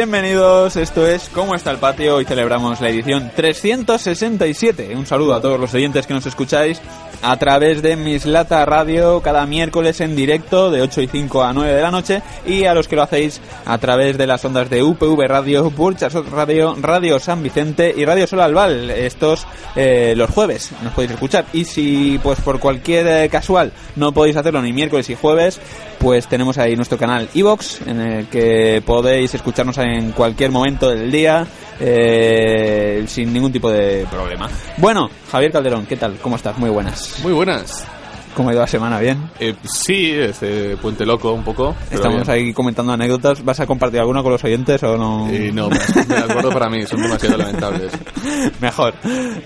Bienvenidos. 0.00 0.76
Esto 0.76 1.06
es 1.06 1.28
¿Cómo 1.28 1.54
está 1.54 1.70
el 1.70 1.76
patio? 1.76 2.16
Hoy 2.16 2.24
celebramos 2.24 2.80
la 2.80 2.88
edición 2.88 3.30
367. 3.36 4.96
Un 4.96 5.04
saludo 5.04 5.34
a 5.34 5.42
todos 5.42 5.60
los 5.60 5.74
oyentes 5.74 6.06
que 6.06 6.14
nos 6.14 6.24
escucháis 6.24 6.80
a 7.22 7.36
través 7.36 7.82
de 7.82 7.96
Mislata 7.96 8.64
Radio 8.64 9.20
cada 9.20 9.46
miércoles 9.46 10.00
en 10.00 10.16
directo 10.16 10.70
de 10.70 10.82
8 10.82 11.02
y 11.02 11.06
5 11.06 11.42
a 11.42 11.52
9 11.52 11.74
de 11.74 11.82
la 11.82 11.90
noche 11.90 12.22
y 12.46 12.64
a 12.64 12.74
los 12.74 12.88
que 12.88 12.96
lo 12.96 13.02
hacéis 13.02 13.40
a 13.64 13.78
través 13.78 14.16
de 14.18 14.26
las 14.26 14.44
ondas 14.44 14.70
de 14.70 14.82
UPV 14.82 15.26
Radio, 15.26 15.70
Burchasot 15.70 16.28
Radio, 16.30 16.76
Radio 16.80 17.18
San 17.18 17.42
Vicente 17.42 17.92
y 17.96 18.04
Radio 18.04 18.26
Sol 18.26 18.40
Albal. 18.40 18.90
Estos 18.90 19.46
eh, 19.76 20.14
los 20.16 20.30
jueves 20.30 20.70
nos 20.82 20.92
podéis 20.92 21.12
escuchar. 21.12 21.46
Y 21.52 21.64
si 21.64 22.18
pues 22.22 22.40
por 22.40 22.58
cualquier 22.58 23.06
eh, 23.06 23.28
casual 23.28 23.72
no 23.96 24.12
podéis 24.12 24.36
hacerlo 24.36 24.62
ni 24.62 24.72
miércoles 24.72 25.08
y 25.10 25.14
jueves, 25.14 25.60
pues 25.98 26.26
tenemos 26.26 26.58
ahí 26.58 26.76
nuestro 26.76 26.98
canal 26.98 27.28
Evox 27.34 27.82
en 27.86 28.00
el 28.00 28.26
que 28.28 28.82
podéis 28.84 29.34
escucharnos 29.34 29.76
en 29.78 30.12
cualquier 30.12 30.50
momento 30.50 30.90
del 30.90 31.10
día 31.10 31.46
eh, 31.78 33.04
sin 33.06 33.32
ningún 33.32 33.52
tipo 33.52 33.70
de 33.70 34.06
problema. 34.10 34.48
Bueno, 34.76 35.08
Javier 35.30 35.52
Calderón, 35.52 35.86
¿qué 35.86 35.96
tal? 35.96 36.16
¿Cómo 36.20 36.36
estás? 36.36 36.58
Muy 36.58 36.70
buenas. 36.70 37.18
Muy 37.22 37.32
buenas. 37.32 37.86
¿Cómo 38.34 38.48
ha 38.48 38.52
ido 38.52 38.60
la 38.62 38.66
semana? 38.68 39.00
¿Bien? 39.00 39.28
Eh, 39.40 39.54
sí, 39.64 40.12
este 40.12 40.76
puente 40.76 41.04
loco 41.04 41.32
un 41.32 41.42
poco. 41.42 41.74
Estamos 41.90 42.26
bien. 42.26 42.30
ahí 42.30 42.52
comentando 42.52 42.92
anécdotas. 42.92 43.44
¿Vas 43.44 43.58
a 43.58 43.66
compartir 43.66 43.98
alguna 44.00 44.22
con 44.22 44.30
los 44.32 44.42
oyentes 44.44 44.80
o 44.84 44.96
no? 44.96 45.28
Eh, 45.28 45.50
no, 45.52 45.68
me 45.68 45.78
me 46.08 46.16
acuerdo 46.16 46.50
para 46.50 46.68
mí, 46.70 46.86
son 46.86 47.02
demasiado 47.02 47.36
lamentables. 47.36 47.90
Mejor. 48.60 48.94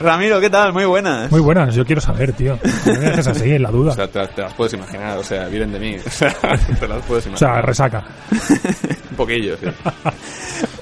Ramiro, 0.01 0.39
¿qué 0.39 0.51
tal? 0.51 0.75
Muy 0.75 0.85
buenas. 0.85 1.31
Muy 1.31 1.41
buenas, 1.41 1.75
yo 1.75 1.85
quiero 1.87 2.01
saber, 2.03 2.35
tío. 2.35 2.59
No 2.87 2.93
me 2.93 2.99
dejes 3.01 3.27
así, 3.27 3.53
en 3.53 3.63
la 3.63 3.71
O 3.71 3.73
duda. 3.73 3.95
sea, 3.95 4.07
te, 4.07 4.27
te 4.29 4.43
las 4.43 4.53
puedes 4.53 4.75
imaginar, 4.75 5.17
o 5.19 5.25
sea, 5.25 5.47
vienen 5.49 5.73
de 5.73 5.79
mí. 5.81 5.97
O 6.07 6.11
sea, 6.11 6.31
te 6.79 6.87
las 6.87 7.03
puedes 7.07 7.27
O 7.27 7.37
sea, 7.37 7.49
imaginar. 7.49 7.67
resaca. 7.67 8.05
un 9.11 9.17
poquillo, 9.17 9.57
sí. 9.57 9.67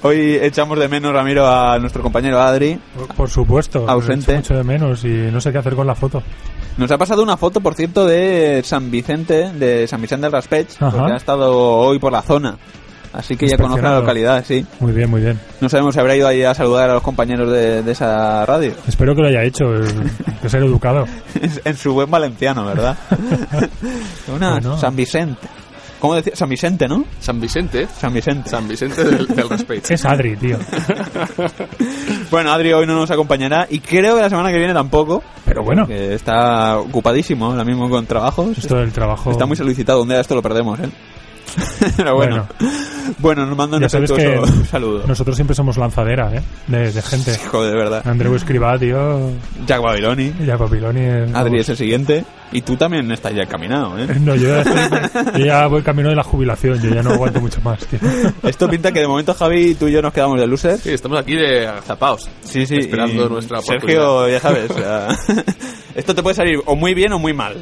Hoy 0.02 0.38
echamos 0.40 0.78
de 0.78 0.88
menos, 0.88 1.12
Ramiro, 1.12 1.46
a 1.46 1.78
nuestro 1.78 2.02
compañero 2.02 2.40
Adri. 2.40 2.78
Por, 2.96 3.08
por 3.14 3.30
supuesto. 3.30 3.84
Ausente. 3.88 4.36
Mucho 4.36 4.54
de 4.54 4.64
menos 4.64 5.04
y 5.04 5.08
no 5.08 5.40
sé 5.40 5.52
qué 5.52 5.58
hacer 5.58 5.74
con 5.74 5.86
la 5.86 5.94
foto. 5.94 6.22
Nos 6.76 6.90
ha 6.90 6.98
pasado 6.98 7.22
una 7.22 7.36
foto, 7.36 7.60
por 7.60 7.74
cierto, 7.74 8.06
de 8.06 8.62
San 8.64 8.90
Vicente, 8.90 9.52
de 9.52 9.86
San 9.86 10.00
Vicente 10.00 10.24
del 10.24 10.32
Raspech, 10.32 10.78
porque 10.78 11.12
ha 11.12 11.16
estado 11.16 11.54
hoy 11.56 11.98
por 11.98 12.12
la 12.12 12.22
zona. 12.22 12.56
Así 13.12 13.36
que 13.36 13.46
ya 13.46 13.58
conoce 13.58 13.82
la 13.82 13.98
localidad, 13.98 14.42
sí. 14.42 14.64
Muy 14.80 14.92
bien, 14.92 15.10
muy 15.10 15.20
bien. 15.20 15.38
No 15.60 15.68
sabemos 15.68 15.92
si 15.94 16.00
habrá 16.00 16.16
ido 16.16 16.26
ahí 16.26 16.42
a 16.44 16.54
saludar 16.54 16.88
a 16.88 16.94
los 16.94 17.02
compañeros 17.02 17.52
de, 17.52 17.82
de 17.82 17.92
esa 17.92 18.46
radio. 18.46 18.72
Espero 18.88 19.14
que 19.14 19.20
lo 19.20 19.28
haya 19.28 19.42
hecho, 19.44 19.64
eh, 19.74 19.84
que 20.40 20.48
ser 20.48 20.62
educado. 20.62 21.04
en 21.62 21.76
su 21.76 21.92
buen 21.92 22.10
valenciano, 22.10 22.64
¿verdad? 22.64 22.96
Una 24.34 24.52
Bueno. 24.52 24.78
San 24.78 24.96
Vicente. 24.96 25.46
¿Cómo 26.02 26.16
decía? 26.16 26.34
San 26.34 26.48
Vicente, 26.48 26.88
¿no? 26.88 27.04
San 27.20 27.40
Vicente. 27.40 27.86
San 27.96 28.12
Vicente. 28.12 28.50
San 28.50 28.66
Vicente 28.66 29.04
del, 29.04 29.24
del 29.24 29.48
respeto. 29.48 29.94
Es 29.94 30.04
Adri, 30.04 30.34
tío. 30.36 30.58
Bueno, 32.30 32.50
Adri 32.50 32.72
hoy 32.72 32.86
no 32.86 32.94
nos 32.94 33.10
acompañará 33.10 33.66
y 33.70 33.78
creo 33.78 34.16
que 34.16 34.22
la 34.22 34.30
semana 34.30 34.50
que 34.50 34.58
viene 34.58 34.72
tampoco. 34.74 35.22
Pero 35.44 35.62
bueno, 35.62 35.86
Que 35.86 36.14
está 36.14 36.78
ocupadísimo 36.78 37.46
ahora 37.46 37.62
mismo 37.62 37.88
con 37.88 38.04
trabajos. 38.06 38.56
esto 38.58 38.76
del 38.76 38.90
trabajo... 38.90 39.30
Está 39.30 39.46
muy 39.46 39.56
solicitado. 39.56 40.02
Un 40.02 40.08
día 40.08 40.18
esto 40.20 40.34
lo 40.34 40.42
perdemos, 40.42 40.80
¿eh? 40.80 40.88
Pero 41.96 42.16
bueno. 42.16 42.48
Bueno, 43.18 43.44
nos 43.46 43.56
manda 43.56 43.76
un 43.76 43.84
afectuoso 43.84 44.46
saludo. 44.70 45.06
nosotros 45.06 45.36
siempre 45.36 45.54
somos 45.54 45.76
lanzadera, 45.76 46.34
¿eh? 46.34 46.42
De, 46.66 46.90
de 46.90 47.02
gente. 47.02 47.36
Joder, 47.50 47.70
de 47.72 47.76
verdad. 47.76 48.02
Andreu 48.08 48.34
Escribá, 48.34 48.78
tío. 48.78 49.30
Jack 49.66 49.82
Babiloni. 49.82 50.32
Jacob 50.46 50.70
Piloni. 50.70 51.00
eh, 51.00 51.22
Adri 51.34 51.50
vamos. 51.50 51.60
es 51.60 51.68
el 51.68 51.76
siguiente. 51.76 52.24
Y 52.52 52.62
tú 52.62 52.76
también 52.76 53.10
estás 53.10 53.34
ya 53.34 53.42
encaminado, 53.42 53.98
¿eh? 53.98 54.06
No, 54.20 54.34
yo 54.36 54.48
ya, 54.48 54.62
estoy- 54.62 55.40
yo 55.40 55.46
ya 55.46 55.66
voy 55.66 55.82
camino 55.82 56.10
de 56.10 56.16
la 56.16 56.22
jubilación, 56.22 56.80
yo 56.82 56.90
ya 56.94 57.02
no 57.02 57.10
aguanto 57.12 57.40
mucho 57.40 57.60
más, 57.62 57.78
tío. 57.86 57.98
Esto 58.42 58.68
pinta 58.68 58.92
que 58.92 59.00
de 59.00 59.08
momento 59.08 59.32
Javi, 59.34 59.74
tú 59.74 59.88
y 59.88 59.92
yo 59.92 60.02
nos 60.02 60.12
quedamos 60.12 60.38
de 60.38 60.46
losers. 60.46 60.82
Sí, 60.82 60.90
estamos 60.90 61.18
aquí 61.18 61.34
de 61.34 61.66
agazapaos. 61.66 62.28
Sí, 62.42 62.66
sí. 62.66 62.76
Esperando 62.76 63.28
nuestra 63.28 63.60
Sergio, 63.62 64.28
ya 64.28 64.38
sabes. 64.40 64.70
o 64.70 64.74
sea, 64.74 65.08
esto 65.94 66.14
te 66.14 66.22
puede 66.22 66.34
salir 66.34 66.60
o 66.66 66.74
muy 66.76 66.94
bien 66.94 67.12
o 67.12 67.18
muy 67.18 67.32
mal. 67.32 67.56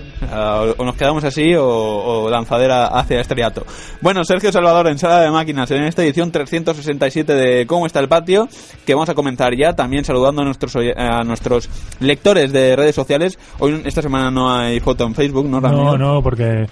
O, 0.78 0.84
nos 0.84 0.96
quedamos 0.96 1.22
así 1.24 1.54
o, 1.54 1.64
o 1.66 2.30
lanzadera 2.30 2.86
hacia 2.86 3.20
estrellato. 3.20 3.64
Bueno, 4.00 4.24
Sergio 4.24 4.50
Salvador 4.52 4.88
en 4.88 4.98
Sala 4.98 5.20
de 5.20 5.30
Máquinas 5.30 5.70
en 5.70 5.84
esta 5.84 6.02
edición 6.02 6.30
367 6.32 7.32
de 7.34 7.66
¿Cómo 7.66 7.86
está 7.86 8.00
el 8.00 8.08
patio? 8.08 8.48
Que 8.84 8.94
vamos 8.94 9.08
a 9.08 9.14
comentar 9.14 9.52
ya. 9.56 9.74
También 9.74 10.04
saludando 10.04 10.42
a 10.42 10.44
nuestros, 10.44 10.74
a 10.96 11.22
nuestros 11.24 11.68
lectores 12.00 12.52
de 12.52 12.74
redes 12.76 12.94
sociales. 12.94 13.38
Hoy, 13.58 13.82
esta 13.84 14.02
semana 14.02 14.30
no 14.30 14.52
hay 14.52 14.79
foto 14.80 15.04
en 15.04 15.14
Facebook, 15.14 15.46
¿no, 15.48 15.60
Ramiro? 15.60 15.96
No, 15.96 16.14
no, 16.14 16.22
porque 16.22 16.66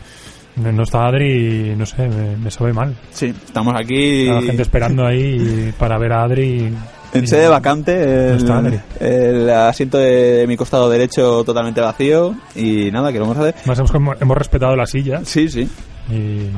no 0.57 0.83
está 0.83 1.07
Adri 1.07 1.71
y 1.73 1.77
no 1.77 1.87
sé, 1.87 2.09
me, 2.09 2.37
me 2.37 2.51
sabe 2.51 2.73
mal. 2.73 2.97
Sí, 3.13 3.27
estamos 3.47 3.75
aquí. 3.79 4.27
La 4.27 4.43
gente 4.43 4.63
esperando 4.63 5.07
ahí 5.07 5.73
para 5.79 5.99
ver 5.99 6.13
a 6.13 6.23
Adri. 6.25 6.73
En 7.15 7.25
y- 7.25 7.27
sede 7.27 7.49
vacante, 7.49 7.93
el, 8.33 8.37
está 8.37 8.59
Adri. 8.59 8.79
el 9.01 9.49
asiento 9.51 9.97
de 9.99 10.45
mi 10.49 10.57
costado 10.57 10.91
derecho 10.91 11.43
totalmente 11.45 11.81
vacío 11.81 12.35
y 12.55 12.91
nada, 12.91 13.13
que 13.13 13.19
lo 13.19 13.25
vamos 13.27 13.39
a 13.39 13.49
hacer. 13.49 13.55
Más 13.67 13.79
hemos, 13.79 13.93
hemos 14.21 14.37
respetado 14.37 14.77
la 14.77 14.87
silla 14.87 15.21
Sí, 15.25 15.49
sí. 15.49 15.69
y... 16.11 16.49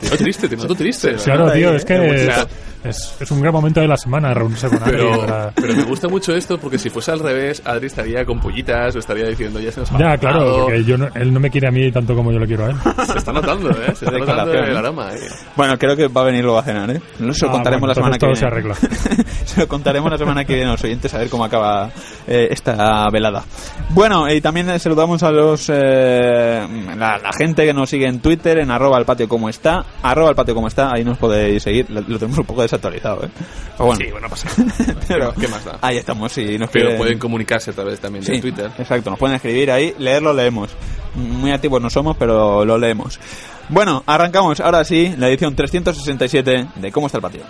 Te 0.00 0.06
noto 0.06 0.16
triste, 0.16 0.48
te 0.48 0.56
noto 0.56 0.74
triste. 0.74 1.14
Claro, 1.16 1.52
tío, 1.52 1.70
ahí, 1.70 1.76
es 1.76 1.84
que 1.84 1.94
eh, 1.94 2.30
es, 2.84 3.16
es 3.20 3.30
un 3.30 3.40
gran 3.40 3.52
momento 3.52 3.80
de 3.80 3.88
la 3.88 3.96
semana 3.96 4.32
reunirse 4.34 4.68
con 4.68 4.82
Adri. 4.82 4.92
Pero, 4.92 5.20
para- 5.20 5.50
pero 5.52 5.74
me 5.74 5.82
gusta 5.84 6.08
mucho 6.08 6.34
esto 6.34 6.58
porque 6.58 6.78
si 6.78 6.90
fuese 6.90 7.10
al 7.12 7.20
revés, 7.20 7.62
Adri 7.64 7.86
estaría 7.86 8.24
con 8.24 8.40
pollitas 8.40 8.94
o 8.96 8.98
estaría 8.98 9.26
diciendo 9.26 9.60
ya 9.60 9.70
se 9.72 9.80
nos 9.80 9.92
ha 9.92 9.98
Ya, 9.98 10.16
claro, 10.18 10.38
pasado". 10.40 10.64
porque 10.64 10.84
yo 10.84 10.96
no- 10.98 11.08
él 11.14 11.32
no 11.32 11.40
me 11.40 11.50
quiere 11.50 11.68
a 11.68 11.70
mí 11.70 11.90
tanto 11.92 12.14
como 12.14 12.32
yo 12.32 12.38
lo 12.38 12.46
quiero 12.46 12.66
a 12.66 12.70
él. 12.70 12.76
Se 13.06 13.18
está 13.18 13.32
notando, 13.32 13.70
¿eh? 13.70 13.94
Se 13.94 14.04
está 14.06 14.18
notando 14.18 14.52
el 14.52 14.76
aroma, 14.76 15.12
¿eh? 15.14 15.18
Bueno, 15.56 15.78
creo 15.78 15.96
que 15.96 16.08
va 16.08 16.22
a 16.22 16.24
venir 16.24 16.42
luego 16.42 16.58
a 16.58 16.62
cenar, 16.62 16.90
¿eh? 16.90 17.00
No 17.18 17.32
se 17.34 17.44
lo 17.46 17.50
Ah, 17.50 17.54
contaremos 17.54 17.80
bueno, 17.80 17.88
la 17.88 17.94
semana 17.94 18.18
que 18.18 18.26
viene. 18.26 18.34
todo 18.34 18.40
se 18.40 18.46
arregla. 18.46 18.74
se 19.44 19.60
lo 19.60 19.68
contaremos 19.68 20.10
la 20.10 20.18
semana 20.18 20.44
que 20.44 20.54
viene 20.54 20.68
a 20.68 20.72
los 20.72 20.84
oyentes 20.84 21.12
a 21.14 21.18
ver 21.18 21.28
cómo 21.28 21.44
acaba 21.44 21.90
eh, 22.26 22.48
esta 22.50 23.08
velada. 23.12 23.44
Bueno, 23.90 24.30
y 24.32 24.40
también 24.40 24.78
saludamos 24.78 25.22
a 25.22 25.30
los 25.30 25.68
eh, 25.68 26.66
la, 26.96 27.18
la 27.18 27.32
gente 27.36 27.64
que 27.64 27.74
nos 27.74 27.90
sigue 27.90 28.06
en 28.06 28.20
Twitter, 28.20 28.58
en 28.58 28.70
arroba 28.70 28.96
al 28.96 29.04
patio 29.04 29.28
como 29.28 29.48
está, 29.48 29.84
arroba 30.02 30.30
al 30.30 30.34
patio 30.34 30.54
como 30.54 30.68
está, 30.68 30.92
ahí 30.92 31.04
nos 31.04 31.18
podéis 31.18 31.62
seguir. 31.62 31.86
Lo, 31.90 32.00
lo 32.00 32.18
tenemos 32.18 32.38
un 32.38 32.44
poco 32.44 32.62
desactualizado, 32.70 33.24
¿eh? 33.24 33.30
Pero 33.76 33.86
bueno, 33.86 34.00
Sí, 34.04 34.10
bueno, 34.10 34.28
pasa 34.28 34.48
pero 35.08 35.34
¿Qué 35.34 35.48
más 35.48 35.64
da? 35.64 35.78
ahí 35.82 35.96
estamos, 35.98 36.32
si 36.32 36.58
nos 36.58 36.70
Pero 36.70 36.86
quieren- 36.86 36.98
pueden 36.98 37.18
comunicarse 37.18 37.70
a 37.70 37.74
través 37.74 38.00
también 38.00 38.24
de 38.24 38.34
Sí, 38.34 38.40
Twitter. 38.40 38.70
Exacto, 38.78 39.10
nos 39.10 39.18
pueden 39.18 39.36
escribir 39.36 39.70
ahí, 39.70 39.94
leerlo, 39.98 40.32
leemos. 40.32 40.70
Muy 41.14 41.50
activos 41.52 41.82
no 41.82 41.90
somos, 41.90 42.16
pero 42.16 42.64
lo 42.64 42.78
leemos. 42.78 43.18
Bueno, 43.68 44.02
arrancamos 44.06 44.60
ahora 44.60 44.84
sí 44.84 45.14
la 45.18 45.28
edición 45.28 45.54
367 45.56 46.66
de 46.76 46.92
¿Cómo 46.92 47.06
está 47.06 47.18
el 47.18 47.22
patio? 47.22 47.42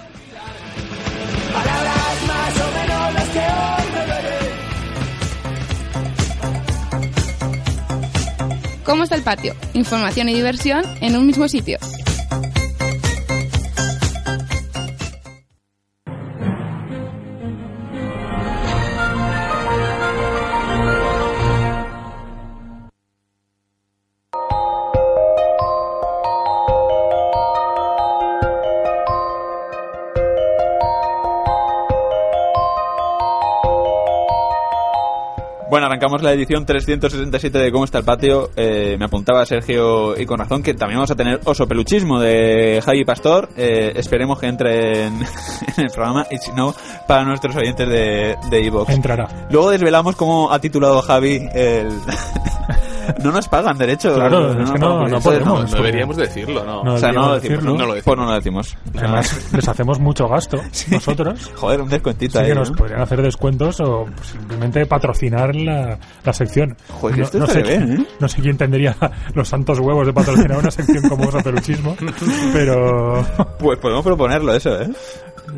¿Cómo 8.84 9.04
está 9.04 9.14
el 9.14 9.22
patio? 9.22 9.54
Información 9.74 10.28
y 10.28 10.34
diversión 10.34 10.82
en 11.00 11.16
un 11.16 11.26
mismo 11.26 11.46
sitio. 11.48 11.78
Bueno, 35.80 35.94
arrancamos 35.94 36.20
la 36.20 36.34
edición 36.34 36.66
367 36.66 37.58
de 37.58 37.72
¿Cómo 37.72 37.86
está 37.86 37.96
el 37.96 38.04
patio? 38.04 38.50
Eh, 38.54 38.96
me 38.98 39.06
apuntaba 39.06 39.46
Sergio 39.46 40.14
y 40.20 40.26
con 40.26 40.38
razón 40.38 40.62
que 40.62 40.74
también 40.74 40.98
vamos 40.98 41.10
a 41.10 41.16
tener 41.16 41.40
oso 41.46 41.66
peluchismo 41.66 42.20
de 42.20 42.82
Javi 42.84 43.06
Pastor. 43.06 43.48
Eh, 43.56 43.94
esperemos 43.96 44.38
que 44.38 44.48
entre 44.48 45.06
en, 45.06 45.14
en 45.78 45.84
el 45.84 45.90
programa 45.90 46.26
y 46.30 46.36
si 46.36 46.52
no, 46.52 46.74
para 47.08 47.24
nuestros 47.24 47.56
oyentes 47.56 47.88
de 47.88 48.36
de 48.50 48.66
Evox. 48.66 48.92
Entrará. 48.92 49.48
Luego 49.50 49.70
desvelamos 49.70 50.16
cómo 50.16 50.52
ha 50.52 50.58
titulado 50.58 51.00
Javi 51.00 51.48
el... 51.54 51.88
no 53.24 53.32
nos 53.32 53.48
pagan 53.48 53.76
derechos. 53.78 54.14
Claro, 54.14 54.60
es 54.62 54.70
que 54.70 54.78
no- 54.78 55.06
no 55.08 55.20
podemos. 55.20 55.70
No 55.70 55.76
deberíamos 55.76 56.16
decirlo, 56.16 56.64
¿no? 56.64 56.82
No. 56.84 56.94
O 56.94 56.98
sea, 56.98 57.12
no 57.12 57.28
lo 57.28 57.34
decimos. 57.34 57.58
decirlo. 57.58 57.72
¿no? 57.72 57.78
No 57.78 57.86
lo 57.86 57.94
decimos. 57.94 58.04
Pues 58.04 58.18
no 58.18 58.24
lo 58.26 58.34
decimos. 58.34 58.76
Además, 58.96 59.48
les 59.54 59.68
hacemos 59.68 59.98
mucho 60.00 60.28
gasto 60.28 60.58
nosotros. 60.90 61.50
Joder, 61.56 61.80
un 61.82 61.88
descuentito 61.88 62.32
Sí 62.32 62.38
ahí. 62.38 62.46
que 62.48 62.54
nos 62.54 62.70
¿no? 62.70 62.76
podrían 62.76 63.00
hacer 63.02 63.22
descuentos 63.22 63.80
o 63.80 64.06
simplemente 64.22 64.86
patrocinar 64.86 65.54
la, 65.54 65.98
la 66.24 66.32
sección. 66.32 66.76
Joder, 67.00 67.16
que 67.16 67.22
esto 67.22 67.38
no, 67.38 67.46
sé, 67.46 67.62
bien, 67.62 67.86
quién- 67.86 68.00
¿eh? 68.02 68.06
no 68.20 68.28
sé 68.28 68.42
quién 68.42 68.56
tendría 68.56 68.96
los 69.34 69.48
santos 69.48 69.78
huevos 69.80 70.06
de 70.06 70.12
patrocinar 70.12 70.58
una 70.58 70.70
sección 70.70 71.08
como 71.08 71.26
Oso 71.28 71.38
Peluchismo, 71.42 71.96
pero 72.52 73.24
Pues 73.58 73.78
podemos 73.78 74.04
proponerlo 74.04 74.54
eso, 74.54 74.80
¿eh? 74.80 74.88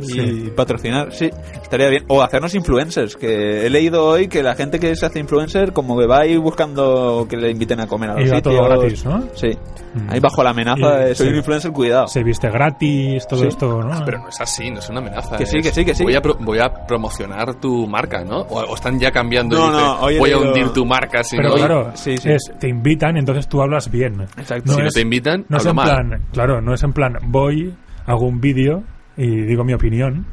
Y 0.01 0.51
patrocinar, 0.51 1.13
sí, 1.13 1.31
estaría 1.63 1.89
bien. 1.89 2.05
O 2.09 2.23
hacernos 2.23 2.55
influencers, 2.55 3.17
que 3.17 3.67
he 3.67 3.71
leído 3.71 4.05
hoy 4.07 4.29
que 4.29 4.43
la 4.43 4.55
gente 4.55 4.79
que 4.79 4.95
se 4.97 5.07
hace 5.07 5.19
influencer 5.21 5.73
como 5.73 5.99
que 5.99 6.07
va 6.07 6.21
ahí 6.21 6.37
buscando 6.37 7.27
que 7.29 7.37
le 7.37 7.51
inviten 7.51 7.81
a 7.81 7.87
comer 7.87 8.11
a 8.11 8.15
los 8.15 8.23
Y 8.23 8.27
sitios. 8.27 8.43
todo 8.43 8.65
gratis, 8.65 9.05
¿no? 9.05 9.23
Sí. 9.35 9.49
Mm. 9.95 10.11
Ahí 10.11 10.21
bajo 10.21 10.43
la 10.43 10.51
amenaza 10.51 11.03
Y- 11.03 11.05
de 11.09 11.15
soy 11.15 11.27
sí. 11.27 11.33
un 11.33 11.37
influencer, 11.39 11.73
cuidado. 11.73 12.07
Se 12.07 12.23
viste 12.23 12.49
gratis, 12.51 13.27
todo 13.27 13.41
Sí. 13.41 13.47
esto, 13.49 13.83
¿no? 13.83 14.05
Pero 14.05 14.19
no 14.19 14.29
es 14.29 14.41
así, 14.41 14.71
no 14.71 14.79
es 14.79 14.89
una 14.89 15.01
amenaza. 15.01 15.37
Que 15.37 15.47
sí, 15.47 15.59
es, 15.59 15.67
que 15.67 15.73
sí, 15.73 15.85
que 15.85 15.95
sí. 15.95 16.05
Voy 16.05 16.15
a, 16.15 16.23
pro- 16.23 16.37
voy 16.41 16.59
a 16.59 16.73
promocionar 16.87 17.55
tu 17.57 17.87
marca, 17.87 18.25
¿no? 18.25 18.41
O, 18.43 18.61
o 18.61 18.75
están 18.75 18.99
ya 18.99 19.11
cambiando. 19.11 19.57
y 19.57 19.59
No, 19.59 19.67
dice, 19.71 19.83
no, 19.83 20.19
voy 20.21 20.31
a 20.33 20.39
hundir 20.39 20.69
tu 20.71 20.85
marca. 20.87 21.23
Si 21.23 21.37
Pero 21.37 21.51
no, 21.51 21.55
claro, 21.57 21.91
sí, 21.95 22.17
sí. 22.17 22.31
es 22.31 22.53
te 22.59 22.69
invitan, 22.69 23.17
entonces 23.17 23.47
tú 23.49 23.61
hablas 23.61 23.91
bien. 23.91 24.21
Exacto. 24.37 24.73
Si 24.73 24.81
no 24.81 24.89
te 24.89 25.01
invitan, 25.01 25.45
no 25.49 25.59
es 25.59 25.67
en 25.67 25.75
mal. 25.77 25.89
plan, 25.89 26.23
claro, 26.33 26.61
no 26.61 26.73
es 26.75 26.83
en 26.83 26.93
plan 26.93 27.13
voy, 27.27 27.75
hago 28.07 28.27
un 28.27 28.41
vídeo 28.41 28.83
y 29.23 29.43
digo 29.43 29.65
mi 29.65 29.75
opinión, 29.75 30.27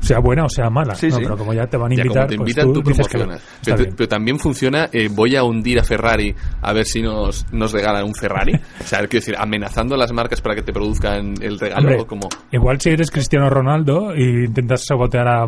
sea 0.00 0.20
buena 0.20 0.44
o 0.44 0.48
sea 0.48 0.70
mala. 0.70 0.94
Sí, 0.94 1.08
no, 1.08 1.16
sí. 1.16 1.22
pero 1.22 1.36
como 1.36 1.52
ya 1.52 1.66
te 1.66 1.76
van 1.76 1.92
a 1.92 1.96
Ya, 1.96 2.02
invitar, 2.02 2.22
como 2.22 2.28
te 2.28 2.36
pues 2.36 2.50
invitan, 2.50 2.72
tú, 2.72 2.82
tú, 2.82 2.88
dices 2.90 3.08
que 3.08 3.94
Pero, 3.96 4.08
también 4.08 4.38
funciona, 4.38 4.88
eh, 4.92 5.08
voy 5.10 5.36
a 5.36 5.42
hundir 5.42 5.78
a 5.78 5.84
Ferrari 5.84 6.34
a 6.62 6.72
ver 6.72 6.86
si 6.86 7.02
nos, 7.02 7.46
nos 7.52 7.72
regalan 7.72 8.04
un 8.04 8.14
Ferrari. 8.14 8.54
o 8.54 8.84
sea, 8.84 9.00
quiero 9.00 9.20
decir, 9.20 9.34
amenazando 9.36 9.94
a 9.94 9.98
las 9.98 10.12
marcas 10.12 10.40
para 10.40 10.54
que 10.54 10.62
te 10.62 10.72
produzcan 10.72 11.34
el 11.42 11.58
regalo. 11.58 11.88
Hombre, 11.88 12.06
como... 12.06 12.28
Igual 12.52 12.80
si 12.80 12.90
eres 12.90 13.10
Cristiano 13.10 13.50
Ronaldo 13.50 14.14
y 14.16 14.44
intentas 14.44 14.84
sabotear 14.86 15.28
a, 15.28 15.46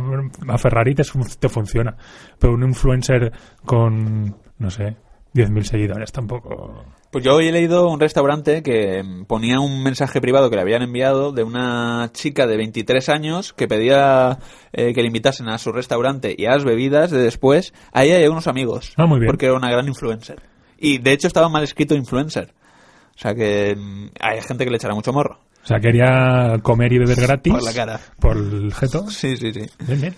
a 0.49 0.59
Ferrari 0.59 0.95
te, 0.95 1.05
te 1.39 1.49
funciona. 1.49 1.97
Pero 2.39 2.55
un 2.55 2.63
influencer 2.65 3.33
con, 3.65 4.37
no 4.59 4.71
sé, 4.71 4.97
10.000 5.35 5.63
seguidores 5.63 6.13
tampoco... 6.13 6.85
Pues 7.11 7.25
yo 7.25 7.35
hoy 7.35 7.49
he 7.49 7.53
leído 7.53 7.89
un 7.89 7.99
restaurante 7.99 8.63
que 8.63 9.03
ponía 9.27 9.59
un 9.59 9.83
mensaje 9.83 10.21
privado 10.21 10.49
que 10.49 10.55
le 10.55 10.63
habían 10.63 10.83
enviado 10.83 11.33
de 11.33 11.43
una 11.43 12.09
chica 12.13 12.47
de 12.47 12.57
23 12.57 13.09
años 13.09 13.53
que 13.53 13.67
pedía 13.67 14.39
eh, 14.73 14.95
que 14.95 15.01
le 15.01 15.09
invitasen 15.09 15.49
a 15.49 15.59
su 15.59 15.73
restaurante 15.73 16.33
y 16.39 16.47
a 16.47 16.51
las 16.51 16.65
bebidas 16.65 17.11
de 17.11 17.19
después 17.19 17.75
a 17.93 18.05
ella 18.05 18.21
y 18.21 18.25
a 18.25 18.31
unos 18.31 18.47
amigos. 18.47 18.93
Ah, 18.97 19.07
muy 19.07 19.19
bien. 19.19 19.27
Porque 19.27 19.47
era 19.47 19.57
una 19.57 19.73
gran 19.73 19.89
influencer. 19.89 20.41
Y 20.79 20.99
de 20.99 21.13
hecho 21.13 21.27
estaba 21.27 21.49
mal 21.49 21.65
escrito 21.65 21.97
influencer. 21.97 22.55
O 23.17 23.19
sea 23.19 23.35
que 23.35 23.75
mm, 23.77 24.11
hay 24.21 24.41
gente 24.43 24.65
que 24.65 24.71
le 24.71 24.77
echará 24.77 24.95
mucho 24.95 25.13
morro. 25.13 25.41
O 25.65 25.67
sea, 25.67 25.81
quería 25.81 26.59
comer 26.63 26.93
y 26.93 26.99
beber 26.99 27.21
gratis. 27.21 27.53
Por 27.53 27.65
la 27.65 27.73
cara. 27.73 28.01
Por 28.21 28.37
el 28.37 28.73
jeto. 28.73 29.11
Sí, 29.11 29.37
sí, 29.37 29.53
sí. 29.53 29.67
Bien, 29.81 30.01
bien. 30.01 30.15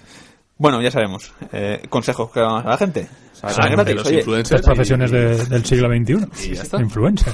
Bueno, 0.59 0.81
ya 0.83 0.91
sabemos. 0.91 1.33
Eh, 1.53 1.87
consejos 1.89 2.31
que 2.31 2.41
damos 2.41 2.67
a 2.67 2.69
la 2.69 2.77
gente. 2.77 3.09
Ah, 3.43 3.49
Ah, 3.59 3.65
de 3.69 3.71
gratis, 3.75 3.94
los 3.97 4.06
oye. 4.06 4.19
influencers 4.19 4.61
Las 4.61 4.67
profesiones 4.67 5.11
y- 5.11 5.15
de- 5.15 5.44
del 5.47 5.65
siglo 5.65 5.89
XXI. 5.89 6.49
Y 6.50 6.55
ya 6.55 6.62
está. 6.62 6.81
Influencer. 6.81 7.33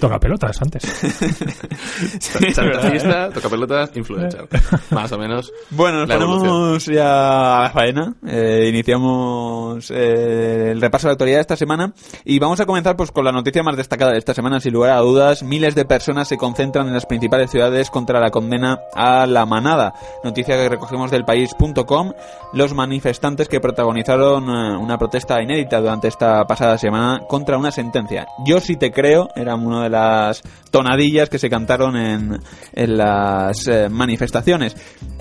Toca 0.00 0.18
pelotas 0.20 0.62
antes. 0.62 0.82
Chantajista, 2.54 3.30
toca 3.30 3.48
pelotas, 3.48 3.90
influencer. 3.96 4.48
Más 4.90 5.10
o 5.12 5.18
menos. 5.18 5.52
Bueno, 5.70 6.06
nos 6.06 6.16
ponemos 6.16 6.86
ya 6.86 7.58
a 7.58 7.62
la 7.64 7.70
faena. 7.70 8.14
Eh, 8.26 8.66
iniciamos 8.68 9.90
eh, 9.90 10.70
el 10.72 10.80
repaso 10.80 11.06
de 11.06 11.10
la 11.10 11.12
actualidad 11.14 11.38
de 11.38 11.42
esta 11.42 11.56
semana 11.56 11.92
y 12.24 12.38
vamos 12.38 12.60
a 12.60 12.66
comenzar 12.66 12.96
pues 12.96 13.10
con 13.10 13.24
la 13.24 13.32
noticia 13.32 13.62
más 13.62 13.76
destacada 13.76 14.12
de 14.12 14.18
esta 14.18 14.34
semana. 14.34 14.60
Sin 14.60 14.72
lugar 14.72 14.92
a 14.92 14.98
dudas, 15.00 15.42
miles 15.42 15.74
de 15.74 15.84
personas 15.84 16.28
se 16.28 16.36
concentran 16.36 16.86
en 16.86 16.94
las 16.94 17.06
principales 17.06 17.50
ciudades 17.50 17.90
contra 17.90 18.20
la 18.20 18.30
condena 18.30 18.78
a 18.94 19.26
la 19.26 19.46
manada. 19.46 19.94
Noticia 20.24 20.56
que 20.56 20.68
recogemos 20.68 21.10
del 21.10 21.24
país.com. 21.24 22.12
Los 22.52 22.74
manifestantes 22.74 23.48
que 23.48 23.60
protagonizaron 23.60 24.44
eh, 24.48 24.76
una 24.76 24.98
protesta 24.98 25.39
inédita 25.42 25.80
durante 25.80 26.08
esta 26.08 26.44
pasada 26.44 26.78
semana 26.78 27.20
contra 27.28 27.58
una 27.58 27.70
sentencia. 27.70 28.26
Yo 28.44 28.60
sí 28.60 28.76
te 28.76 28.90
creo, 28.90 29.28
era 29.34 29.54
una 29.54 29.82
de 29.84 29.90
las 29.90 30.42
tonadillas 30.70 31.28
que 31.28 31.38
se 31.38 31.50
cantaron 31.50 31.96
en, 31.96 32.40
las 32.74 33.66
eh, 33.68 33.88
manifestaciones 33.88 34.76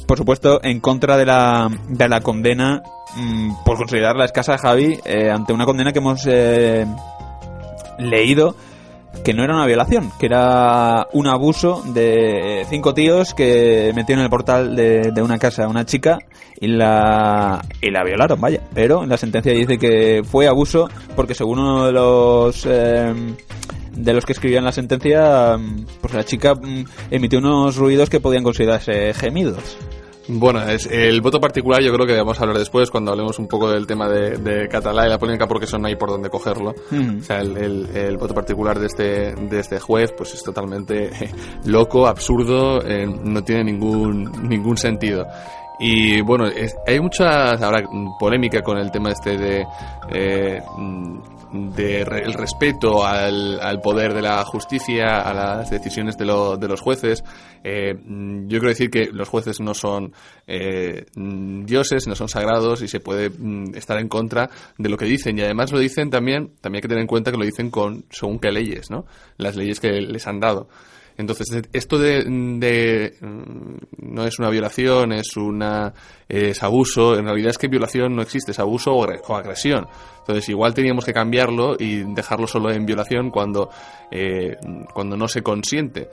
por 0.10 0.18
supuesto, 0.18 0.60
en 0.63 0.80
contra 0.80 1.18
de 1.18 1.25
la, 1.27 1.69
de 1.88 2.10
la 2.10 2.21
condena, 2.21 2.81
mm, 3.16 3.63
por 3.63 3.77
considerarla 3.77 4.25
escasa, 4.25 4.57
Javi, 4.57 5.00
eh, 5.06 5.30
ante 5.30 5.54
una 5.54 5.68
condena 5.68 5.94
que 5.94 6.00
hemos 6.00 6.25
eh, 6.25 6.83
leído 8.00 8.56
que 9.24 9.33
no 9.33 9.44
era 9.44 9.56
una 9.56 9.66
violación, 9.66 10.12
que 10.19 10.25
era 10.27 11.07
un 11.13 11.27
abuso 11.27 11.83
de 11.86 12.66
cinco 12.69 12.94
tíos 12.94 13.33
que 13.33 13.92
metieron 13.95 14.21
en 14.21 14.25
el 14.25 14.30
portal 14.30 14.75
de, 14.75 15.21
una 15.21 15.38
casa 15.38 15.66
a 15.66 15.68
una 15.68 15.86
chica 15.86 16.19
y 16.60 16.68
la, 16.68 17.63
y 17.81 17.92
la 17.92 18.04
violaron, 18.04 18.39
vaya. 18.39 18.62
Pero 18.74 19.06
la 19.06 19.18
sentencia 19.18 19.51
dice 19.54 19.77
que 19.77 20.21
fue 20.24 20.48
abuso 20.48 20.89
porque 21.16 21.36
según 21.36 21.60
uno 21.60 21.86
de 21.86 21.92
los... 21.92 22.66
eh, 22.66 23.13
de 23.95 24.13
los 24.13 24.25
que 24.25 24.33
escribían 24.33 24.63
la 24.63 24.71
sentencia, 24.71 25.57
mm, 25.57 25.86
pues 26.01 26.13
la 26.13 26.24
chica 26.24 26.56
mm, 26.56 26.86
emitió 27.12 27.39
unos 27.39 27.75
ruidos 27.75 28.10
que 28.10 28.19
podían 28.19 28.44
considerarse 28.44 29.13
gemidos. 29.13 29.77
Bueno, 30.31 30.62
es 30.62 30.86
el 30.86 31.22
voto 31.22 31.40
particular 31.40 31.81
yo 31.81 31.92
creo 31.92 32.06
que 32.06 32.16
vamos 32.16 32.40
a 32.40 32.44
hablar 32.44 32.58
después 32.60 32.92
cuando 32.92 33.12
hablemos 33.12 33.40
un 33.40 33.48
poco 33.48 33.70
del 33.72 33.88
tema 33.88 34.08
de, 34.08 34.38
de 34.38 34.68
Catalá 34.68 35.08
y 35.08 35.10
la 35.10 35.18
polémica 35.18 35.48
porque 35.48 35.66
eso 35.66 35.80
no 35.80 35.88
hay 35.88 35.95
por 35.95 36.09
dónde 36.09 36.30
cogerlo. 36.30 36.76
Mm. 36.92 37.19
O 37.19 37.24
sea, 37.24 37.42
el, 37.42 37.57
el- 37.57 37.90
el 37.95 38.18
voto 38.18 38.33
particular 38.36 38.78
de 38.80 38.86
este, 38.86 39.33
de 39.36 39.59
este 39.59 39.80
juez 39.80 40.12
pues 40.16 40.33
es 40.36 40.44
totalmente 40.44 41.09
loco, 41.66 42.06
absurdo, 42.07 42.80
eh, 42.86 43.07
no 43.07 43.44
tiene 43.44 43.64
ningún, 43.66 44.31
ningún 44.48 44.78
sentido. 44.78 45.26
Y 45.80 46.21
bueno, 46.21 46.45
es- 46.45 46.76
hay 46.86 47.00
mucha 47.00 47.52
ahora 47.54 47.83
polémica 48.19 48.62
con 48.62 48.78
el 48.78 48.92
tema 48.92 49.12
este 49.12 49.38
de, 49.38 49.66
eh, 50.12 50.62
mm, 51.51 51.69
de 51.73 52.06
respeto 52.06 53.06
al, 53.06 53.59
al 53.59 53.81
poder 53.81 54.13
de 54.13 54.21
la 54.21 54.44
justicia, 54.45 55.19
a 55.21 55.33
las 55.33 55.69
decisiones 55.69 56.18
de, 56.18 56.25
lo- 56.25 56.57
de 56.57 56.68
los 56.68 56.81
jueces. 56.81 57.23
Eh, 57.63 57.94
yo 57.95 58.59
quiero 58.59 58.69
decir 58.69 58.89
que 58.89 59.09
los 59.11 59.27
jueces 59.29 59.59
no 59.59 59.73
son 59.73 60.13
eh, 60.47 61.06
dioses, 61.15 62.07
no 62.07 62.15
son 62.15 62.29
sagrados 62.29 62.81
y 62.81 62.87
se 62.87 62.99
puede 62.99 63.29
mm, 63.29 63.75
estar 63.75 63.97
en 63.99 64.07
contra 64.07 64.49
de 64.77 64.89
lo 64.89 64.97
que 64.97 65.06
dicen. 65.06 65.37
Y 65.37 65.41
además 65.41 65.71
lo 65.71 65.79
dicen 65.79 66.09
también, 66.09 66.53
también 66.61 66.77
hay 66.79 66.81
que 66.81 66.87
tener 66.87 67.01
en 67.01 67.07
cuenta 67.07 67.31
que 67.31 67.37
lo 67.37 67.45
dicen 67.45 67.69
con 67.69 68.06
según 68.09 68.39
qué 68.39 68.51
leyes, 68.51 68.89
¿no? 68.89 69.06
Las 69.37 69.56
leyes 69.56 69.79
que 69.79 69.89
les 70.01 70.25
han 70.27 70.39
dado. 70.39 70.69
Entonces, 71.19 71.64
esto 71.73 71.97
de, 71.97 72.23
mm, 72.23 73.78
no 74.14 74.23
es 74.23 74.40
una 74.40 74.49
violación, 74.49 75.11
es 75.11 75.35
una 75.35 75.94
es 76.30 76.64
abuso, 76.64 77.18
en 77.18 77.26
realidad 77.26 77.49
es 77.49 77.57
que 77.57 77.68
violación 77.68 78.16
no 78.16 78.21
existe, 78.21 78.52
es 78.52 78.59
abuso 78.59 78.94
o 78.94 79.35
agresión. 79.35 79.85
Entonces, 80.19 80.47
igual 80.47 80.73
teníamos 80.73 81.04
que 81.04 81.11
cambiarlo 81.11 81.76
y 81.78 82.04
dejarlo 82.14 82.47
solo 82.47 82.71
en 82.71 82.85
violación 82.85 83.31
cuando, 83.31 83.69
eh, 84.09 84.56
cuando 84.94 85.18
no 85.18 85.28
se 85.28 85.42
consiente 85.42 86.07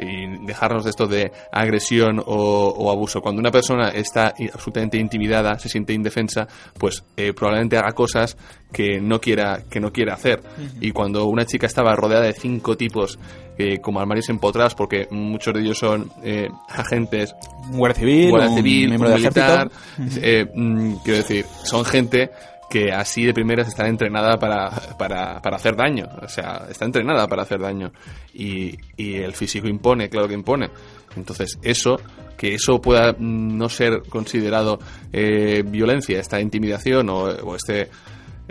y 0.00 0.46
dejarnos 0.46 0.84
de 0.84 0.90
esto 0.90 1.06
de 1.06 1.32
agresión 1.52 2.18
o, 2.18 2.74
o 2.76 2.90
abuso. 2.90 3.20
Cuando 3.20 3.40
una 3.40 3.50
persona 3.50 3.88
está 3.90 4.34
absolutamente 4.52 4.98
intimidada, 4.98 5.58
se 5.58 5.68
siente 5.68 5.92
indefensa, 5.92 6.46
pues 6.78 7.04
eh, 7.16 7.32
probablemente 7.32 7.76
haga 7.76 7.92
cosas 7.92 8.36
que 8.72 9.00
no 9.00 9.20
quiera 9.20 9.62
que 9.68 9.80
no 9.80 9.92
quiera 9.92 10.14
hacer. 10.14 10.40
Y 10.80 10.92
cuando 10.92 11.26
una 11.26 11.44
chica 11.44 11.66
estaba 11.66 11.94
rodeada 11.94 12.24
de 12.26 12.32
cinco 12.32 12.76
tipos 12.76 13.18
eh, 13.58 13.78
como 13.80 14.00
armarios 14.00 14.28
empotrados, 14.30 14.74
porque 14.74 15.06
muchos 15.10 15.52
de 15.52 15.60
ellos 15.60 15.78
son 15.78 16.10
eh, 16.22 16.48
agentes 16.68 17.34
guardia 17.72 18.00
civil, 18.00 18.30
guardia 18.30 18.48
un 18.48 19.14
militar, 19.14 19.70
ejército. 19.98 20.20
eh, 20.26 20.46
mm, 20.54 20.94
quiero 21.04 21.18
decir, 21.18 21.44
son 21.64 21.84
gente 21.84 22.30
que 22.70 22.92
así 22.92 23.24
de 23.24 23.34
primeras 23.34 23.66
está 23.66 23.88
entrenada 23.88 24.38
para, 24.38 24.70
para, 24.96 25.42
para 25.42 25.56
hacer 25.56 25.74
daño, 25.74 26.06
o 26.22 26.28
sea, 26.28 26.66
está 26.70 26.84
entrenada 26.84 27.26
para 27.26 27.42
hacer 27.42 27.60
daño 27.60 27.90
y, 28.32 28.78
y 28.96 29.16
el 29.16 29.34
físico 29.34 29.66
impone, 29.66 30.08
claro 30.08 30.28
que 30.28 30.34
impone. 30.34 30.70
Entonces, 31.16 31.58
eso, 31.62 31.96
que 32.36 32.54
eso 32.54 32.80
pueda 32.80 33.16
no 33.18 33.68
ser 33.68 34.02
considerado 34.08 34.78
eh, 35.12 35.64
violencia, 35.66 36.20
esta 36.20 36.40
intimidación 36.40 37.08
o, 37.10 37.56
este 37.56 37.88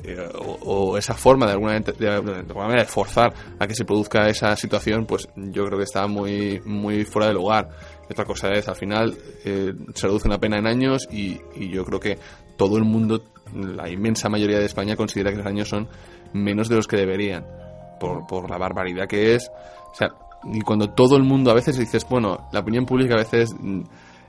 eh, 0.04 0.30
o, 0.38 0.98
esa 0.98 1.14
forma 1.14 1.46
de 1.46 1.54
alguna, 1.54 1.80
de, 1.80 1.94
de 1.94 2.10
alguna 2.10 2.66
manera 2.66 2.84
de 2.84 2.90
forzar 2.90 3.34
a 3.58 3.68
que 3.68 3.74
se 3.74 3.86
produzca 3.86 4.28
esa 4.28 4.54
situación, 4.58 5.06
pues 5.06 5.30
yo 5.36 5.66
creo 5.66 5.78
que 5.78 5.86
está 5.86 6.08
muy, 6.08 6.62
muy 6.66 7.06
fuera 7.06 7.30
de 7.30 7.34
lugar. 7.36 7.70
Otra 8.10 8.26
cosa 8.26 8.52
es, 8.52 8.68
al 8.68 8.76
final, 8.76 9.18
eh, 9.46 9.74
se 9.94 10.08
reduce 10.08 10.28
una 10.28 10.40
pena 10.40 10.58
en 10.58 10.68
años 10.68 11.08
y, 11.10 11.40
y 11.56 11.70
yo 11.70 11.86
creo 11.86 12.00
que 12.02 12.18
todo 12.60 12.78
el 12.78 12.84
mundo, 12.84 13.24
la 13.54 13.90
inmensa 13.90 14.30
mayoría 14.30 14.60
de 14.60 14.66
España, 14.66 14.96
considera 14.96 15.32
que 15.32 15.38
los 15.38 15.46
años 15.46 15.70
son 15.70 15.88
menos 16.34 16.70
de 16.70 16.76
los 16.76 16.88
que 16.88 16.98
deberían, 16.98 17.46
por, 18.00 18.26
por 18.28 18.50
la 18.50 18.58
barbaridad 18.58 19.08
que 19.08 19.36
es. 19.36 19.50
O 19.92 19.96
sea, 19.96 20.10
y 20.54 20.62
cuando 20.62 20.90
todo 20.92 21.18
el 21.18 21.24
mundo, 21.24 21.52
a 21.52 21.56
veces 21.56 21.78
dices, 21.78 22.06
bueno, 22.10 22.48
la 22.52 22.60
opinión 22.62 22.86
pública 22.86 23.16
a 23.16 23.18
veces 23.18 23.54
mm, 23.60 23.82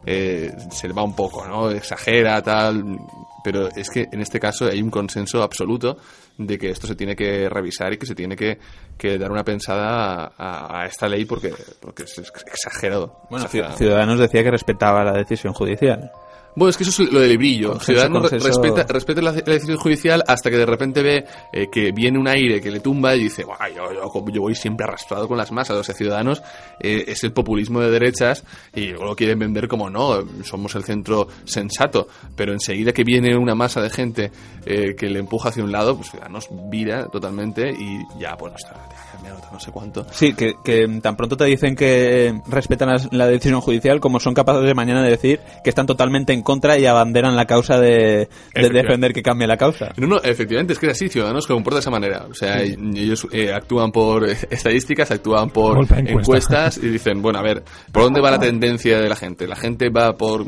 eh, 0.07 0.51
se 0.71 0.89
le 0.89 0.95
va 0.95 1.03
un 1.05 1.15
poco, 1.15 1.47
¿no? 1.47 1.71
Exagera, 1.71 2.43
tal. 2.43 2.99
Pero 3.45 3.69
es 3.75 3.89
que 3.89 4.07
en 4.13 4.21
este 4.21 4.39
caso 4.39 4.67
hay 4.67 4.83
un 4.83 4.91
consenso 4.91 5.43
absoluto 5.43 5.97
de 6.37 6.59
que 6.59 6.71
esto 6.71 6.87
se 6.87 6.95
tiene 6.95 7.15
que 7.17 7.49
revisar 7.49 7.93
y 7.93 7.97
que 7.97 8.05
se 8.07 8.15
tiene 8.15 8.37
que, 8.37 8.59
que 8.99 9.19
dar 9.19 9.31
una 9.31 9.45
pensada 9.45 10.33
a, 10.37 10.85
esta 10.87 11.09
ley 11.09 11.25
porque, 11.25 11.53
porque 11.81 12.03
es 12.03 12.19
ex- 12.19 12.45
exagerado. 12.47 13.23
Bueno, 13.31 13.47
O 13.47 13.49
sea, 13.49 13.73
Ciudadanos 13.73 14.19
decía 14.19 14.43
que 14.43 14.51
respetaba 14.51 15.05
la 15.05 15.13
decisión 15.13 15.53
judicial. 15.55 16.11
Bueno, 16.57 16.71
es 16.71 16.77
que 16.77 16.83
eso 16.83 17.03
es 17.03 17.13
lo 17.13 17.21
del 17.21 17.39
brillo. 17.39 17.69
Consenso, 17.71 17.93
Ciudadanos 17.93 18.21
consenso. 18.23 18.47
respeta, 18.47 18.93
respeta 18.93 19.23
la, 19.23 19.33
la 19.33 19.41
decisión 19.41 19.79
judicial 19.79 20.25
hasta 20.27 20.51
que 20.51 20.57
de 20.57 20.67
repente 20.67 21.03
ve 21.03 21.25
eh, 21.53 21.69
que 21.71 21.93
viene 21.93 22.19
un 22.19 22.27
aire 22.29 22.61
que 22.61 22.71
le 22.71 22.81
tumba 22.81 23.15
y 23.15 23.21
dice, 23.21 23.45
"Buah, 23.45 23.69
yo, 23.69 23.93
yo- 23.93 24.31
yo 24.33 24.41
voy 24.43 24.55
siempre 24.55 24.85
arrastrado 24.85 25.29
con 25.29 25.37
las 25.39 25.53
masas. 25.53 25.77
O 25.77 25.85
sea, 25.85 25.95
Ciudadanos 25.95 26.43
eh, 26.81 27.05
es 27.07 27.23
el 27.25 27.33
populismo 27.33 27.81
de 27.81 27.91
derechas 27.91 28.45
y 28.75 28.89
luego 28.89 29.05
lo 29.05 29.17
quieren 29.17 29.39
vender 29.39 29.69
como 29.69 29.89
no, 29.91 30.25
somos 30.45 30.75
el 30.75 30.85
centro 30.85 31.29
sensato. 31.45 32.09
Pero 32.37 32.53
enseguida 32.53 32.93
que 32.93 33.05
viene 33.05 33.37
una 33.37 33.55
masa 33.55 33.81
de 33.81 33.91
gente 33.91 34.33
eh, 34.67 34.95
que 34.99 35.09
le 35.09 35.21
empuja 35.21 35.51
hacia 35.51 35.63
un 35.65 35.73
lado, 35.73 35.97
pues 35.97 36.11
Ciudadanos 36.11 36.49
vira 36.71 37.07
totalmente 37.07 37.71
y 37.71 38.01
ya, 38.21 38.35
bueno, 38.35 38.57
está, 38.57 38.75
ya, 39.11 39.13
cambiado 39.13 39.41
no 39.53 39.61
sé 39.61 39.71
cuánto. 39.73 40.07
Sí, 40.11 40.35
que, 40.35 40.55
que 40.65 40.87
tan 41.03 41.17
pronto 41.17 41.37
te 41.37 41.45
dicen 41.45 41.75
que 41.75 42.41
respetan 42.47 42.97
la, 43.11 43.27
decisión 43.27 43.61
judicial 43.61 44.01
como 44.01 44.21
son 44.21 44.35
capaces 44.35 44.65
de 44.65 44.75
mañana 44.75 45.03
de 45.03 45.11
decir 45.11 45.41
que 45.63 45.71
están 45.71 45.87
totalmente 45.87 46.33
en 46.33 46.43
contra 46.43 46.79
y 46.79 46.87
abanderan 46.87 47.37
la 47.37 47.47
causa 47.47 47.79
de, 47.79 48.29
defender 48.55 49.13
que 49.13 49.23
cambie 49.23 49.47
la 49.47 49.57
causa. 49.57 49.93
No, 49.97 50.07
no, 50.07 50.17
efectivamente, 50.23 50.73
es 50.73 50.79
que 50.79 50.87
es 50.87 50.93
así, 50.93 51.09
Ciudadanos 51.09 51.45
se 51.45 51.53
comporta 51.53 51.77
de 51.77 51.81
esa 51.81 51.91
manera. 51.91 52.27
O 52.31 52.35
sea, 52.35 52.63
ellos 52.63 53.27
eh, 53.33 53.53
actúan 53.53 53.91
por 53.93 54.29
eh, 54.29 54.37
estadísticas, 54.51 55.11
actúan 55.11 55.51
por 55.51 55.79
encuesta. 55.79 56.11
encuestas 56.11 56.79
y 56.79 56.89
dicen, 56.89 57.23
bueno, 57.23 57.39
a 57.39 57.43
ver, 57.43 57.63
¿por 57.93 58.05
dónde 58.05 58.21
va 58.21 58.31
la 58.31 58.39
tendencia 58.39 59.01
de 59.01 59.09
la 59.09 59.17
gente? 59.17 59.47
La 59.47 59.57
gente 59.57 59.89
va 59.91 60.13
por... 60.13 60.45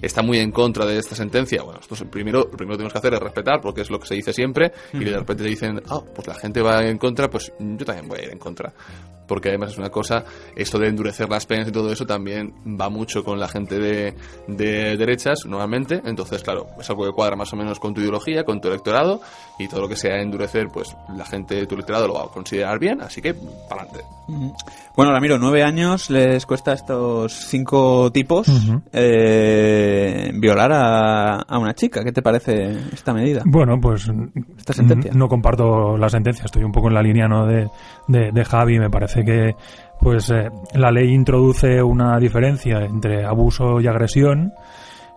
está 0.00 0.22
muy 0.22 0.38
en 0.38 0.50
contra 0.50 0.84
de 0.84 0.98
esta 0.98 1.14
sentencia. 1.14 1.62
Bueno, 1.62 1.80
esto 1.80 1.94
es- 1.94 2.04
primero, 2.04 2.40
lo 2.40 2.56
primero 2.56 2.72
que 2.74 2.78
tenemos 2.78 2.92
que 2.92 2.98
hacer 2.98 3.14
es 3.14 3.20
respetar, 3.20 3.60
porque 3.60 3.82
es 3.82 3.90
lo 3.90 3.98
que 3.98 4.06
se 4.06 4.14
dice 4.14 4.32
siempre, 4.32 4.72
y 4.92 5.04
de 5.04 5.16
repente 5.16 5.42
te 5.42 5.48
dicen, 5.48 5.82
ah, 5.88 6.00
pues 6.14 6.26
la 6.26 6.34
gente 6.34 6.62
va 6.62 6.80
en 6.82 6.98
contra, 6.98 7.28
pues 7.28 7.52
yo 7.58 7.84
también 7.84 8.05
voy 8.08 8.20
a 8.20 8.24
ir 8.24 8.30
en 8.32 8.38
contra. 8.38 8.72
Porque 9.26 9.48
además 9.48 9.72
es 9.72 9.78
una 9.78 9.90
cosa, 9.90 10.24
esto 10.54 10.78
de 10.78 10.88
endurecer 10.88 11.28
las 11.28 11.46
penas 11.46 11.68
y 11.68 11.72
todo 11.72 11.90
eso 11.92 12.06
también 12.06 12.54
va 12.80 12.88
mucho 12.88 13.24
con 13.24 13.38
la 13.40 13.48
gente 13.48 13.78
de, 13.78 14.14
de 14.46 14.96
derechas, 14.96 15.46
nuevamente. 15.46 16.00
Entonces, 16.04 16.42
claro, 16.42 16.66
es 16.80 16.88
algo 16.90 17.04
que 17.04 17.12
cuadra 17.12 17.36
más 17.36 17.52
o 17.52 17.56
menos 17.56 17.80
con 17.80 17.94
tu 17.94 18.00
ideología, 18.00 18.44
con 18.44 18.60
tu 18.60 18.68
electorado, 18.68 19.20
y 19.58 19.68
todo 19.68 19.80
lo 19.82 19.88
que 19.88 19.96
sea 19.96 20.20
endurecer, 20.20 20.68
pues 20.72 20.94
la 21.16 21.24
gente 21.24 21.54
de 21.54 21.66
tu 21.66 21.74
electorado 21.74 22.08
lo 22.08 22.14
va 22.14 22.24
a 22.24 22.28
considerar 22.28 22.78
bien, 22.78 23.00
así 23.00 23.20
que, 23.20 23.34
para 23.68 23.82
adelante. 23.82 24.04
Bueno, 24.96 25.12
Ramiro, 25.12 25.38
nueve 25.38 25.62
años 25.62 26.10
les 26.10 26.44
cuesta 26.46 26.72
a 26.72 26.74
estos 26.74 27.32
cinco 27.32 28.10
tipos 28.10 28.48
eh, 28.92 30.30
violar 30.34 30.72
a, 30.72 31.36
a 31.42 31.58
una 31.58 31.74
chica. 31.74 32.02
¿Qué 32.02 32.12
te 32.12 32.22
parece 32.22 32.72
esta 32.92 33.12
medida? 33.14 33.42
Bueno, 33.44 33.78
pues 33.80 34.10
Esta 34.58 34.72
sentencia. 34.72 35.12
no 35.14 35.28
comparto 35.28 35.96
la 35.96 36.08
sentencia, 36.08 36.44
estoy 36.46 36.64
un 36.64 36.72
poco 36.72 36.88
en 36.88 36.94
la 36.94 37.02
línea 37.02 37.28
¿no? 37.28 37.46
de, 37.46 37.68
de, 38.08 38.32
de 38.32 38.44
Javi, 38.44 38.78
me 38.78 38.90
parece 38.90 39.15
que 39.24 39.54
pues 40.00 40.30
eh, 40.30 40.50
la 40.74 40.90
ley 40.90 41.12
introduce 41.12 41.82
una 41.82 42.18
diferencia 42.18 42.84
entre 42.84 43.24
abuso 43.24 43.80
y 43.80 43.86
agresión 43.86 44.52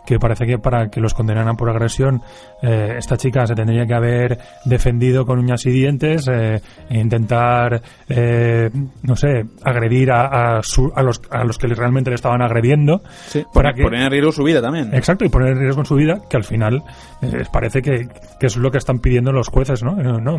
que 0.10 0.18
parece 0.20 0.48
que 0.48 0.58
para 0.58 0.90
que 0.90 1.00
los 1.00 1.14
condenaran 1.14 1.56
por 1.56 1.70
agresión 1.70 2.24
eh, 2.64 2.96
esta 2.98 3.16
chica 3.16 3.46
se 3.46 3.54
tendría 3.54 3.86
que 3.86 3.94
haber 3.94 4.40
defendido 4.66 5.24
con 5.24 5.38
uñas 5.38 5.64
y 5.68 5.70
dientes 5.70 6.28
eh, 6.28 6.60
e 6.90 6.98
intentar 7.00 7.80
eh, 8.10 8.72
no 9.04 9.16
sé 9.16 9.46
agredir 9.64 10.12
a, 10.12 10.58
a, 10.58 10.64
su- 10.64 10.92
a 10.96 11.04
los 11.04 11.22
a 11.30 11.44
los 11.44 11.60
que 11.60 11.68
realmente 11.68 12.10
le 12.10 12.16
estaban 12.16 12.42
agrediendo 12.42 13.02
Sí, 13.28 13.46
para 13.54 13.72
que- 13.74 13.84
poner 13.84 14.02
en 14.02 14.10
riesgo 14.12 14.32
su 14.32 14.44
vida 14.44 14.62
también. 14.64 14.94
Exacto, 14.96 15.26
y 15.26 15.30
poner 15.30 15.50
en 15.52 15.60
riesgo 15.60 15.82
en 15.82 15.86
su 15.86 15.96
vida, 15.96 16.22
que 16.28 16.38
al 16.38 16.44
final 16.44 16.82
eh, 17.22 17.44
parece 17.54 17.84
que, 17.84 18.08
que 18.40 18.48
es 18.48 18.58
lo 18.58 18.72
que 18.72 18.80
están 18.80 18.98
pidiendo 19.00 19.32
los 19.32 19.48
jueces, 19.48 19.84
¿no? 19.84 19.96
No, 19.96 20.38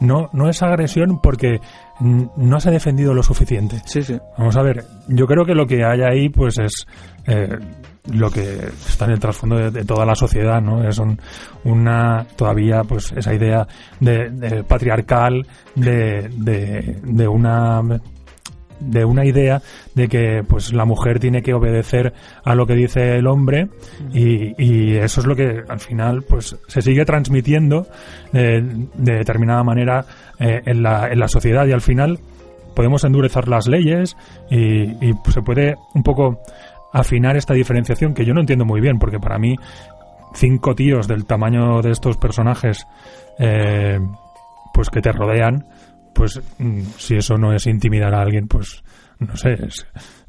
no, 0.00 0.30
no 0.32 0.48
es 0.48 0.62
agresión 0.62 1.20
porque 1.20 1.60
no 2.00 2.60
se 2.60 2.68
ha 2.68 2.72
defendido 2.72 3.14
lo 3.14 3.24
suficiente. 3.24 3.80
Sí, 3.84 4.02
sí. 4.02 4.16
Vamos 4.38 4.56
a 4.56 4.62
ver, 4.62 4.84
yo 5.08 5.26
creo 5.26 5.44
que 5.44 5.54
lo 5.54 5.66
que 5.66 5.84
hay 5.84 6.02
ahí, 6.02 6.28
pues 6.28 6.56
es 6.58 6.86
eh, 7.26 7.48
lo 8.12 8.30
que 8.30 8.42
está 8.88 9.04
en 9.06 9.12
el 9.12 9.18
trasfondo 9.20 9.70
de, 9.70 9.84
toda 9.84 10.06
la 10.06 10.14
sociedad, 10.14 10.60
¿no? 10.60 10.86
Es 10.88 10.98
un- 10.98 11.20
una, 11.64 12.26
todavía, 12.36 12.82
pues 12.84 13.12
esa 13.12 13.34
idea 13.34 13.66
de, 14.00 14.30
de 14.30 14.64
patriarcal, 14.64 15.46
de, 15.74 16.28
de, 17.02 17.28
una 17.28 17.82
de 18.80 19.04
una 19.04 19.24
idea 19.24 19.60
de 19.96 20.06
que 20.06 20.44
pues 20.48 20.72
la 20.72 20.84
mujer 20.84 21.18
tiene 21.18 21.42
que 21.42 21.52
obedecer 21.52 22.12
a 22.44 22.54
lo 22.54 22.64
que 22.64 22.74
dice 22.74 23.16
el 23.16 23.26
hombre 23.26 23.68
y, 24.12 24.94
eso 24.96 25.20
es 25.20 25.26
lo 25.26 25.34
que 25.34 25.64
al 25.68 25.80
final 25.80 26.22
pues 26.22 26.56
se 26.68 26.80
sigue 26.80 27.04
transmitiendo 27.04 27.88
eh, 28.32 28.62
de 28.94 29.12
determinada 29.14 29.64
manera 29.64 30.04
eh, 30.38 30.62
en, 30.64 30.84
la, 30.84 31.08
en 31.08 31.18
la 31.18 31.26
sociedad 31.26 31.66
y 31.66 31.72
al 31.72 31.80
final 31.80 32.20
podemos 32.76 33.02
endurecer 33.02 33.48
las 33.48 33.66
leyes 33.66 34.16
y, 34.48 34.82
y 35.04 35.12
se 35.32 35.42
puede 35.42 35.74
un 35.94 36.04
poco 36.04 36.38
afinar 36.92 37.36
esta 37.36 37.54
diferenciación 37.54 38.14
que 38.14 38.24
yo 38.24 38.34
no 38.34 38.40
entiendo 38.40 38.64
muy 38.64 38.80
bien 38.80 38.98
porque 38.98 39.18
para 39.18 39.38
mí 39.38 39.56
cinco 40.34 40.74
tíos 40.74 41.08
del 41.08 41.26
tamaño 41.26 41.80
de 41.82 41.90
estos 41.90 42.16
personajes 42.16 42.86
eh, 43.38 43.98
pues 44.72 44.90
que 44.90 45.00
te 45.00 45.12
rodean 45.12 45.66
pues 46.14 46.40
mm, 46.58 46.80
si 46.96 47.16
eso 47.16 47.36
no 47.36 47.52
es 47.52 47.66
intimidar 47.66 48.14
a 48.14 48.22
alguien 48.22 48.48
pues 48.48 48.82
no 49.18 49.36
sé 49.36 49.56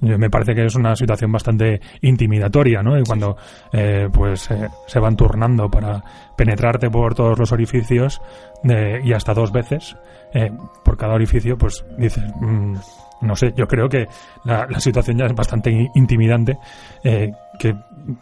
me 0.02 0.30
parece 0.30 0.56
que 0.56 0.66
es 0.66 0.76
una 0.76 0.96
situación 0.96 1.32
bastante 1.32 1.80
intimidatoria 2.02 2.82
no 2.82 2.98
y 2.98 3.04
cuando 3.04 3.38
eh, 3.72 4.08
pues 4.12 4.50
eh, 4.52 4.68
se 4.88 5.00
van 5.00 5.16
turnando 5.16 5.70
para 5.70 6.04
penetrarte 6.36 6.90
por 6.90 7.14
todos 7.14 7.38
los 7.38 7.52
orificios 7.52 8.22
eh, 8.64 9.02
y 9.04 9.14
hasta 9.14 9.34
dos 9.34 9.52
veces 9.52 9.96
eh, 10.34 10.52
por 10.84 10.98
cada 10.98 11.14
orificio 11.14 11.58
pues 11.58 11.86
dices 11.98 12.24
mm, 12.40 12.76
no 13.22 13.36
sé, 13.36 13.54
yo 13.56 13.68
creo 13.68 13.90
que 13.90 14.08
la, 14.46 14.66
la 14.70 14.80
situación 14.80 15.18
ya 15.18 15.26
es 15.26 15.34
bastante 15.36 15.90
intimidante, 15.96 16.58
eh, 17.04 17.32
que, 17.60 17.76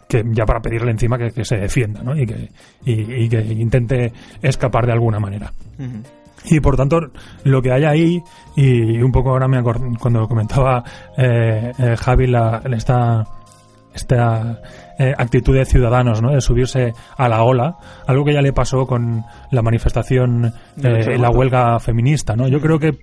que 0.08 0.24
ya 0.32 0.44
para 0.44 0.60
pedirle 0.60 0.90
encima 0.90 1.16
que, 1.18 1.30
que 1.30 1.44
se 1.44 1.56
defienda, 1.56 2.02
¿no? 2.02 2.16
Y 2.16 2.26
que, 2.26 2.48
y, 2.84 3.24
y 3.24 3.28
que 3.28 3.40
intente 3.40 4.12
escapar 4.42 4.86
de 4.86 4.92
alguna 4.92 5.20
manera. 5.20 5.52
Y 6.44 6.60
por 6.60 6.76
tanto, 6.76 7.00
lo 7.44 7.60
que 7.62 7.72
hay 7.72 7.84
ahí, 7.84 8.22
y 8.56 9.00
un 9.02 9.12
poco 9.12 9.30
ahora 9.30 9.48
me 9.48 9.58
acor- 9.58 9.98
cuando 9.98 10.26
comentaba 10.28 10.82
eh, 11.16 11.72
eh, 11.78 11.96
Javi 11.96 12.26
la, 12.28 12.62
esta, 12.72 13.24
esta 13.94 14.60
eh, 14.98 15.12
actitud 15.16 15.54
de 15.56 15.64
ciudadanos, 15.64 16.22
¿no? 16.22 16.32
De 16.32 16.40
subirse 16.40 16.92
a 17.16 17.28
la 17.28 17.42
ola, 17.42 17.76
algo 18.06 18.24
que 18.24 18.32
ya 18.32 18.40
le 18.40 18.52
pasó 18.52 18.86
con 18.86 19.24
la 19.50 19.62
manifestación, 19.62 20.52
eh, 20.82 21.18
la 21.18 21.30
huelga 21.30 21.78
feminista, 21.80 22.36
¿no? 22.36 22.46
Yo 22.48 22.60
creo 22.60 22.78
que 22.78 22.98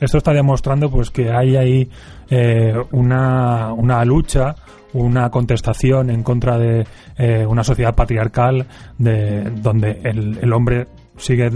esto 0.00 0.18
está 0.18 0.32
demostrando 0.32 0.90
pues 0.90 1.10
que 1.10 1.30
hay 1.30 1.56
ahí 1.56 1.90
eh, 2.30 2.74
una, 2.92 3.72
una 3.72 4.04
lucha 4.04 4.54
una 4.92 5.30
contestación 5.30 6.10
en 6.10 6.22
contra 6.22 6.58
de 6.58 6.86
eh, 7.16 7.46
una 7.46 7.62
sociedad 7.62 7.94
patriarcal 7.94 8.66
de 8.98 9.50
donde 9.50 10.00
el, 10.02 10.38
el 10.42 10.52
hombre 10.52 10.88
sigue 11.16 11.50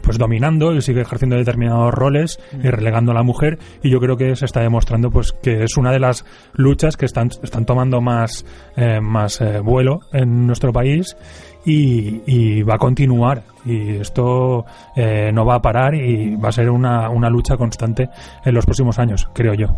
pues 0.00 0.18
dominando 0.18 0.74
y 0.74 0.80
sigue 0.80 1.02
ejerciendo 1.02 1.36
determinados 1.36 1.92
roles 1.92 2.40
y 2.52 2.68
relegando 2.68 3.12
a 3.12 3.14
la 3.14 3.22
mujer. 3.22 3.58
Y 3.82 3.90
yo 3.90 4.00
creo 4.00 4.16
que 4.16 4.34
se 4.36 4.46
está 4.46 4.60
demostrando 4.60 5.10
pues 5.10 5.32
que 5.32 5.64
es 5.64 5.76
una 5.76 5.92
de 5.92 5.98
las 5.98 6.24
luchas 6.54 6.96
que 6.96 7.04
están 7.04 7.30
están 7.42 7.66
tomando 7.66 8.00
más 8.00 8.46
eh, 8.76 9.00
más 9.00 9.40
eh, 9.40 9.60
vuelo 9.60 10.00
en 10.12 10.46
nuestro 10.46 10.72
país 10.72 11.16
y, 11.64 12.22
y 12.26 12.62
va 12.62 12.74
a 12.74 12.78
continuar 12.78 13.42
y 13.64 13.96
esto 13.96 14.64
eh, 14.96 15.30
no 15.32 15.44
va 15.44 15.56
a 15.56 15.62
parar 15.62 15.94
y 15.94 16.36
va 16.36 16.48
a 16.48 16.52
ser 16.52 16.70
una, 16.70 17.08
lucha 17.30 17.56
constante 17.56 18.08
en 18.44 18.54
los 18.54 18.64
próximos 18.64 18.98
años 18.98 19.28
creo 19.32 19.54
yo 19.54 19.68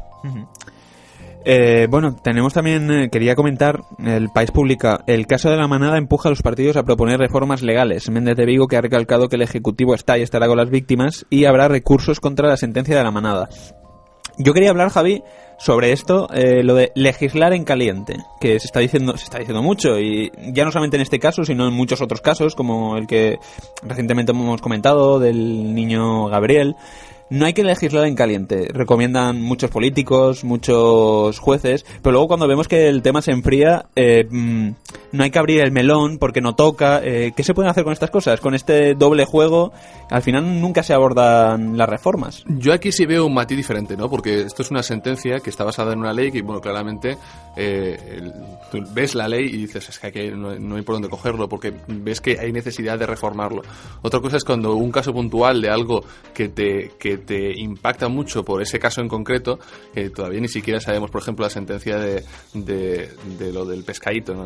Eh, 1.47 1.89
bueno, 1.91 2.17
tenemos 2.17 2.55
también, 2.55 2.91
eh, 2.91 3.11
quería 3.11 3.35
comentar, 3.35 3.83
el 4.03 4.31
país 4.31 4.51
publica, 4.51 5.05
el 5.07 5.27
caso 5.27 5.51
de 5.51 5.59
la 5.59 5.69
manada 5.69 5.99
empuja 5.99 6.31
a 6.31 6.33
los 6.33 6.41
partidos 6.41 6.79
a 6.79 6.85
proponer 6.85 7.21
reformas 7.21 7.61
legales. 7.61 8.09
Méndez 8.09 8.37
de 8.37 8.47
Vigo 8.47 8.67
que 8.67 8.79
ha 8.79 8.81
recalcado 8.81 9.29
que 9.29 9.37
el 9.37 9.43
Ejecutivo 9.43 9.95
está 9.95 10.17
y 10.17 10.23
estará 10.23 10.47
con 10.47 10.57
las 10.57 10.71
víctimas 10.71 11.27
y 11.29 11.45
habrá 11.45 11.69
recursos 11.69 12.19
contra 12.19 12.49
la 12.49 12.57
sentencia 12.57 12.97
de 12.97 13.05
la 13.05 13.11
manada. 13.11 13.51
Yo 14.37 14.53
quería 14.53 14.71
hablar, 14.71 14.91
Javi, 14.91 15.23
sobre 15.59 15.93
esto, 15.93 16.29
eh, 16.33 16.63
lo 16.63 16.75
de 16.75 16.91
legislar 16.95 17.53
en 17.53 17.65
caliente, 17.65 18.17
que 18.41 18.59
se 18.59 18.67
está 18.67 18.81
diciendo, 18.81 19.17
se 19.17 19.25
está 19.25 19.39
diciendo 19.39 19.63
mucho 19.63 19.99
y 20.01 20.33
ya 20.53 20.65
no 20.65 20.73
solamente 20.73 20.97
en 20.97 21.03
este 21.03 21.21
caso, 21.21 21.45
sino 21.45 21.69
en 21.69 21.75
muchos 21.75 22.01
otros 22.01 22.21
casos, 22.21 22.55
como 22.55 22.97
el 22.97 23.07
que 23.07 23.39
recientemente 23.83 24.33
hemos 24.33 24.61
comentado 24.61 25.21
del 25.21 25.75
niño 25.75 26.27
Gabriel. 26.27 26.75
No 27.31 27.47
hay 27.47 27.55
que 27.55 27.65
legislar 27.65 28.05
en 28.07 28.15
caliente, 28.15 28.69
recomiendan 28.73 29.41
muchos 29.41 29.71
políticos, 29.71 30.45
muchos 30.45 31.39
jueces, 31.39 31.87
pero 32.03 32.13
luego 32.13 32.29
cuando 32.29 32.47
vemos 32.47 32.69
que 32.69 32.89
el 32.89 33.03
tema 33.03 33.23
se 33.23 33.33
enfría, 33.33 33.87
eh, 33.97 34.27
mm, 34.31 34.71
no 35.13 35.25
hay 35.25 35.31
que 35.31 35.39
abrir 35.39 35.61
el 35.61 35.73
melón 35.73 36.19
porque 36.19 36.41
no 36.41 36.55
toca. 36.55 37.01
Eh, 37.03 37.33
¿Qué 37.35 37.43
se 37.43 37.55
pueden 37.55 37.71
hacer 37.71 37.85
con 37.85 37.93
estas 37.93 38.11
cosas? 38.11 38.41
Con 38.41 38.55
este 38.55 38.95
doble 38.95 39.25
juego, 39.25 39.73
al 40.11 40.23
final 40.23 40.61
nunca 40.61 40.83
se 40.83 40.93
abordan 40.93 41.79
las 41.79 41.89
reformas. 41.89 42.45
Yo 42.47 42.73
aquí 42.73 42.93
sí 42.93 43.07
veo 43.07 43.25
un 43.27 43.35
matiz 43.35 43.57
diferente, 43.57 43.97
¿no? 43.97 44.11
Porque 44.11 44.43
esto 44.43 44.63
es 44.63 44.71
una 44.71 44.83
sentencia 44.83 45.39
que 45.41 45.51
está 45.51 45.65
basada 45.65 45.93
en 45.93 46.01
una 46.01 46.13
ley 46.13 46.31
que, 46.31 46.43
bueno, 46.43 46.61
claramente 46.61 47.17
eh, 47.57 47.97
tú 48.71 48.79
ves 48.93 49.15
la 49.15 49.29
ley 49.29 49.47
y 49.47 49.57
dices, 49.59 49.89
es 49.89 49.99
que 49.99 50.07
aquí 50.09 50.31
no, 50.31 50.59
no 50.59 50.77
hay 50.77 50.83
por 50.83 50.97
dónde 50.97 51.09
cogerlo, 51.09 51.49
porque 51.49 51.73
ves 51.87 52.21
que 52.21 52.39
hay 52.39 52.53
necesidad 52.53 52.99
de 52.99 53.07
reformarlo. 53.07 53.63
Otra 54.03 54.21
cosa 54.21 54.37
es 54.37 54.45
cuando 54.45 54.75
un 54.75 54.91
caso 54.91 55.13
puntual 55.13 55.63
de 55.63 55.71
algo 55.71 56.05
que 56.35 56.49
te, 56.49 56.91
que 56.99 57.14
que 57.17 57.19
te 57.19 57.61
impacta 57.61 58.09
mucho 58.09 58.45
por 58.45 58.63
ese 58.63 58.79
caso 58.79 59.01
en 59.01 59.09
concreto, 59.09 59.59
que 59.93 60.11
todavía 60.11 60.41
ni 60.41 60.49
siquiera 60.49 60.81
sabemos, 60.81 61.11
por 61.11 61.23
ejemplo, 61.23 61.45
la 61.45 61.51
sentencia 61.51 61.97
de, 61.99 62.25
de, 62.55 63.11
de 63.39 63.53
lo 63.53 63.65
del 63.65 63.85
pescadito. 63.85 64.35
¿no? 64.35 64.45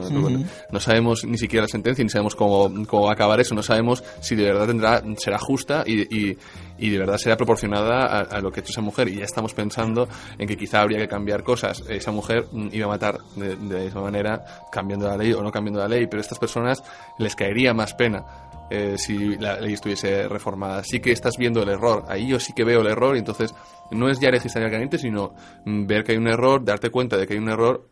no 0.71 0.81
sabemos 0.81 1.25
ni 1.25 1.39
siquiera 1.39 1.65
la 1.65 1.69
sentencia, 1.69 2.05
ni 2.05 2.11
sabemos 2.11 2.35
cómo, 2.35 2.71
cómo 2.87 3.05
va 3.05 3.11
a 3.11 3.15
acabar 3.15 3.41
eso, 3.41 3.55
no 3.55 3.63
sabemos 3.63 4.05
si 4.21 4.35
de 4.35 4.45
verdad 4.45 4.67
tendrá, 4.67 5.03
será 5.17 5.39
justa 5.39 5.85
y, 5.87 6.03
y, 6.15 6.39
y 6.79 6.91
de 6.91 6.99
verdad 6.99 7.17
será 7.17 7.37
proporcionada 7.37 8.07
a, 8.07 8.21
a, 8.21 8.41
lo 8.41 8.51
que 8.51 8.61
ha 8.61 8.63
hecho 8.63 8.73
esa 8.73 8.81
mujer. 8.81 9.09
Y 9.09 9.17
ya 9.17 9.25
estamos 9.25 9.55
pensando 9.55 10.09
en 10.39 10.47
que 10.47 10.57
quizá 10.57 10.81
habría 10.81 10.99
que 10.99 11.09
cambiar 11.09 11.43
cosas. 11.43 11.83
Esa 11.89 12.13
mujer 12.13 12.47
iba 12.73 12.87
a 12.87 12.89
matar 12.89 13.19
de, 13.37 13.57
de 13.57 13.87
esa 13.87 14.01
manera, 14.01 14.45
cambiando 14.71 15.09
la 15.09 15.17
ley 15.17 15.33
o 15.33 15.43
no 15.43 15.51
cambiando 15.51 15.81
la 15.81 15.89
ley, 15.89 16.07
pero 16.07 16.21
a 16.21 16.23
estas 16.23 16.39
personas 16.39 16.83
les 17.19 17.35
caería 17.35 17.75
más 17.75 17.95
pena 17.95 18.48
eh, 18.71 18.97
si 18.99 19.37
la 19.37 19.61
ley 19.61 19.75
estuviese 19.75 20.29
reformada. 20.29 20.83
Sí 20.85 21.01
que 21.01 21.13
estás 21.13 21.37
viendo 21.39 21.63
el 21.63 21.69
error, 21.69 22.05
ahí 22.09 22.29
yo 22.29 22.39
sí 22.41 22.53
que 22.53 22.65
veo 22.65 22.81
el 22.81 22.89
error 22.89 23.17
y 23.17 23.21
entonces 23.21 23.55
no 23.91 24.09
es 24.09 24.21
ya 24.21 24.31
legislar 24.31 24.71
caliente, 24.71 24.99
sino 24.99 25.35
ver 25.65 26.05
que 26.05 26.13
hay 26.13 26.19
un 26.19 26.29
error, 26.29 26.65
darte 26.65 26.91
cuenta 26.91 27.17
de 27.17 27.27
que 27.27 27.35
hay 27.35 27.39
un 27.39 27.49
error 27.49 27.89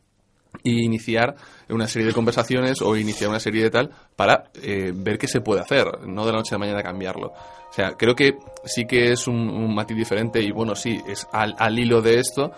y 0.63 0.85
iniciar 0.85 1.35
una 1.69 1.87
serie 1.87 2.09
de 2.09 2.15
conversaciones 2.15 2.81
o 2.83 2.97
iniciar 2.97 3.31
una 3.31 3.41
serie 3.41 3.65
de 3.65 3.71
tal 3.71 3.91
para 4.15 4.45
eh, 4.63 4.93
ver 4.95 5.19
qué 5.19 5.29
se 5.29 5.41
puede 5.41 5.61
hacer, 5.61 6.07
no 6.07 6.25
de 6.25 6.33
la 6.33 6.39
noche 6.39 6.55
a 6.55 6.59
la 6.59 6.65
mañana 6.65 6.83
cambiarlo. 6.83 7.29
O 7.29 7.73
sea, 7.73 7.93
creo 7.93 8.15
que 8.15 8.39
sí 8.65 8.87
que 8.87 9.13
es 9.13 9.27
un, 9.27 9.37
un 9.37 9.75
matiz 9.75 9.97
diferente 9.97 10.41
y 10.41 10.51
bueno, 10.51 10.75
sí, 10.75 11.01
es 11.07 11.27
al, 11.33 11.55
al 11.59 11.79
hilo 11.79 12.01
de 12.01 12.21
esto, 12.21 12.53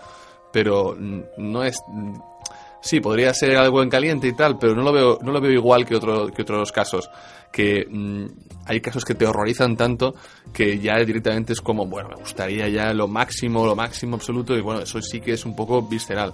pero 0.51 0.95
no 0.97 1.63
es 1.63 1.81
sí, 2.81 2.99
podría 2.99 3.33
ser 3.33 3.57
algo 3.57 3.81
en 3.83 3.89
caliente 3.89 4.27
y 4.27 4.33
tal, 4.33 4.57
pero 4.57 4.75
no 4.75 4.81
lo 4.81 4.91
veo, 4.91 5.19
no 5.21 5.31
lo 5.31 5.41
veo 5.41 5.51
igual 5.51 5.85
que, 5.85 5.95
otro, 5.95 6.27
que 6.31 6.41
otros 6.41 6.71
casos. 6.71 7.09
Que 7.51 7.87
mmm, 7.89 8.25
hay 8.65 8.79
casos 8.81 9.03
que 9.03 9.15
te 9.15 9.25
horrorizan 9.25 9.75
tanto 9.75 10.13
que 10.53 10.79
ya 10.79 10.97
directamente 10.97 11.53
es 11.53 11.61
como, 11.61 11.85
bueno, 11.85 12.09
me 12.09 12.15
gustaría 12.15 12.67
ya 12.69 12.93
lo 12.93 13.07
máximo, 13.07 13.65
lo 13.65 13.75
máximo 13.75 14.15
absoluto, 14.15 14.55
y 14.55 14.61
bueno, 14.61 14.81
eso 14.81 15.01
sí 15.01 15.19
que 15.19 15.33
es 15.33 15.45
un 15.45 15.55
poco 15.55 15.81
visceral. 15.81 16.33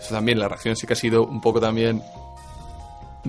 Eso 0.00 0.14
también, 0.14 0.38
la 0.38 0.48
reacción 0.48 0.76
sí 0.76 0.86
que 0.86 0.92
ha 0.92 0.96
sido 0.96 1.24
un 1.24 1.40
poco 1.40 1.60
también 1.60 2.02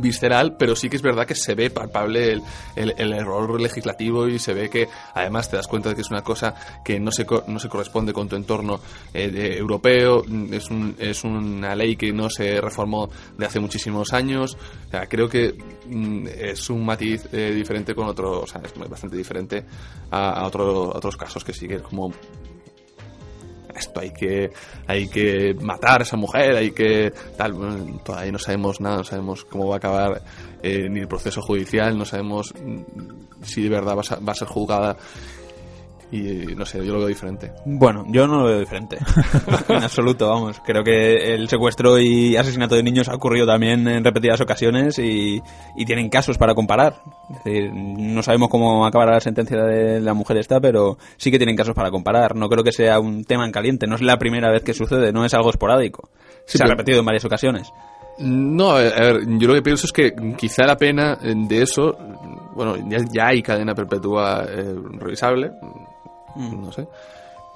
visceral, 0.02 0.56
pero 0.58 0.76
sí 0.76 0.90
que 0.90 0.96
es 0.96 1.02
verdad 1.02 1.26
que 1.26 1.36
se 1.36 1.56
ve 1.56 1.70
palpable 1.70 2.34
el, 2.76 2.94
el, 2.98 3.14
error 3.14 3.60
legislativo 3.60 4.28
y 4.28 4.40
se 4.40 4.54
ve 4.54 4.70
que 4.70 4.88
además 5.14 5.50
te 5.50 5.58
das 5.58 5.68
cuenta 5.68 5.90
de 5.90 5.96
que 5.96 6.02
es 6.02 6.10
una 6.10 6.22
cosa 6.22 6.54
que 6.84 7.00
no 7.00 7.12
se, 7.12 7.26
no 7.48 7.60
se 7.60 7.70
corresponde 7.70 8.14
con 8.14 8.28
tu 8.28 8.36
entorno 8.36 8.80
eh, 9.14 9.56
europeo, 9.58 10.24
es, 10.52 10.70
un, 10.70 10.96
es 11.00 11.24
una 11.24 11.76
ley 11.76 11.96
que 11.96 12.12
no 12.12 12.30
se 12.30 12.62
reformó 12.62 13.10
de 13.38 13.46
hace 13.46 13.60
muchísimos 13.60 14.14
años, 14.14 14.58
creo 15.08 15.28
que 15.30 15.56
mm, 15.88 16.28
es 16.28 16.70
un 16.70 16.86
matiz 16.86 17.28
eh, 17.32 17.54
diferente 17.54 17.94
con 17.94 18.08
otros, 18.08 18.44
o 18.44 18.48
sea, 18.48 18.62
es 18.64 18.90
bastante 18.90 19.18
diferente 19.18 19.66
a, 20.12 20.42
a, 20.42 20.48
otro, 20.48 20.94
a 20.94 20.98
otros 20.98 21.18
casos 21.18 21.44
que 21.44 21.54
sigue 21.54 21.80
como 21.80 22.12
esto 23.76 24.00
hay 24.00 24.12
que 24.12 24.52
hay 24.88 25.08
que 25.08 25.54
matar 25.62 26.02
a 26.02 26.04
esa 26.04 26.18
mujer 26.18 26.56
hay 26.56 26.72
que 26.72 27.12
tal 27.38 27.54
bueno, 27.54 28.00
todavía 28.04 28.32
no 28.32 28.40
sabemos 28.40 28.82
nada 28.82 28.98
no 28.98 29.04
sabemos 29.04 29.46
cómo 29.46 29.68
va 29.68 29.76
a 29.76 29.78
acabar 29.78 30.22
eh, 30.64 30.88
ni 30.90 31.00
el 31.00 31.08
proceso 31.08 31.42
judicial 31.42 31.98
no 31.98 32.06
sabemos 32.06 32.54
si 33.42 33.64
de 33.64 33.70
verdad 33.70 33.96
va 33.96 34.02
a, 34.02 34.20
va 34.20 34.32
a 34.32 34.36
ser 34.36 34.48
juzgada 34.48 34.98
y 36.12 36.56
no 36.56 36.66
sé, 36.66 36.84
yo 36.86 36.94
lo 36.94 37.00
veo 37.00 37.08
diferente. 37.08 37.52
Bueno, 37.66 38.04
yo 38.08 38.28
no 38.28 38.40
lo 38.40 38.46
veo 38.46 38.60
diferente. 38.60 38.98
en 39.70 39.84
absoluto, 39.84 40.28
vamos. 40.28 40.60
Creo 40.66 40.84
que 40.84 41.34
el 41.34 41.48
secuestro 41.48 42.00
y 42.00 42.36
asesinato 42.36 42.76
de 42.76 42.84
niños 42.84 43.10
ha 43.10 43.16
ocurrido 43.16 43.46
también 43.46 43.88
en 43.88 44.04
repetidas 44.04 44.42
ocasiones 44.42 44.98
y, 44.98 45.42
y 45.76 45.86
tienen 45.86 46.10
casos 46.10 46.38
para 46.38 46.56
comparar. 46.56 46.96
Es 47.30 47.44
decir, 47.44 47.72
no 47.74 48.24
sabemos 48.24 48.50
cómo 48.50 48.86
acabará 48.86 49.14
la 49.14 49.22
sentencia 49.22 49.62
de 49.62 50.00
la 50.02 50.14
mujer 50.14 50.38
esta, 50.38 50.60
pero 50.60 50.98
sí 51.18 51.30
que 51.30 51.38
tienen 51.38 51.56
casos 51.56 51.76
para 51.76 51.92
comparar. 51.92 52.36
No 52.36 52.50
creo 52.50 52.64
que 52.64 52.72
sea 52.72 53.00
un 53.00 53.24
tema 53.24 53.46
en 53.46 53.52
caliente. 53.52 53.86
No 53.86 53.96
es 53.96 54.02
la 54.02 54.18
primera 54.18 54.50
vez 54.52 54.64
que 54.64 54.74
sucede, 54.74 55.14
no 55.14 55.26
es 55.26 55.34
algo 55.34 55.52
esporádico. 55.52 56.10
Sí, 56.46 56.58
Se 56.58 56.64
ha 56.64 56.68
repetido 56.68 57.00
en 57.00 57.06
varias 57.06 57.26
ocasiones. 57.26 57.72
No, 58.20 58.72
a 58.72 58.80
ver, 58.82 59.22
yo 59.38 59.48
lo 59.48 59.54
que 59.54 59.62
pienso 59.62 59.86
es 59.86 59.94
que 59.94 60.14
quizá 60.38 60.66
la 60.66 60.76
pena 60.76 61.18
de 61.22 61.62
eso, 61.62 61.98
bueno, 62.54 62.76
ya, 62.90 62.98
ya 63.10 63.28
hay 63.28 63.42
cadena 63.42 63.74
perpetua 63.74 64.46
eh, 64.46 64.76
revisable, 65.00 65.52
mm. 66.40 66.62
no 66.66 66.72
sé. 66.72 66.88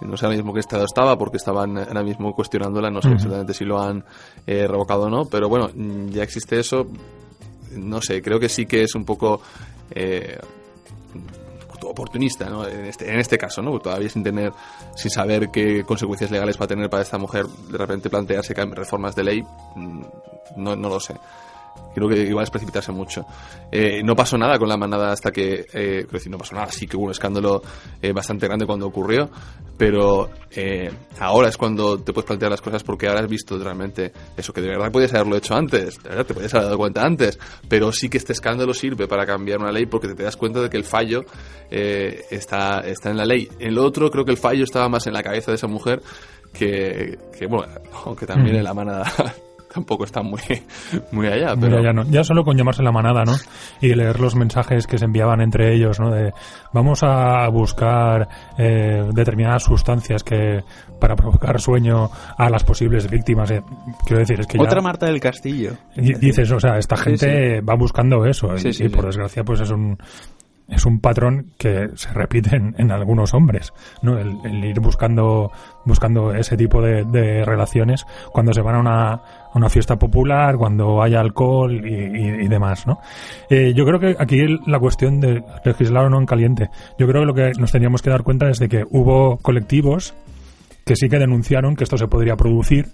No 0.01 0.17
sé 0.17 0.25
ahora 0.25 0.37
mismo 0.37 0.53
qué 0.53 0.59
estado 0.59 0.85
estaba, 0.85 1.17
porque 1.17 1.37
estaban 1.37 1.77
ahora 1.77 2.03
mismo 2.03 2.33
cuestionándola, 2.33 2.89
no 2.89 3.01
sé 3.01 3.09
mm. 3.09 3.13
exactamente 3.13 3.53
si 3.53 3.63
lo 3.63 3.81
han 3.81 4.03
eh, 4.45 4.67
revocado 4.67 5.03
o 5.03 5.09
no, 5.09 5.25
pero 5.25 5.47
bueno, 5.47 5.69
ya 6.09 6.23
existe 6.23 6.59
eso. 6.59 6.87
No 7.77 8.01
sé, 8.01 8.21
creo 8.21 8.39
que 8.39 8.49
sí 8.49 8.65
que 8.65 8.83
es 8.83 8.95
un 8.95 9.05
poco 9.05 9.41
eh, 9.91 10.37
oportunista, 11.81 12.49
¿no? 12.49 12.67
En 12.67 12.85
este, 12.85 13.09
en 13.09 13.19
este 13.19 13.37
caso, 13.37 13.61
¿no? 13.61 13.77
Todavía 13.79 14.09
sin 14.09 14.23
tener, 14.23 14.51
sin 14.95 15.11
saber 15.11 15.49
qué 15.51 15.83
consecuencias 15.83 16.31
legales 16.31 16.59
va 16.59 16.65
a 16.65 16.67
tener 16.67 16.89
para 16.89 17.03
esta 17.03 17.17
mujer, 17.17 17.45
de 17.45 17.77
repente 17.77 18.09
plantearse 18.09 18.53
reformas 18.53 19.15
de 19.15 19.23
ley, 19.23 19.43
no, 20.55 20.75
no 20.75 20.89
lo 20.89 20.99
sé. 20.99 21.15
Creo 21.93 22.09
que 22.09 22.21
igual 22.21 22.43
es 22.43 22.49
precipitarse 22.49 22.91
mucho. 22.91 23.25
Eh, 23.71 24.01
no 24.03 24.15
pasó 24.15 24.37
nada 24.37 24.57
con 24.57 24.67
la 24.67 24.77
manada 24.77 25.11
hasta 25.11 25.31
que. 25.31 25.65
Eh, 25.73 26.05
decir, 26.11 26.31
no 26.31 26.37
pasó 26.37 26.55
nada. 26.55 26.71
Sí 26.71 26.87
que 26.87 26.97
hubo 26.97 27.05
un 27.05 27.11
escándalo 27.11 27.61
eh, 28.01 28.11
bastante 28.13 28.47
grande 28.47 28.65
cuando 28.65 28.87
ocurrió. 28.87 29.29
Pero 29.77 30.29
eh, 30.51 30.91
ahora 31.19 31.49
es 31.49 31.57
cuando 31.57 31.99
te 31.99 32.13
puedes 32.13 32.27
plantear 32.27 32.51
las 32.51 32.61
cosas 32.61 32.83
porque 32.83 33.07
ahora 33.07 33.21
has 33.21 33.27
visto 33.27 33.57
realmente 33.57 34.11
eso 34.37 34.53
que 34.53 34.61
de 34.61 34.67
verdad 34.69 34.91
podías 34.91 35.13
haberlo 35.13 35.35
hecho 35.35 35.55
antes. 35.55 36.01
De 36.01 36.09
verdad 36.09 36.25
te 36.25 36.33
podías 36.33 36.53
haber 36.53 36.65
dado 36.65 36.77
cuenta 36.77 37.03
antes. 37.03 37.39
Pero 37.67 37.91
sí 37.91 38.09
que 38.09 38.17
este 38.17 38.33
escándalo 38.33 38.73
sirve 38.73 39.07
para 39.07 39.25
cambiar 39.25 39.59
una 39.59 39.71
ley 39.71 39.85
porque 39.85 40.07
te 40.09 40.23
das 40.23 40.37
cuenta 40.37 40.61
de 40.61 40.69
que 40.69 40.77
el 40.77 40.83
fallo 40.83 41.25
eh, 41.71 42.25
está, 42.29 42.81
está 42.81 43.09
en 43.09 43.17
la 43.17 43.25
ley. 43.25 43.49
En 43.59 43.73
lo 43.75 43.83
otro, 43.83 44.11
creo 44.11 44.23
que 44.23 44.31
el 44.31 44.37
fallo 44.37 44.63
estaba 44.63 44.87
más 44.89 45.07
en 45.07 45.13
la 45.13 45.23
cabeza 45.23 45.51
de 45.51 45.55
esa 45.55 45.67
mujer 45.67 46.01
que, 46.53 47.17
que 47.37 47.47
bueno, 47.47 47.73
aunque 48.05 48.27
también 48.27 48.57
en 48.57 48.63
la 48.63 48.73
manada 48.73 49.11
tampoco 49.73 50.03
está 50.03 50.21
muy, 50.21 50.41
muy 51.11 51.27
allá. 51.27 51.55
Pero... 51.59 51.77
Allá 51.77 51.93
no. 51.93 52.03
Ya 52.03 52.23
solo 52.23 52.43
con 52.43 52.57
llamarse 52.57 52.83
la 52.83 52.91
manada, 52.91 53.23
¿no? 53.23 53.33
Y 53.81 53.93
leer 53.93 54.19
los 54.19 54.35
mensajes 54.35 54.87
que 54.87 54.97
se 54.97 55.05
enviaban 55.05 55.41
entre 55.41 55.73
ellos, 55.73 55.99
¿no? 55.99 56.11
De 56.11 56.33
vamos 56.71 57.03
a 57.03 57.47
buscar 57.49 58.27
eh, 58.57 59.03
determinadas 59.13 59.63
sustancias 59.63 60.23
que 60.23 60.63
para 60.99 61.15
provocar 61.15 61.59
sueño 61.59 62.09
a 62.37 62.49
las 62.49 62.63
posibles 62.63 63.09
víctimas. 63.09 63.51
Eh, 63.51 63.61
quiero 64.05 64.19
decir, 64.19 64.39
es 64.39 64.47
que 64.47 64.59
Otra 64.59 64.75
ya, 64.77 64.81
Marta 64.81 65.05
del 65.07 65.19
Castillo. 65.19 65.73
Dices, 65.95 66.51
o 66.51 66.59
sea, 66.59 66.77
esta 66.77 66.95
gente 66.95 67.55
sí, 67.55 67.59
sí. 67.59 67.65
va 67.65 67.75
buscando 67.75 68.25
eso. 68.25 68.57
Sí, 68.57 68.69
y, 68.79 68.85
y 68.85 68.89
por 68.89 69.05
desgracia, 69.05 69.43
pues 69.43 69.61
es 69.61 69.71
un 69.71 69.97
es 70.69 70.85
un 70.85 70.99
patrón 70.99 71.51
que 71.57 71.89
se 71.95 72.11
repite 72.13 72.55
en, 72.55 72.75
en 72.77 72.91
algunos 72.91 73.33
hombres, 73.33 73.73
¿no? 74.01 74.17
El, 74.17 74.63
ir 74.63 74.79
buscando, 74.79 75.51
buscando 75.85 76.33
ese 76.33 76.55
tipo 76.55 76.81
de, 76.81 77.03
de, 77.03 77.43
relaciones 77.43 78.05
cuando 78.31 78.53
se 78.53 78.61
van 78.61 78.75
a 78.75 78.79
una, 78.79 79.11
a 79.13 79.51
una 79.53 79.69
fiesta 79.69 79.97
popular, 79.97 80.55
cuando 80.57 81.01
hay 81.01 81.15
alcohol 81.15 81.85
y, 81.85 82.45
y, 82.45 82.47
demás, 82.47 82.87
¿no? 82.87 82.99
Eh, 83.49 83.73
yo 83.75 83.85
creo 83.85 83.99
que 83.99 84.15
aquí 84.17 84.41
la 84.65 84.79
cuestión 84.79 85.19
de 85.19 85.43
legislar 85.65 86.05
o 86.05 86.09
no 86.09 86.19
en 86.19 86.25
caliente, 86.25 86.69
yo 86.97 87.07
creo 87.07 87.21
que 87.21 87.27
lo 87.27 87.33
que 87.33 87.51
nos 87.59 87.71
teníamos 87.71 88.01
que 88.01 88.09
dar 88.09 88.23
cuenta 88.23 88.49
es 88.49 88.59
de 88.59 88.69
que 88.69 88.83
hubo 88.89 89.37
colectivos 89.37 90.13
que 90.85 90.95
sí 90.95 91.09
que 91.09 91.19
denunciaron 91.19 91.75
que 91.75 91.83
esto 91.83 91.97
se 91.97 92.07
podría 92.07 92.35
producir 92.35 92.87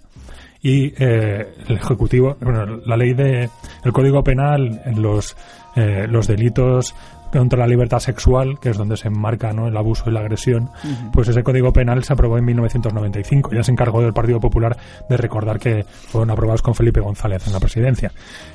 y 0.62 0.94
eh, 0.98 1.48
el 1.68 1.76
ejecutivo, 1.78 2.36
bueno, 2.42 2.66
la 2.86 2.98
ley 2.98 3.14
de 3.14 3.50
el 3.84 3.94
código 3.94 4.24
penal 4.24 4.82
en 4.86 5.02
los 5.02 5.36
eh, 5.76 6.08
los 6.10 6.28
delitos 6.28 6.96
contra 7.32 7.60
la 7.60 7.68
libertad 7.68 8.00
sexual, 8.00 8.60
que 8.60 8.70
es 8.70 8.78
donde 8.78 8.98
se 8.98 9.08
enmarca 9.08 9.54
¿no? 9.54 9.68
el 9.68 9.78
abuso 9.78 10.10
y 10.10 10.13
la 10.13 10.22
agresión, 10.22 10.63
uh 10.63 10.88
-huh. 10.88 11.12
pues 11.12 11.28
ese 11.28 11.44
código 11.44 11.72
penal 11.72 12.04
se 12.04 12.13
aprobó 12.13 12.38
en 12.38 12.46
1995. 12.46 13.52
Ya 13.54 13.63
se 13.63 13.72
encargó 13.72 14.02
del 14.02 14.13
Partido 14.13 14.39
Popular 14.39 14.78
de 15.10 15.18
recordar 15.18 15.60
que 15.60 15.84
fueron 15.84 16.32
aprobados 16.32 16.62
con 16.62 16.76
Felipe 16.76 17.00
González 17.00 17.46
en 17.48 17.54
la 17.54 17.60
presidencia. 17.60 18.12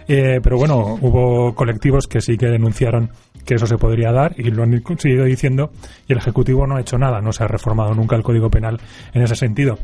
Eh, 0.08 0.40
pero 0.42 0.56
bueno, 0.56 0.98
hubo 1.00 1.54
colectivos 1.54 2.06
que 2.06 2.20
sí 2.20 2.36
que 2.36 2.46
denunciaron 2.46 3.10
que 3.44 3.54
eso 3.54 3.66
se 3.66 3.76
podría 3.76 4.12
dar 4.12 4.34
y 4.38 4.50
lo 4.50 4.62
han 4.62 4.82
seguido 4.98 5.24
diciendo 5.24 5.70
y 6.08 6.12
el 6.12 6.18
Ejecutivo 6.18 6.66
no 6.66 6.76
ha 6.76 6.80
hecho 6.80 6.98
nada, 6.98 7.20
no 7.20 7.32
se 7.32 7.44
ha 7.44 7.48
reformado 7.48 7.94
nunca 7.94 8.16
el 8.16 8.22
código 8.22 8.50
penal 8.50 8.80
en 9.12 9.22
ese 9.22 9.36
sentido. 9.36 9.78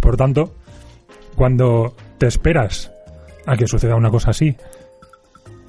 Por 0.00 0.16
tanto, 0.16 0.54
cuando 1.34 1.94
te 2.18 2.26
esperas 2.26 2.92
a 3.46 3.56
que 3.56 3.66
suceda 3.66 3.94
una 3.96 4.10
cosa 4.10 4.30
así, 4.30 4.56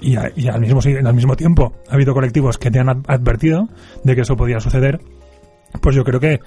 y, 0.00 0.16
a, 0.16 0.30
y, 0.34 0.48
al, 0.48 0.60
mismo, 0.60 0.80
al 0.80 1.14
mismo 1.14 1.36
tiempo 1.36 1.72
ha 1.88 1.94
habido 1.94 2.14
colectivos 2.14 2.58
que 2.58 2.70
te 2.70 2.78
han 2.78 2.88
advertido 2.88 3.68
de 4.04 4.14
que 4.14 4.22
eso 4.22 4.36
podía 4.36 4.60
suceder, 4.60 5.00
pues 5.80 5.96
yo 5.96 6.04
creo 6.04 6.20
que 6.20 6.40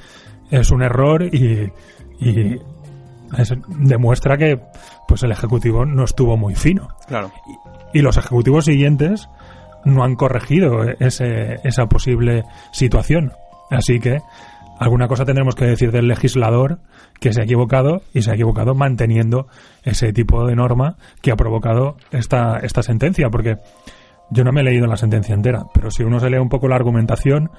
es 0.49 0.71
un 0.71 0.83
error 0.83 1.23
y, 1.23 1.71
y 2.19 2.59
es, 3.37 3.53
demuestra 3.79 4.37
que 4.37 4.59
pues 5.07 5.23
el 5.23 5.31
ejecutivo 5.31 5.85
no 5.85 6.03
estuvo 6.03 6.37
muy 6.37 6.55
fino. 6.55 6.87
Claro. 7.07 7.31
Y, 7.93 7.99
y 7.99 8.01
los 8.01 8.17
ejecutivos 8.17 8.65
siguientes 8.65 9.27
no 9.85 10.03
han 10.03 10.15
corregido 10.15 10.83
ese, 10.99 11.59
esa 11.63 11.85
posible 11.87 12.43
situación. 12.71 13.33
Así 13.69 13.99
que 13.99 14.19
alguna 14.81 15.07
cosa 15.07 15.25
tendremos 15.25 15.53
que 15.53 15.65
decir 15.65 15.91
del 15.91 16.07
legislador 16.07 16.79
que 17.19 17.31
se 17.33 17.41
ha 17.41 17.43
equivocado 17.43 18.01
y 18.15 18.23
se 18.23 18.31
ha 18.31 18.33
equivocado 18.33 18.73
manteniendo 18.73 19.45
ese 19.83 20.11
tipo 20.11 20.47
de 20.47 20.55
norma 20.55 20.95
que 21.21 21.31
ha 21.31 21.35
provocado 21.35 21.97
esta, 22.11 22.57
esta 22.57 22.81
sentencia, 22.81 23.29
porque 23.29 23.57
yo 24.31 24.43
no 24.43 24.51
me 24.51 24.61
he 24.61 24.63
leído 24.63 24.87
la 24.87 24.97
sentencia 24.97 25.35
entera, 25.35 25.65
pero 25.71 25.91
si 25.91 26.01
uno 26.03 26.19
se 26.19 26.31
lee 26.31 26.39
un 26.39 26.49
poco 26.49 26.67
la 26.67 26.77
argumentación, 26.77 27.51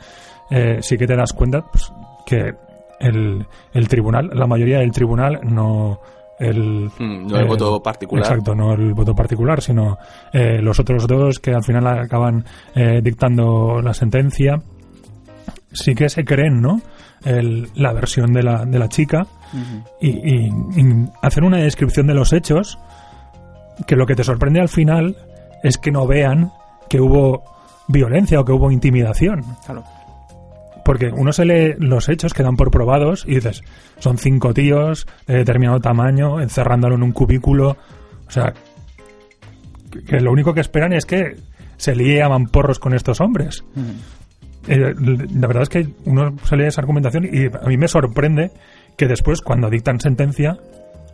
eh, 0.50 0.78
sí 0.80 0.96
que 0.96 1.06
te 1.06 1.14
das 1.14 1.32
cuenta 1.32 1.64
pues, 1.70 1.92
que 2.26 2.54
el, 2.98 3.46
el 3.72 3.88
tribunal, 3.88 4.30
la 4.34 4.48
mayoría 4.48 4.78
del 4.80 4.90
tribunal 4.90 5.38
no 5.44 6.00
el, 6.40 6.90
Mm, 6.98 7.28
no 7.28 7.38
el 7.38 7.46
voto 7.46 7.80
particular. 7.80 8.24
Exacto, 8.24 8.52
no 8.52 8.72
el 8.72 8.94
voto 8.94 9.14
particular, 9.14 9.60
sino 9.60 9.96
eh, 10.32 10.60
los 10.60 10.80
otros 10.80 11.06
dos 11.06 11.38
que 11.38 11.52
al 11.52 11.62
final 11.62 11.86
acaban 11.86 12.44
eh, 12.74 13.00
dictando 13.00 13.80
la 13.80 13.94
sentencia, 13.94 14.60
sí 15.72 15.94
que 15.94 16.08
se 16.08 16.24
creen, 16.24 16.60
¿no? 16.60 16.80
El- 17.24 17.68
la 17.74 17.92
versión 17.92 18.32
de 18.32 18.42
la, 18.42 18.64
de 18.64 18.78
la 18.78 18.88
chica 18.88 19.26
y, 20.00 20.08
y- 20.08 20.48
y 20.76 21.08
hacer 21.22 21.44
una 21.44 21.58
descripción 21.58 22.06
de 22.06 22.14
los 22.14 22.32
hechos 22.32 22.78
que 23.86 23.96
lo 23.96 24.06
que 24.06 24.14
te 24.14 24.24
sorprende 24.24 24.60
al 24.60 24.68
final 24.68 25.16
es 25.62 25.78
que 25.78 25.90
no 25.90 26.06
vean 26.06 26.50
que 26.88 27.00
hubo 27.00 27.42
violencia 27.88 28.40
o 28.40 28.44
que 28.44 28.52
hubo 28.52 28.70
intimidación. 28.70 29.42
Claro. 29.64 29.84
Porque 30.84 31.10
uno 31.14 31.32
se 31.32 31.44
lee 31.44 31.74
los 31.78 32.08
hechos 32.08 32.34
que 32.34 32.42
dan 32.42 32.56
por 32.56 32.70
probados 32.70 33.24
y 33.26 33.36
dices, 33.36 33.62
son 33.98 34.18
cinco 34.18 34.52
tíos 34.52 35.06
de 35.26 35.34
determinado 35.36 35.78
tamaño, 35.80 36.40
encerrándolo 36.40 36.96
en 36.96 37.02
un 37.04 37.12
cubículo. 37.12 37.76
O 38.26 38.30
sea, 38.30 38.52
que- 40.08 40.20
lo 40.20 40.32
único 40.32 40.54
que 40.54 40.60
esperan 40.60 40.92
es 40.92 41.04
que 41.06 41.36
se 41.76 41.94
líe 41.94 42.22
a 42.22 42.28
mamporros 42.28 42.78
con 42.78 42.94
estos 42.94 43.20
hombres. 43.20 43.64
Eh, 44.68 44.94
la 45.34 45.46
verdad 45.46 45.64
es 45.64 45.68
que 45.68 45.88
uno 46.04 46.36
se 46.44 46.56
lee 46.56 46.66
esa 46.66 46.80
argumentación 46.80 47.24
y 47.24 47.46
a 47.46 47.68
mí 47.68 47.76
me 47.76 47.88
sorprende 47.88 48.50
que 48.96 49.06
después, 49.06 49.40
cuando 49.40 49.70
dictan 49.70 50.00
sentencia, 50.00 50.58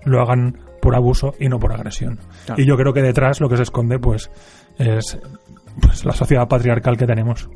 lo 0.05 0.21
hagan 0.21 0.59
por 0.81 0.95
abuso 0.95 1.35
y 1.39 1.49
no 1.49 1.59
por 1.59 1.73
agresión. 1.73 2.19
Claro. 2.47 2.61
Y 2.61 2.67
yo 2.67 2.77
creo 2.77 2.93
que 2.93 3.03
detrás 3.03 3.41
lo 3.41 3.49
que 3.49 3.57
se 3.57 3.63
esconde, 3.63 3.99
pues, 3.99 4.31
es 4.79 5.19
pues, 5.81 6.05
la 6.05 6.13
sociedad 6.13 6.49
patriarcal 6.49 6.97
que 6.97 7.07
tenemos. 7.07 7.49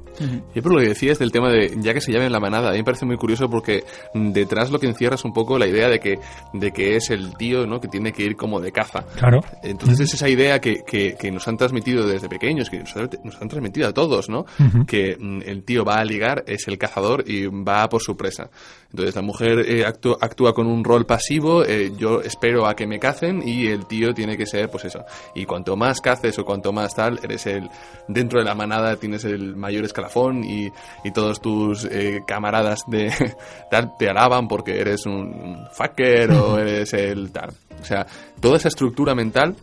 Yo 0.54 0.62
por 0.62 0.74
lo 0.74 0.78
que 0.80 0.88
decías 0.88 1.18
del 1.18 1.32
tema 1.32 1.50
de 1.50 1.72
ya 1.78 1.94
que 1.94 2.00
se 2.00 2.12
llame 2.12 2.28
la 2.30 2.38
manada, 2.38 2.68
a 2.68 2.72
mí 2.72 2.78
me 2.78 2.84
parece 2.84 3.06
muy 3.06 3.16
curioso 3.16 3.48
porque 3.48 3.82
detrás 4.14 4.70
lo 4.70 4.78
que 4.78 4.86
encierra 4.86 5.14
es 5.16 5.24
un 5.24 5.32
poco 5.32 5.58
la 5.58 5.66
idea 5.66 5.88
de 5.88 5.98
que, 6.00 6.18
de 6.52 6.70
que 6.70 6.96
es 6.96 7.10
el 7.10 7.34
tío 7.36 7.66
¿no? 7.66 7.80
que 7.80 7.88
tiene 7.88 8.12
que 8.12 8.22
ir 8.24 8.36
como 8.36 8.60
de 8.60 8.70
caza. 8.72 9.04
Claro. 9.18 9.40
Entonces 9.62 10.00
es 10.00 10.14
esa 10.14 10.28
idea 10.28 10.60
que, 10.60 10.82
que, 10.86 11.16
que 11.18 11.30
nos 11.32 11.48
han 11.48 11.56
transmitido 11.56 12.06
desde 12.06 12.28
pequeños, 12.28 12.68
que 12.70 12.78
nos, 12.80 12.94
han- 12.96 13.10
nos 13.24 13.40
han 13.40 13.48
transmitido 13.48 13.88
a 13.88 13.92
todos, 13.92 14.28
¿no? 14.28 14.44
Que 14.86 15.16
mm, 15.18 15.40
el 15.46 15.64
tío 15.64 15.84
va 15.84 15.96
a 15.96 16.04
ligar, 16.04 16.44
es 16.46 16.68
el 16.68 16.78
cazador 16.78 17.24
y 17.26 17.46
va 17.46 17.88
por 17.88 18.02
su 18.02 18.16
presa. 18.16 18.50
Entonces 18.90 19.16
la 19.16 19.22
mujer 19.22 19.60
eh, 19.66 19.86
actúa, 19.86 20.18
actúa 20.20 20.52
con 20.52 20.66
un 20.66 20.84
rol 20.84 21.06
pasivo, 21.06 21.64
eh, 21.64 21.92
yo 21.96 22.20
espero 22.20 22.66
a 22.66 22.76
que 22.76 22.86
me 22.86 22.98
cacen 22.98 23.42
y 23.46 23.66
el 23.68 23.86
tío 23.86 24.12
tiene 24.12 24.36
que 24.36 24.44
ser, 24.46 24.68
pues 24.70 24.84
eso. 24.84 25.04
Y 25.34 25.46
cuanto 25.46 25.74
más 25.76 26.00
caces 26.02 26.38
o 26.38 26.44
cuanto 26.44 26.72
más 26.72 26.94
tal, 26.94 27.18
eres 27.22 27.46
el, 27.46 27.70
dentro 28.12 28.38
de 28.38 28.44
la 28.44 28.54
manada 28.54 28.96
tienes 28.96 29.24
el 29.24 29.56
mayor 29.56 29.84
escalafón 29.84 30.44
y, 30.44 30.70
y 31.04 31.10
todos 31.12 31.40
tus 31.40 31.84
eh, 31.84 32.22
camaradas 32.26 32.84
de 32.86 33.12
tal 33.70 33.96
te 33.98 34.08
alaban 34.08 34.48
porque 34.48 34.80
eres 34.80 35.06
un 35.06 35.66
fucker 35.72 36.30
o 36.32 36.58
eres 36.60 36.92
el 36.94 37.30
tal. 37.32 37.50
O 37.80 37.84
sea, 37.84 38.06
toda 38.40 38.56
esa 38.56 38.68
estructura 38.68 39.14
mental 39.14 39.56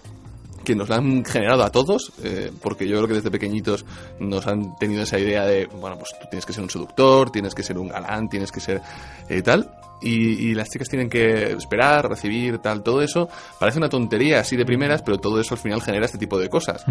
que 0.70 0.76
nos 0.76 0.88
la 0.90 0.98
han 0.98 1.26
generado 1.26 1.64
a 1.64 1.72
todos, 1.72 2.12
eh, 2.24 2.52
porque 2.62 2.88
yo 2.88 2.98
creo 2.98 3.08
que 3.08 3.14
desde 3.16 3.32
pequeñitos 3.32 3.86
nos 4.20 4.46
han 4.46 4.76
tenido 4.78 5.02
esa 5.04 5.18
idea 5.18 5.46
de, 5.46 5.66
bueno, 5.66 5.98
pues 5.98 6.12
tú 6.20 6.28
tienes 6.30 6.46
que 6.46 6.54
ser 6.54 6.64
un 6.64 6.70
seductor, 6.70 7.32
tienes 7.32 7.56
que 7.56 7.64
ser 7.64 7.78
un 7.80 7.88
galán, 7.88 8.30
tienes 8.30 8.52
que 8.52 8.60
ser 8.60 8.82
eh, 9.30 9.42
tal, 9.42 9.72
y, 10.02 10.50
y 10.50 10.54
las 10.54 10.70
chicas 10.70 10.88
tienen 10.88 11.10
que 11.10 11.52
esperar, 11.54 12.08
recibir, 12.08 12.60
tal, 12.60 12.84
todo 12.84 13.02
eso. 13.02 13.28
Parece 13.60 13.80
una 13.80 13.90
tontería 13.90 14.40
así 14.40 14.56
de 14.56 14.64
primeras, 14.64 15.02
pero 15.02 15.18
todo 15.18 15.42
eso 15.42 15.56
al 15.56 15.60
final 15.60 15.82
genera 15.82 16.06
este 16.06 16.18
tipo 16.18 16.40
de 16.40 16.48
cosas. 16.48 16.86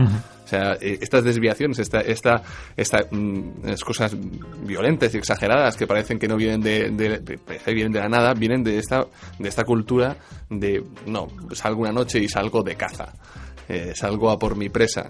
O 0.44 0.46
sea, 0.48 0.74
eh, 0.74 0.98
estas 1.00 1.24
desviaciones, 1.24 1.78
esta, 1.78 2.00
esta, 2.00 2.42
esta, 2.76 2.98
mm, 3.10 3.60
estas 3.64 3.84
cosas 3.84 4.14
violentas 4.62 5.14
y 5.14 5.18
exageradas 5.18 5.74
que 5.76 5.86
parecen 5.86 6.18
que 6.18 6.28
no 6.28 6.36
vienen 6.36 6.60
de, 6.60 6.90
de- 6.90 7.38
vienen 7.72 7.92
de 7.92 8.00
la 8.00 8.08
nada, 8.10 8.34
vienen 8.34 8.62
de 8.62 8.76
esta, 8.78 9.06
de 9.38 9.48
esta 9.48 9.64
cultura 9.64 10.16
de, 10.50 10.84
no, 11.06 11.28
salgo 11.52 11.80
una 11.82 11.92
noche 11.92 12.18
y 12.18 12.28
salgo 12.28 12.62
de 12.62 12.74
caza, 12.76 13.14
eh, 13.68 13.92
salgo 13.94 14.31
a 14.31 14.38
por 14.38 14.57
mi 14.57 14.68
presa. 14.68 15.09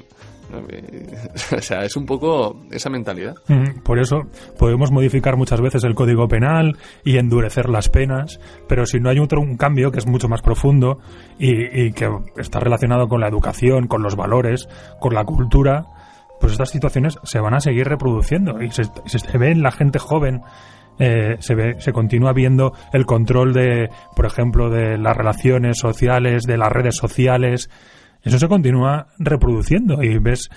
o 1.57 1.61
sea, 1.61 1.83
es 1.83 1.95
un 1.97 2.07
poco 2.07 2.63
esa 2.71 2.89
mentalidad. 2.89 3.35
Por 3.85 3.99
eso 3.99 4.23
podemos 4.59 4.91
modificar 4.91 5.37
muchas 5.37 5.61
veces 5.61 5.85
el 5.85 5.95
código 5.95 6.27
penal 6.27 6.79
y 7.05 7.19
endurecer 7.19 7.69
las 7.69 7.91
penas, 7.91 8.41
pero 8.67 8.87
si 8.87 8.99
no 8.99 9.11
hay 9.11 9.19
otro 9.19 9.41
un 9.43 9.57
cambio 9.59 9.91
que 9.93 9.99
es 9.99 10.07
mucho 10.07 10.29
más 10.29 10.41
profundo 10.41 11.01
y, 11.39 11.83
y 11.89 11.93
que 11.93 12.09
está 12.39 12.61
relacionado 12.61 13.09
con 13.09 13.21
la 13.21 13.29
educación, 13.29 13.89
con 13.89 14.03
los 14.03 14.17
valores, 14.17 14.69
con 15.01 15.13
la 15.15 15.25
cultura, 15.25 15.85
pues 16.41 16.53
estas 16.53 16.71
situaciones 16.71 17.19
se 17.25 17.41
van 17.41 17.55
a 17.55 17.61
seguir 17.61 17.87
reproduciendo 17.87 18.63
y 18.63 18.71
se, 18.71 18.85
se 19.05 19.39
ve 19.39 19.51
en 19.51 19.63
la 19.63 19.71
gente 19.71 19.99
joven. 19.99 20.41
eh, 20.99 21.37
se 21.41 21.55
ve, 21.55 21.77
se 21.79 21.93
continúa 21.93 22.33
viendo 22.33 22.73
el 22.93 23.07
control 23.07 23.53
de, 23.53 23.91
por 24.17 24.27
ejemplo, 24.27 24.71
de 24.71 24.99
las 24.99 25.17
relaciones 25.17 25.79
sociales, 25.79 26.45
de 26.45 26.57
las 26.57 26.73
redes 26.73 26.97
sociales. 26.97 27.69
Eso 28.23 28.39
se 28.39 28.49
continúa 28.49 29.09
reproduciendo 29.19 30.03
y 30.03 30.19
ves 30.19 30.51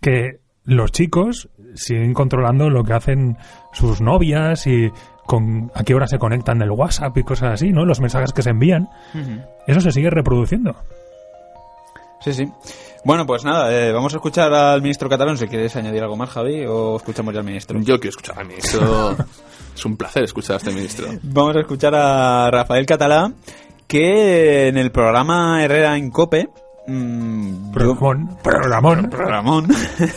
que 0.00 0.40
los 0.64 0.92
chicos 0.92 1.48
siguen 1.74 2.14
controlando 2.14 2.68
lo 2.70 2.84
que 2.84 2.92
hacen 2.92 3.36
sus 3.72 4.00
novias 4.00 4.66
y 4.66 4.90
con 5.26 5.70
a 5.74 5.84
qué 5.84 5.94
hora 5.94 6.06
se 6.06 6.18
conectan 6.18 6.58
del 6.58 6.70
WhatsApp 6.70 7.16
y 7.16 7.22
cosas 7.22 7.54
así, 7.54 7.70
¿no? 7.70 7.84
Los 7.84 8.00
mensajes 8.00 8.32
que 8.32 8.42
se 8.42 8.50
envían. 8.50 8.88
Eso 9.66 9.80
se 9.80 9.92
sigue 9.92 10.10
reproduciendo. 10.10 10.74
Sí, 12.20 12.34
sí. 12.34 12.48
Bueno, 13.04 13.24
pues 13.26 13.44
nada, 13.44 13.72
eh, 13.72 13.92
vamos 13.92 14.12
a 14.12 14.16
escuchar 14.16 14.52
al 14.52 14.82
ministro 14.82 15.08
catalán. 15.08 15.38
Si 15.38 15.46
quieres 15.46 15.74
añadir 15.76 16.02
algo 16.02 16.16
más, 16.16 16.28
Javi, 16.30 16.66
o 16.66 16.96
escuchamos 16.96 17.32
ya 17.32 17.40
al 17.40 17.46
ministro. 17.46 17.80
Yo 17.80 17.98
quiero 17.98 18.10
escuchar 18.10 18.38
al 18.38 18.46
ministro. 18.46 19.16
es 19.74 19.84
un 19.86 19.96
placer 19.96 20.24
escuchar 20.24 20.54
a 20.54 20.56
este 20.58 20.72
ministro. 20.72 21.06
Vamos 21.22 21.56
a 21.56 21.60
escuchar 21.60 21.94
a 21.94 22.50
Rafael 22.50 22.84
Catalá, 22.84 23.32
que 23.86 24.68
en 24.68 24.76
el 24.76 24.90
programa 24.90 25.64
Herrera 25.64 25.96
en 25.96 26.10
Cope. 26.10 26.50
Mm, 26.90 27.72
Programón, 27.72 28.36
programón. 28.42 29.10
Ramón, 29.10 29.68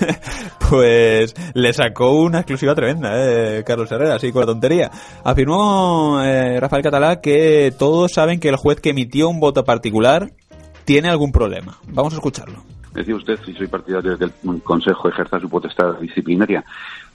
pues 0.69 1.33
le 1.53 1.73
sacó 1.73 2.11
una 2.13 2.39
exclusiva 2.39 2.75
tremenda, 2.75 3.11
eh, 3.15 3.63
Carlos 3.63 3.91
Herrera, 3.91 4.15
así 4.15 4.31
con 4.31 4.41
la 4.41 4.47
tontería. 4.47 4.91
Afirmó 5.23 6.21
eh, 6.23 6.59
Rafael 6.59 6.83
Catalá 6.83 7.21
que 7.21 7.73
todos 7.77 8.11
saben 8.11 8.39
que 8.39 8.49
el 8.49 8.55
juez 8.55 8.79
que 8.79 8.89
emitió 8.89 9.29
un 9.29 9.39
voto 9.39 9.63
particular 9.63 10.31
tiene 10.85 11.09
algún 11.09 11.31
problema. 11.31 11.77
Vamos 11.87 12.13
a 12.13 12.17
escucharlo. 12.17 12.72
Decía 12.93 13.15
usted 13.15 13.39
si 13.43 13.53
soy 13.53 13.67
partidario 13.67 14.11
de 14.15 14.17
que 14.17 14.25
el 14.47 14.61
Consejo 14.61 15.09
ejerza 15.09 15.39
su 15.39 15.49
potestad 15.49 15.95
disciplinaria. 15.99 16.63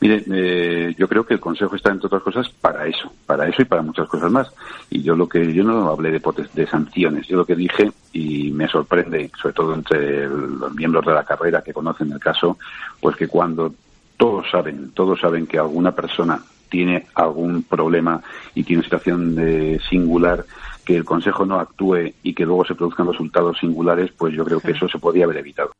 Mire, 0.00 0.24
eh, 0.32 0.94
yo 0.98 1.06
creo 1.08 1.24
que 1.24 1.34
el 1.34 1.40
Consejo 1.40 1.76
está, 1.76 1.90
entre 1.92 2.06
otras 2.06 2.22
cosas, 2.22 2.48
para 2.48 2.86
eso, 2.86 3.12
para 3.26 3.46
eso 3.48 3.62
y 3.62 3.64
para 3.64 3.82
muchas 3.82 4.08
cosas 4.08 4.30
más. 4.30 4.52
Y 4.90 5.02
yo 5.02 5.14
lo 5.14 5.28
que 5.28 5.52
yo 5.52 5.62
no 5.62 5.88
hablé 5.88 6.10
de, 6.10 6.20
potes- 6.20 6.50
de 6.52 6.66
sanciones, 6.66 7.28
yo 7.28 7.36
lo 7.36 7.46
que 7.46 7.54
dije, 7.54 7.92
y 8.12 8.50
me 8.50 8.66
sorprende, 8.68 9.30
sobre 9.40 9.54
todo 9.54 9.74
entre 9.74 10.26
los 10.28 10.74
miembros 10.74 11.06
de 11.06 11.14
la 11.14 11.24
carrera 11.24 11.62
que 11.62 11.72
conocen 11.72 12.10
el 12.12 12.18
caso, 12.18 12.58
pues 13.00 13.14
que 13.16 13.28
cuando 13.28 13.72
todos 14.16 14.50
saben, 14.50 14.90
todos 14.94 15.20
saben 15.20 15.46
que 15.46 15.58
alguna 15.58 15.92
persona 15.92 16.40
tiene 16.68 17.06
algún 17.14 17.62
problema 17.62 18.20
y 18.54 18.64
tiene 18.64 18.80
una 18.80 18.84
situación 18.88 19.34
de 19.36 19.80
singular, 19.88 20.44
que 20.88 20.96
el 20.96 21.04
Consejo 21.04 21.44
no 21.44 21.60
actúe 21.60 22.14
y 22.22 22.32
que 22.34 22.46
luego 22.46 22.64
se 22.64 22.74
produzcan 22.74 23.06
resultados 23.06 23.58
singulares, 23.60 24.10
pues 24.16 24.34
yo 24.34 24.42
creo 24.42 24.58
que 24.58 24.70
eso 24.72 24.88
se 24.88 24.98
podía 24.98 25.26
haber 25.26 25.36
evitado. 25.36 25.70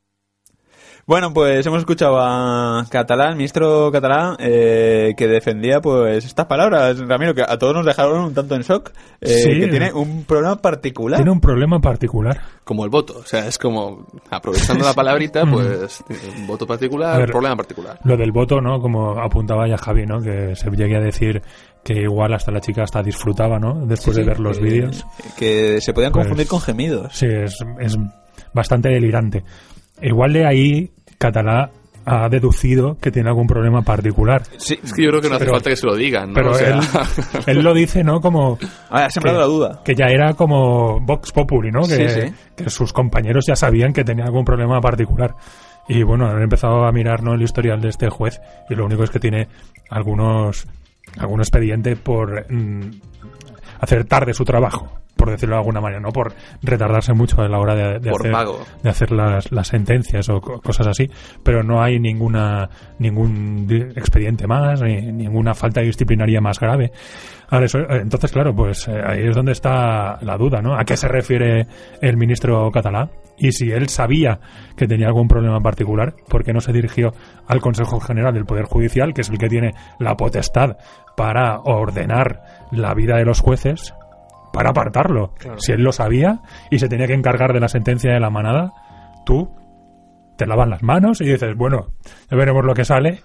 Bueno, 1.07 1.33
pues 1.33 1.65
hemos 1.67 1.79
escuchado 1.79 2.19
a 2.21 2.85
Catalán, 2.91 3.39
ministro 3.39 3.91
Catalán, 3.91 4.37
eh, 4.39 5.15
que 5.17 5.27
defendía 5.27 5.81
pues 5.81 6.27
estas 6.27 6.45
palabras, 6.45 6.99
Ramiro, 6.99 7.33
que 7.35 7.41
a 7.41 7.57
todos 7.57 7.73
nos 7.75 7.87
dejaron 7.87 8.27
un 8.27 8.35
tanto 8.35 8.55
en 8.55 8.61
shock, 8.61 8.91
eh, 9.23 9.29
Sí. 9.29 9.59
que 9.59 9.69
tiene 9.69 9.91
un 9.95 10.25
problema 10.25 10.57
particular. 10.57 11.17
Tiene 11.17 11.31
un 11.31 11.41
problema 11.41 11.81
particular. 11.81 12.39
Como 12.63 12.85
el 12.85 12.91
voto. 12.91 13.15
O 13.21 13.25
sea, 13.25 13.47
es 13.47 13.57
como, 13.57 14.07
aprovechando 14.31 14.85
la 14.85 14.93
palabrita, 14.95 15.47
pues, 15.47 16.05
un 16.37 16.47
voto 16.47 16.67
particular, 16.67 17.19
ver, 17.19 17.31
problema 17.31 17.57
particular. 17.57 17.99
Lo 18.05 18.15
del 18.19 18.31
voto, 18.31 18.61
¿no? 18.61 18.79
Como 18.79 19.19
apuntaba 19.19 19.67
ya 19.67 19.79
Javi, 19.79 20.05
¿no? 20.05 20.21
Que 20.21 20.55
se 20.55 20.71
llegue 20.73 20.97
a 20.97 21.01
decir 21.01 21.41
que 21.89 22.03
igual 22.03 22.35
hasta 22.35 22.53
la 22.53 22.61
chica 22.61 22.83
hasta 22.83 23.03
disfrutaba, 23.03 23.59
¿no? 23.59 23.87
Después 23.87 24.15
Sí, 24.15 24.23
de 24.23 24.29
ver 24.29 24.41
los 24.41 24.59
que- 24.59 24.65
vídeos. 24.65 25.07
Que 25.39 25.81
se 25.81 25.95
podían 25.95 26.13
Pues- 26.13 26.25
confundir 26.27 26.47
con 26.47 26.61
gemidos. 26.61 27.13
Sí, 27.17 27.27
es, 27.27 27.57
es 27.81 27.97
bastante 28.53 28.91
delirante. 28.91 29.43
Igual 30.03 30.35
de 30.35 30.47
ahí 30.47 30.91
Catalá 31.17 31.71
ha 32.05 32.29
deducido 32.29 32.97
que 32.99 33.11
tiene 33.11 33.29
algún 33.31 33.47
problema 33.47 33.81
particular. 33.83 34.43
Sí, 34.59 34.79
Es 34.83 34.93
que 34.93 35.03
yo 35.03 35.09
creo 35.11 35.21
que 35.23 35.29
no 35.31 35.37
hace 35.37 35.45
Pero- 35.47 35.55
falta 35.57 35.71
que 35.71 35.77
se 35.77 35.87
lo 35.87 35.95
digan, 35.97 36.29
¿no? 36.29 36.35
Pero 36.35 36.51
O 36.51 36.55
sea, 36.55 36.69
él, 36.69 36.81
él 37.47 37.63
lo 37.63 37.73
dice, 37.75 38.05
¿no? 38.05 38.21
Como 38.21 38.59
Ah, 38.91 39.07
ha 39.07 39.11
sembrado 39.11 39.39
que- 39.39 39.41
la 39.43 39.47
duda. 39.47 39.81
que 39.85 39.95
ya 39.95 40.07
era 40.07 40.35
como 40.35 41.01
Vox 41.01 41.33
Populi, 41.33 41.71
¿no? 41.71 41.81
Que, 41.83 42.09
Sí, 42.11 42.21
sí. 42.29 42.33
que 42.57 42.69
sus 42.71 42.93
compañeros 42.93 43.45
ya 43.49 43.57
sabían 43.57 43.93
que 43.95 44.05
tenía 44.05 44.25
algún 44.27 44.45
problema 44.45 44.79
particular. 44.81 45.35
Y 45.89 46.03
bueno, 46.03 46.27
han 46.29 46.43
empezado 46.43 46.85
a 46.85 46.93
mirar 46.93 47.23
¿no? 47.23 47.33
el 47.35 47.41
historial 47.43 47.81
de 47.81 47.89
este 47.89 48.11
juez 48.11 48.41
y 48.69 48.75
lo 48.75 48.85
único 48.85 49.05
es 49.05 49.11
que 49.11 49.19
tiene 49.19 49.49
algunos 49.89 50.67
algún 51.19 51.41
expediente 51.41 51.97
por 51.97 52.47
mm, 52.53 52.91
hacer 53.81 54.05
tarde 54.05 54.35
su 54.35 54.45
trabajo, 54.45 54.93
por 55.17 55.31
decirlo 55.31 55.57
de 55.57 55.61
alguna 55.61 55.81
manera, 55.81 56.01
no 56.01 56.11
por 56.11 56.33
retardarse 56.63 57.13
mucho 57.13 57.41
a 57.43 57.49
la 57.49 57.59
hora 57.59 57.75
de, 57.75 58.11
hacer, 58.21 58.33
de 58.83 58.91
hacer 58.91 59.11
las, 59.13 59.51
las 59.53 59.69
sentencias 59.69 60.29
o 60.29 60.41
co- 60.41 60.61
cosas 60.61 60.87
así, 60.89 61.11
pero 61.43 61.63
no 61.63 61.83
hay 61.83 61.99
ninguna 62.01 62.69
ningún 62.99 63.67
di- 63.67 63.81
expediente 63.97 64.47
más, 64.47 64.81
ni 64.83 65.01
ninguna 65.13 65.55
falta 65.55 65.81
disciplinaria 65.81 66.41
más 66.41 66.59
grave. 66.61 66.93
Ahora, 67.51 67.65
eso, 67.65 67.79
eh, 67.79 68.01
entonces, 68.03 68.31
claro, 68.31 68.55
pues 68.55 68.87
eh, 68.89 69.01
ahí 69.05 69.27
es 69.27 69.35
donde 69.35 69.53
está 69.53 70.19
la 70.23 70.37
duda, 70.37 70.61
¿no? 70.61 70.75
¿A 70.75 70.85
qué 70.85 70.97
se 70.97 71.09
refiere 71.09 71.67
el 72.01 72.17
ministro 72.17 72.71
catalán? 72.71 73.11
Y 73.39 73.53
si 73.53 73.71
él 73.71 73.89
sabía 73.89 74.41
que 74.77 74.87
tenía 74.87 75.07
algún 75.07 75.29
problema 75.29 75.57
en 75.57 75.63
particular, 75.63 76.15
¿por 76.29 76.45
qué 76.45 76.53
no 76.53 76.61
se 76.61 76.73
dirigió 76.73 77.13
al 77.47 77.61
Consejo 77.61 78.01
General 78.01 78.35
del 78.35 78.45
Poder 78.45 78.67
Judicial, 78.67 79.15
que 79.15 79.23
es 79.23 79.31
el 79.31 79.39
que 79.39 79.49
tiene 79.49 79.75
la 79.99 80.17
potestad 80.17 80.77
para 81.17 81.61
ordenar 81.61 82.43
la 82.73 82.93
vida 82.95 83.17
de 83.17 83.25
los 83.25 83.41
jueces, 83.41 83.95
para 84.53 84.71
apartarlo? 84.71 85.35
Si 85.59 85.73
él 85.73 85.83
lo 85.83 85.93
sabía 85.93 86.41
y 86.71 86.79
se 86.81 86.89
tenía 86.89 87.07
que 87.07 87.15
encargar 87.15 87.53
de 87.53 87.61
la 87.61 87.69
sentencia 87.69 88.13
de 88.13 88.21
la 88.21 88.31
manada, 88.31 88.73
tú 89.25 89.49
te 90.37 90.47
lavas 90.47 90.69
las 90.69 90.83
manos 90.83 91.21
y 91.21 91.27
dices, 91.27 91.55
bueno, 91.57 91.93
ya 92.31 92.37
veremos 92.37 92.65
lo 92.65 92.75
que 92.75 92.85
sale. 92.85 93.21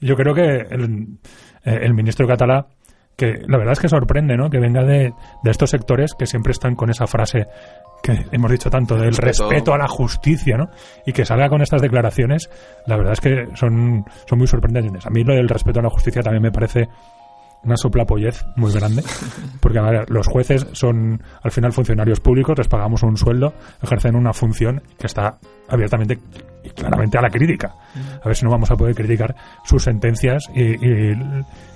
Yo 0.00 0.16
creo 0.16 0.34
que 0.34 0.66
el, 0.70 1.18
eh, 1.64 1.80
el 1.82 1.94
ministro 1.94 2.26
catalán, 2.26 2.66
que 3.18 3.42
la 3.48 3.58
verdad 3.58 3.72
es 3.72 3.80
que 3.80 3.88
sorprende, 3.88 4.36
¿no? 4.36 4.48
Que 4.48 4.60
venga 4.60 4.84
de, 4.84 5.12
de 5.42 5.50
estos 5.50 5.70
sectores 5.70 6.14
que 6.16 6.24
siempre 6.24 6.52
están 6.52 6.76
con 6.76 6.88
esa 6.88 7.08
frase 7.08 7.48
que 8.00 8.26
hemos 8.30 8.48
dicho 8.48 8.70
tanto 8.70 8.94
del 8.94 9.16
Respeto. 9.16 9.50
respeto 9.50 9.74
a 9.74 9.78
la 9.78 9.88
justicia, 9.88 10.56
¿no? 10.56 10.70
Y 11.04 11.12
que 11.12 11.24
salga 11.24 11.48
con 11.48 11.60
estas 11.60 11.82
declaraciones, 11.82 12.48
la 12.86 12.96
verdad 12.96 13.14
es 13.14 13.20
que 13.20 13.48
son, 13.56 14.04
son 14.24 14.38
muy 14.38 14.46
sorprendentes. 14.46 15.04
A 15.04 15.10
mí 15.10 15.24
lo 15.24 15.34
del 15.34 15.48
respeto 15.48 15.80
a 15.80 15.82
la 15.82 15.90
justicia 15.90 16.22
también 16.22 16.44
me 16.44 16.52
parece 16.52 16.88
una 17.64 17.76
soplapollez 17.76 18.44
muy 18.56 18.72
grande, 18.72 19.02
porque 19.60 19.78
a 19.78 19.82
ver, 19.82 20.10
los 20.10 20.26
jueces 20.26 20.66
son 20.72 21.22
al 21.42 21.50
final 21.50 21.72
funcionarios 21.72 22.20
públicos, 22.20 22.56
les 22.56 22.68
pagamos 22.68 23.02
un 23.02 23.16
sueldo, 23.16 23.52
ejercen 23.82 24.16
una 24.16 24.32
función 24.32 24.82
que 24.98 25.06
está 25.06 25.38
abiertamente 25.68 26.18
y 26.64 26.70
claramente 26.70 27.18
a 27.18 27.22
la 27.22 27.28
crítica. 27.28 27.74
A 28.22 28.26
ver 28.26 28.36
si 28.36 28.44
no 28.44 28.50
vamos 28.50 28.70
a 28.70 28.76
poder 28.76 28.94
criticar 28.94 29.34
sus 29.64 29.82
sentencias 29.82 30.48
y, 30.54 30.62
y 30.62 31.14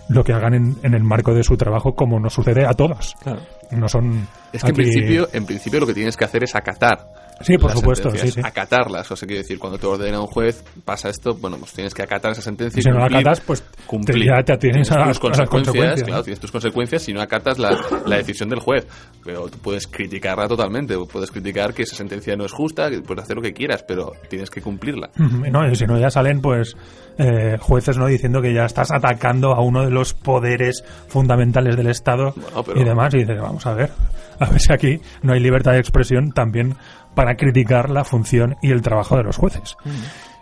lo 0.08 0.24
que 0.24 0.32
hagan 0.32 0.54
en, 0.54 0.76
en 0.82 0.94
el 0.94 1.02
marco 1.02 1.34
de 1.34 1.42
su 1.42 1.56
trabajo, 1.56 1.94
como 1.94 2.18
nos 2.20 2.34
sucede 2.34 2.66
a 2.66 2.72
todos. 2.72 3.14
Claro. 3.22 3.40
No 3.70 3.88
son 3.88 4.28
Es 4.52 4.62
que 4.62 4.70
en 4.70 4.74
principio, 4.74 5.28
en 5.32 5.46
principio 5.46 5.80
lo 5.80 5.86
que 5.86 5.94
tienes 5.94 6.16
que 6.16 6.24
hacer 6.24 6.44
es 6.44 6.54
acatar. 6.54 7.06
Sí, 7.44 7.56
por 7.58 7.70
las 7.70 7.78
supuesto, 7.80 8.10
sentencias, 8.10 8.34
sí, 8.34 8.40
sí. 8.40 8.46
Acatarlas. 8.46 9.10
O 9.10 9.16
sea, 9.16 9.26
quiero 9.26 9.42
decir, 9.42 9.58
cuando 9.58 9.78
te 9.78 9.86
ordena 9.86 10.20
un 10.20 10.26
juez, 10.26 10.64
pasa 10.84 11.08
esto, 11.08 11.34
bueno, 11.34 11.56
pues 11.58 11.72
tienes 11.72 11.94
que 11.94 12.02
acatar 12.02 12.32
esa 12.32 12.42
sentencia. 12.42 12.78
Y 12.78 12.82
si 12.82 12.88
no 12.90 12.98
la 12.98 13.06
cumplir- 13.08 13.20
acatas, 13.20 13.40
pues 13.40 13.64
cumplir. 13.86 14.26
ya 14.26 14.42
te 14.44 14.52
atienes 14.52 14.90
a, 14.92 14.98
las 15.06 15.18
consecuencias, 15.18 15.48
consecuencias. 15.48 16.02
claro, 16.08 16.22
tienes 16.22 16.40
tus 16.40 16.52
consecuencias 16.52 17.02
si 17.02 17.12
no 17.12 17.20
acatas 17.20 17.58
la, 17.58 17.76
la 18.06 18.16
decisión 18.16 18.48
del 18.48 18.60
juez. 18.60 18.86
Pero 19.24 19.48
tú 19.48 19.58
puedes 19.58 19.86
criticarla 19.86 20.48
totalmente, 20.48 20.96
puedes 21.10 21.30
criticar 21.30 21.72
que 21.74 21.82
esa 21.82 21.96
sentencia 21.96 22.34
no 22.36 22.44
es 22.44 22.52
justa, 22.52 22.90
que 22.90 23.00
puedes 23.02 23.22
hacer 23.24 23.36
lo 23.36 23.42
que 23.42 23.52
quieras, 23.52 23.84
pero 23.86 24.12
tienes 24.28 24.50
que 24.50 24.60
cumplirla. 24.60 25.10
No, 25.16 25.68
y 25.70 25.74
si 25.76 25.84
no, 25.86 25.98
ya 25.98 26.10
salen 26.10 26.40
pues 26.40 26.74
eh, 27.18 27.56
jueces 27.60 27.96
no 27.98 28.06
diciendo 28.06 28.40
que 28.42 28.52
ya 28.54 28.64
estás 28.64 28.90
atacando 28.90 29.52
a 29.54 29.60
uno 29.62 29.84
de 29.84 29.90
los 29.90 30.14
poderes 30.14 30.82
fundamentales 31.08 31.76
del 31.76 31.88
Estado 31.88 32.32
Bueno, 32.36 32.62
pero- 32.64 32.80
y 32.80 32.84
demás. 32.84 33.14
Y 33.14 33.18
dices, 33.18 33.40
vamos 33.40 33.64
a 33.66 33.74
ver, 33.74 33.90
a 34.40 34.50
ver 34.50 34.60
si 34.60 34.72
aquí 34.72 34.98
no 35.22 35.34
hay 35.34 35.40
libertad 35.40 35.72
de 35.72 35.78
expresión 35.78 36.32
también 36.32 36.74
para 37.14 37.36
criticar 37.36 37.90
la 37.90 38.04
función 38.04 38.56
y 38.62 38.70
el 38.70 38.82
trabajo 38.82 39.16
de 39.16 39.24
los 39.24 39.36
jueces. 39.36 39.76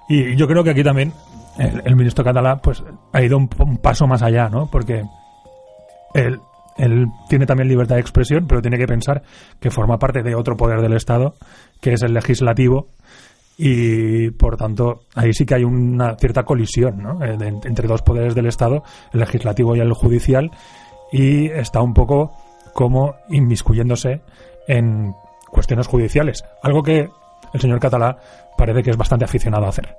Y 0.09 0.37
yo 0.37 0.47
creo 0.47 0.65
que 0.65 0.71
aquí 0.71 0.83
también 0.83 1.13
el, 1.59 1.83
el 1.85 1.97
ministro 1.97 2.25
catalán 2.25 2.61
pues 2.63 2.83
ha 3.13 3.23
ido 3.23 3.37
un, 3.37 3.49
un 3.59 3.79
paso 3.79 4.07
más 4.07 4.23
allá, 4.23 4.49
¿no? 4.49 4.69
Porque 4.71 5.05
él, 6.15 6.41
él 6.77 7.07
tiene 7.29 7.47
también 7.47 7.69
libertad 7.69 7.97
de 7.97 8.01
expresión, 8.01 8.47
pero 8.47 8.63
tiene 8.63 8.79
que 8.79 8.87
pensar 8.87 9.23
que 9.61 9.71
forma 9.71 9.99
parte 9.99 10.23
de 10.23 10.35
otro 10.35 10.57
poder 10.57 10.81
del 10.81 10.95
Estado, 10.95 11.35
que 11.81 11.93
es 11.93 12.03
el 12.03 12.15
legislativo, 12.15 12.89
y 13.57 14.31
por 14.31 14.57
tanto 14.57 15.03
ahí 15.15 15.35
sí 15.35 15.45
que 15.45 15.55
hay 15.55 15.65
una 15.65 16.17
cierta 16.17 16.45
colisión 16.45 17.03
¿no? 17.03 17.23
Eh, 17.23 17.37
entre 17.65 17.87
dos 17.87 18.01
poderes 18.01 18.35
del 18.35 18.47
Estado, 18.47 18.83
el 19.13 19.21
legislativo 19.21 19.77
y 19.77 19.81
el 19.81 19.93
judicial, 19.93 20.51
y 21.13 21.47
está 21.51 21.83
un 21.83 21.93
poco 21.93 22.33
como 22.73 23.17
inmiscuyéndose 23.29 24.23
en 24.67 25.15
cuestiones 25.51 25.87
judiciales, 25.87 26.45
algo 26.63 26.83
que 26.83 27.09
el 27.53 27.61
señor 27.61 27.81
Catalá 27.81 28.17
parece 28.57 28.83
que 28.83 28.91
es 28.91 28.97
bastante 28.97 29.25
aficionado 29.25 29.67
a 29.67 29.71
hacer. 29.71 29.97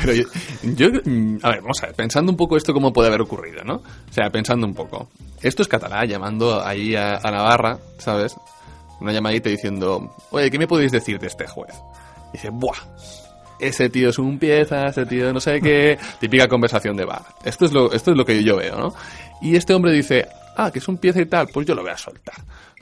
Pero 0.00 0.12
yo, 0.12 0.24
yo, 0.62 0.88
mm, 1.04 1.38
a 1.42 1.50
ver, 1.50 1.60
vamos 1.60 1.82
a 1.82 1.86
ver, 1.86 1.94
pensando 1.96 2.30
un 2.30 2.36
poco 2.36 2.56
esto 2.56 2.72
cómo 2.72 2.92
puede 2.92 3.08
haber 3.08 3.20
ocurrido, 3.20 3.64
¿no? 3.64 3.76
O 3.76 4.12
sea, 4.12 4.30
pensando 4.30 4.66
un 4.66 4.74
poco. 4.74 5.08
Esto 5.42 5.62
es 5.62 5.68
catalá 5.68 6.04
llamando 6.04 6.64
ahí 6.64 6.94
a, 6.94 7.16
a 7.16 7.30
Navarra, 7.30 7.78
¿sabes? 7.98 8.36
Una 9.00 9.12
llamadita 9.12 9.48
diciendo, 9.48 10.14
oye, 10.30 10.50
¿qué 10.50 10.58
me 10.58 10.68
podéis 10.68 10.92
decir 10.92 11.18
de 11.18 11.26
este 11.26 11.46
juez? 11.46 11.74
Y 12.30 12.32
dice, 12.32 12.50
buah, 12.50 12.78
ese 13.58 13.88
tío 13.90 14.10
es 14.10 14.18
un 14.18 14.38
pieza, 14.38 14.86
ese 14.86 15.06
tío 15.06 15.32
no 15.32 15.40
sé 15.40 15.60
qué, 15.60 15.98
típica 16.20 16.48
conversación 16.48 16.96
de 16.96 17.04
bar. 17.04 17.22
Esto 17.44 17.64
es 17.64 17.72
lo, 17.72 17.92
esto 17.92 18.12
es 18.12 18.16
lo 18.16 18.24
que 18.24 18.42
yo 18.42 18.56
veo, 18.56 18.76
¿no? 18.78 18.94
Y 19.40 19.56
este 19.56 19.74
hombre 19.74 19.92
dice, 19.92 20.26
ah, 20.56 20.70
que 20.70 20.78
es 20.78 20.88
un 20.88 20.98
pieza 20.98 21.20
y 21.20 21.26
tal, 21.26 21.48
pues 21.48 21.66
yo 21.66 21.74
lo 21.74 21.82
voy 21.82 21.90
a 21.90 21.96
soltar. 21.96 22.36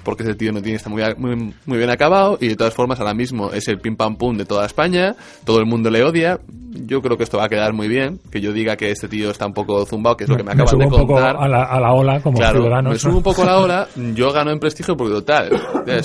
Porque 0.06 0.22
ese 0.22 0.36
tío 0.36 0.52
no 0.52 0.62
tiene, 0.62 0.76
está 0.76 0.88
muy, 0.88 1.02
muy, 1.18 1.52
muy 1.66 1.78
bien 1.78 1.90
acabado 1.90 2.38
y 2.40 2.46
de 2.46 2.54
todas 2.54 2.72
formas 2.72 3.00
ahora 3.00 3.12
mismo 3.12 3.50
es 3.52 3.66
el 3.66 3.80
pim 3.80 3.96
pam 3.96 4.14
pum 4.16 4.36
de 4.36 4.44
toda 4.44 4.64
España, 4.64 5.16
todo 5.44 5.58
el 5.58 5.66
mundo 5.66 5.90
le 5.90 6.04
odia. 6.04 6.38
Yo 6.86 7.02
creo 7.02 7.16
que 7.16 7.24
esto 7.24 7.38
va 7.38 7.46
a 7.46 7.48
quedar 7.48 7.72
muy 7.72 7.88
bien, 7.88 8.20
que 8.30 8.40
yo 8.40 8.52
diga 8.52 8.76
que 8.76 8.90
este 8.90 9.08
tío 9.08 9.30
está 9.30 9.46
un 9.46 9.54
poco 9.54 9.84
zumbado, 9.84 10.16
que 10.16 10.24
es 10.24 10.30
lo 10.30 10.36
que 10.36 10.44
me 10.44 10.52
acaban 10.52 10.68
subo 10.68 10.80
de 10.80 10.84
un 10.86 10.90
poco 10.92 11.06
contar. 11.14 11.34
a 11.36 11.48
la, 11.48 11.64
a 11.64 11.80
la 11.80 11.92
ola 11.92 12.20
como 12.20 12.36
Claro, 12.38 12.60
ciudadano. 12.60 12.90
me 12.90 12.98
subo 12.98 13.16
un 13.16 13.22
poco 13.24 13.44
la 13.44 13.58
hora, 13.60 13.88
yo 14.14 14.30
gano 14.30 14.52
en 14.52 14.60
prestigio 14.60 14.96
porque 14.96 15.14
total, 15.14 15.50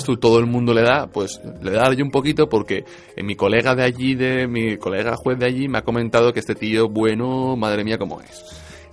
tú, 0.04 0.16
todo 0.16 0.38
el 0.40 0.46
mundo 0.46 0.74
le 0.74 0.82
da, 0.82 1.06
pues 1.06 1.40
le 1.62 1.70
da 1.70 1.92
yo 1.94 2.04
un 2.04 2.10
poquito 2.10 2.48
porque 2.48 2.84
eh, 3.14 3.22
mi 3.22 3.36
colega 3.36 3.74
de 3.76 3.84
allí, 3.84 4.14
de 4.16 4.48
mi 4.48 4.78
colega 4.78 5.14
juez 5.14 5.38
de 5.38 5.46
allí, 5.46 5.68
me 5.68 5.78
ha 5.78 5.82
comentado 5.82 6.32
que 6.32 6.40
este 6.40 6.54
tío 6.56 6.88
bueno, 6.88 7.54
madre 7.56 7.84
mía, 7.84 7.98
cómo 7.98 8.20
es. 8.20 8.42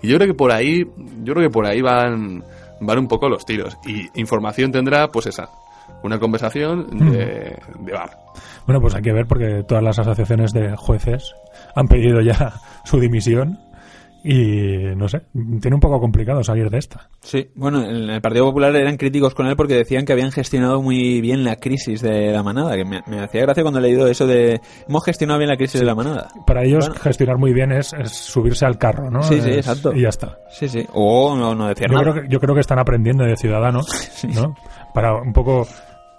Y 0.04 0.08
yo 0.10 0.17
creo 0.17 0.28
que 0.28 0.34
por 0.36 0.52
ahí, 0.52 0.84
yo 1.24 1.34
creo 1.34 1.48
que 1.48 1.54
por 1.54 1.65
ahí 1.65 1.82
van, 1.82 2.43
van 2.82 3.00
un 3.00 3.08
poco 3.08 3.30
los 3.30 3.46
tiros. 3.46 3.78
Y 3.86 4.10
información 4.20 4.72
tendrá, 4.72 5.08
pues 5.08 5.28
esa, 5.28 5.50
una 6.04 6.20
conversación 6.20 6.88
de, 6.92 7.58
de 7.80 7.92
bar. 7.92 8.18
Bueno, 8.65 8.82
pues 8.82 8.96
hay 8.96 9.02
que 9.02 9.13
ver 9.13 9.26
porque 9.26 9.63
todas 9.63 9.84
las 9.84 10.00
asociaciones 10.00 10.54
de 10.54 10.76
jueces 10.76 11.36
han 11.76 11.88
pedido 11.88 12.22
ya 12.22 12.54
su 12.84 13.00
dimisión 13.00 13.60
y 14.23 14.95
no 14.97 15.08
sé, 15.08 15.21
tiene 15.62 15.75
un 15.75 15.79
poco 15.79 15.99
complicado 15.99 16.43
salir 16.43 16.69
de 16.69 16.77
esta. 16.77 17.10
Sí, 17.21 17.49
bueno, 17.55 17.82
en 17.84 18.10
el 18.10 18.21
Partido 18.21 18.45
Popular 18.45 18.75
eran 18.75 18.97
críticos 18.97 19.34
con 19.34 19.47
él 19.47 19.55
porque 19.55 19.75
decían 19.75 20.05
que 20.05 20.13
habían 20.13 20.32
gestionado 20.32 20.82
muy 20.82 21.21
bien 21.21 21.43
la 21.43 21.55
crisis 21.55 22.01
de 22.01 22.32
la 22.32 22.43
manada, 22.43 22.75
que 22.75 22.84
me, 22.86 23.01
me 23.08 23.21
hacía 23.21 23.41
gracia 23.41 23.63
cuando 23.63 23.79
he 23.79 23.84
leído 23.84 24.08
eso 24.08 24.27
de 24.27 24.60
hemos 24.88 25.05
gestionado 25.05 25.39
bien 25.39 25.49
la 25.49 25.58
crisis 25.58 25.79
de 25.79 25.86
la 25.86 25.95
manada. 25.95 26.27
Para 26.45 26.63
ellos 26.63 26.88
Bueno. 26.88 27.01
gestionar 27.01 27.38
muy 27.38 27.53
bien 27.53 27.71
es, 27.71 27.93
es 27.93 28.12
subirse 28.12 28.65
al 28.65 28.77
carro, 28.77 29.10
¿no? 29.10 29.23
Sí, 29.23 29.39
sí, 29.41 29.51
exacto. 29.51 29.93
Y 29.95 30.01
ya 30.01 30.10
está. 30.10 30.38
Sí, 30.51 30.67
sí. 30.67 30.86
O 30.93 31.36
no, 31.38 31.55
no 31.55 31.67
decir 31.67 31.88
Yo 31.88 31.93
nada. 31.93 32.12
creo, 32.12 32.23
que, 32.23 32.29
yo 32.29 32.39
creo 32.39 32.55
que 32.55 32.62
están 32.62 32.79
aprendiendo 32.79 33.23
de 33.23 33.36
ciudadanos, 33.38 33.88
¿no? 34.36 34.55
Para 34.93 35.15
un 35.15 35.32
poco 35.34 35.65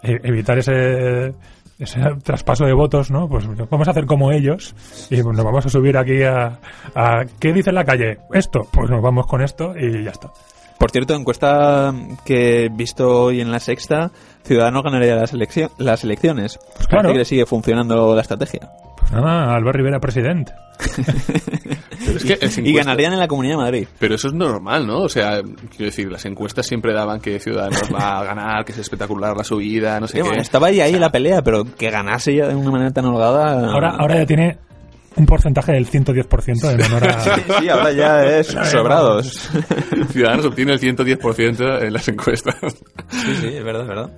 e- 0.03 0.21
evitar 0.25 0.59
ese 0.59 1.35
ese 1.81 2.01
traspaso 2.23 2.65
de 2.67 2.75
votos, 2.75 3.11
¿no? 3.11 3.29
Pues 3.29 3.47
vamos 3.71 3.89
a 3.89 3.91
hacer 3.91 4.07
como 4.07 4.31
ellos 4.31 4.75
y 5.11 5.17
nos 5.17 5.43
vamos 5.43 5.65
a 5.67 5.69
subir 5.71 5.97
aquí 5.97 6.23
a, 6.23 6.59
a 6.95 7.25
¿qué 7.39 7.53
dice 7.53 7.71
en 7.71 7.77
la 7.77 7.85
calle? 7.85 8.19
Esto, 8.33 8.69
pues 8.71 8.91
nos 8.91 9.03
vamos 9.03 9.27
con 9.27 9.43
esto 9.43 9.73
y 9.77 10.05
ya 10.05 10.11
está. 10.11 10.31
Por 10.79 10.91
cierto, 10.91 11.15
encuesta 11.15 11.93
que 12.25 12.65
he 12.65 12.69
visto 12.71 13.25
hoy 13.25 13.43
en 13.43 13.51
la 13.53 13.61
sexta, 13.61 14.11
Ciudadanos 14.45 14.83
ganaría 14.83 15.15
las, 15.15 15.35
las 15.79 16.05
elecciones. 16.05 16.59
Pues 16.75 16.87
claro. 16.87 17.03
Parece 17.03 17.13
que 17.13 17.19
le 17.19 17.25
sigue 17.27 17.47
funcionando 17.47 18.15
la 18.15 18.23
estrategia. 18.23 18.71
Nada, 19.13 19.55
Albert 19.57 19.77
Rivera 19.77 20.01
presidente. 20.01 20.53
Es 22.01 22.25
que 22.25 22.63
Y 22.63 22.73
ganarían 22.73 23.13
en 23.13 23.19
la 23.19 23.29
Comunidad 23.29 23.55
de 23.57 23.63
Madrid. 23.63 23.89
Pero 23.99 24.15
eso 24.15 24.29
es 24.29 24.35
normal, 24.35 24.87
¿no? 24.87 25.01
O 25.03 25.09
sea, 25.09 25.43
quiero 25.43 25.85
decir, 25.85 26.11
las 26.11 26.25
encuestas 26.25 26.67
siempre 26.67 26.93
daban 26.95 27.21
que 27.21 27.39
Ciudadanos 27.39 27.83
va 27.95 28.19
a 28.21 28.25
ganar, 28.25 28.65
que 28.65 28.73
es 28.73 28.79
espectacular 28.79 29.37
la 29.37 29.45
subida, 29.45 30.01
no 30.01 30.07
sé 30.09 30.17
Sí, 30.17 30.21
bueno, 30.23 30.37
qué. 30.37 30.41
estaba 30.43 30.69
ahí, 30.69 30.81
ahí 30.81 30.95
en 30.95 31.01
la 31.01 31.13
pelea, 31.13 31.43
pero 31.43 31.65
que 31.77 31.91
ganase 31.91 32.35
ya 32.35 32.49
de 32.49 32.55
una 32.57 32.71
manera 32.71 32.91
tan 32.91 33.05
holgada... 33.05 33.71
Ahora, 33.71 33.91
ahora 33.99 34.17
ya 34.17 34.27
tiene 34.27 34.59
un 35.17 35.27
porcentaje 35.27 35.73
del 35.73 35.87
110% 35.87 36.69
de 36.69 36.77
menor 36.79 37.05
a... 37.07 37.21
Sí, 37.21 37.31
sí, 37.61 37.69
ahora 37.69 37.93
ya 37.93 38.25
es 38.39 38.47
sobrados. 38.47 39.51
Ciudadanos 40.11 40.47
obtiene 40.47 40.73
el 40.73 40.81
110% 40.81 41.83
en 41.83 41.93
las 41.93 42.09
encuestas. 42.09 42.57
Sí, 43.11 43.35
sí, 43.41 43.47
es 43.49 43.63
verdad, 43.65 43.83
es 43.83 43.89
verdad. 43.89 44.11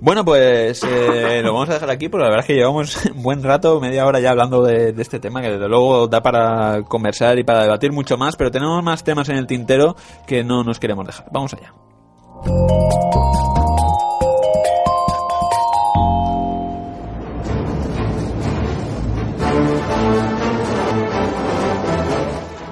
Bueno, 0.00 0.24
pues 0.24 0.82
eh, 0.84 1.40
lo 1.42 1.52
vamos 1.52 1.68
a 1.70 1.74
dejar 1.74 1.90
aquí, 1.90 2.08
porque 2.08 2.24
la 2.24 2.30
verdad 2.30 2.44
es 2.44 2.46
que 2.46 2.54
llevamos 2.54 3.06
un 3.06 3.22
buen 3.22 3.42
rato, 3.42 3.80
media 3.80 4.06
hora 4.06 4.20
ya 4.20 4.30
hablando 4.30 4.62
de, 4.62 4.92
de 4.92 5.02
este 5.02 5.18
tema, 5.18 5.42
que 5.42 5.50
desde 5.50 5.68
luego 5.68 6.06
da 6.08 6.22
para 6.22 6.82
conversar 6.82 7.38
y 7.38 7.44
para 7.44 7.62
debatir 7.62 7.92
mucho 7.92 8.16
más, 8.16 8.36
pero 8.36 8.50
tenemos 8.50 8.82
más 8.82 9.04
temas 9.04 9.28
en 9.28 9.36
el 9.36 9.46
tintero 9.46 9.96
que 10.26 10.44
no 10.44 10.64
nos 10.64 10.78
queremos 10.78 11.06
dejar. 11.06 11.26
Vamos 11.30 11.54
allá. 11.54 11.72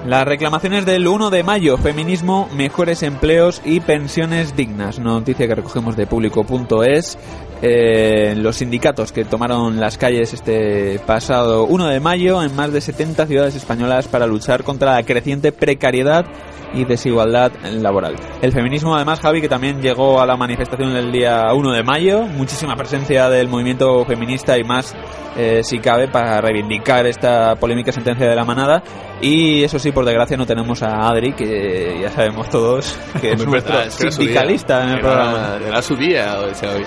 Las 0.05 0.23
reclamaciones 0.25 0.85
del 0.85 1.07
1 1.07 1.31
de 1.31 1.41
mayo, 1.41 1.77
feminismo, 1.77 2.47
mejores 2.53 3.01
empleos 3.01 3.59
y 3.65 3.79
pensiones 3.79 4.55
dignas. 4.55 4.99
Noticia 4.99 5.47
que 5.47 5.55
recogemos 5.55 5.95
de 5.95 6.05
público.es. 6.05 7.17
Eh, 7.63 8.35
los 8.37 8.57
sindicatos 8.57 9.11
que 9.11 9.25
tomaron 9.25 9.79
las 9.79 9.97
calles 9.97 10.31
este 10.33 10.99
pasado 11.07 11.65
1 11.65 11.87
de 11.87 11.99
mayo 11.99 12.43
en 12.43 12.55
más 12.55 12.71
de 12.71 12.81
70 12.81 13.25
ciudades 13.25 13.55
españolas 13.55 14.07
para 14.07 14.27
luchar 14.27 14.63
contra 14.63 14.93
la 14.93 15.03
creciente 15.03 15.51
precariedad 15.51 16.25
y 16.75 16.85
desigualdad 16.85 17.51
laboral. 17.63 18.15
El 18.41 18.51
feminismo, 18.51 18.95
además, 18.95 19.19
Javi, 19.21 19.41
que 19.41 19.49
también 19.49 19.81
llegó 19.81 20.21
a 20.21 20.25
la 20.25 20.35
manifestación 20.35 20.93
del 20.93 21.11
día 21.11 21.45
1 21.53 21.71
de 21.71 21.83
mayo, 21.83 22.23
muchísima 22.23 22.75
presencia 22.75 23.29
del 23.29 23.47
movimiento 23.47 24.03
feminista 24.05 24.57
y 24.57 24.63
más, 24.63 24.93
eh, 25.37 25.61
si 25.63 25.79
cabe, 25.79 26.07
para 26.09 26.41
reivindicar 26.41 27.07
esta 27.07 27.55
polémica 27.55 27.91
sentencia 27.91 28.27
de 28.27 28.35
la 28.35 28.43
manada. 28.43 28.83
Y 29.21 29.63
eso 29.63 29.79
sí, 29.79 29.91
por 29.91 30.03
desgracia, 30.05 30.35
no 30.37 30.45
tenemos 30.45 30.83
a 30.83 31.07
Adri, 31.07 31.33
que 31.33 31.99
ya 32.01 32.11
sabemos 32.11 32.49
todos 32.49 32.97
que 33.21 33.31
es 33.31 33.45
nuestro 33.45 34.11
sindicalista 34.11 34.83
en 34.83 34.89
el 34.89 34.99
programa. 34.99 35.57
Era 35.65 35.81
su 35.81 35.95
día, 35.95 36.37
o 36.39 36.53
sea, 36.53 36.73
hoy. 36.73 36.83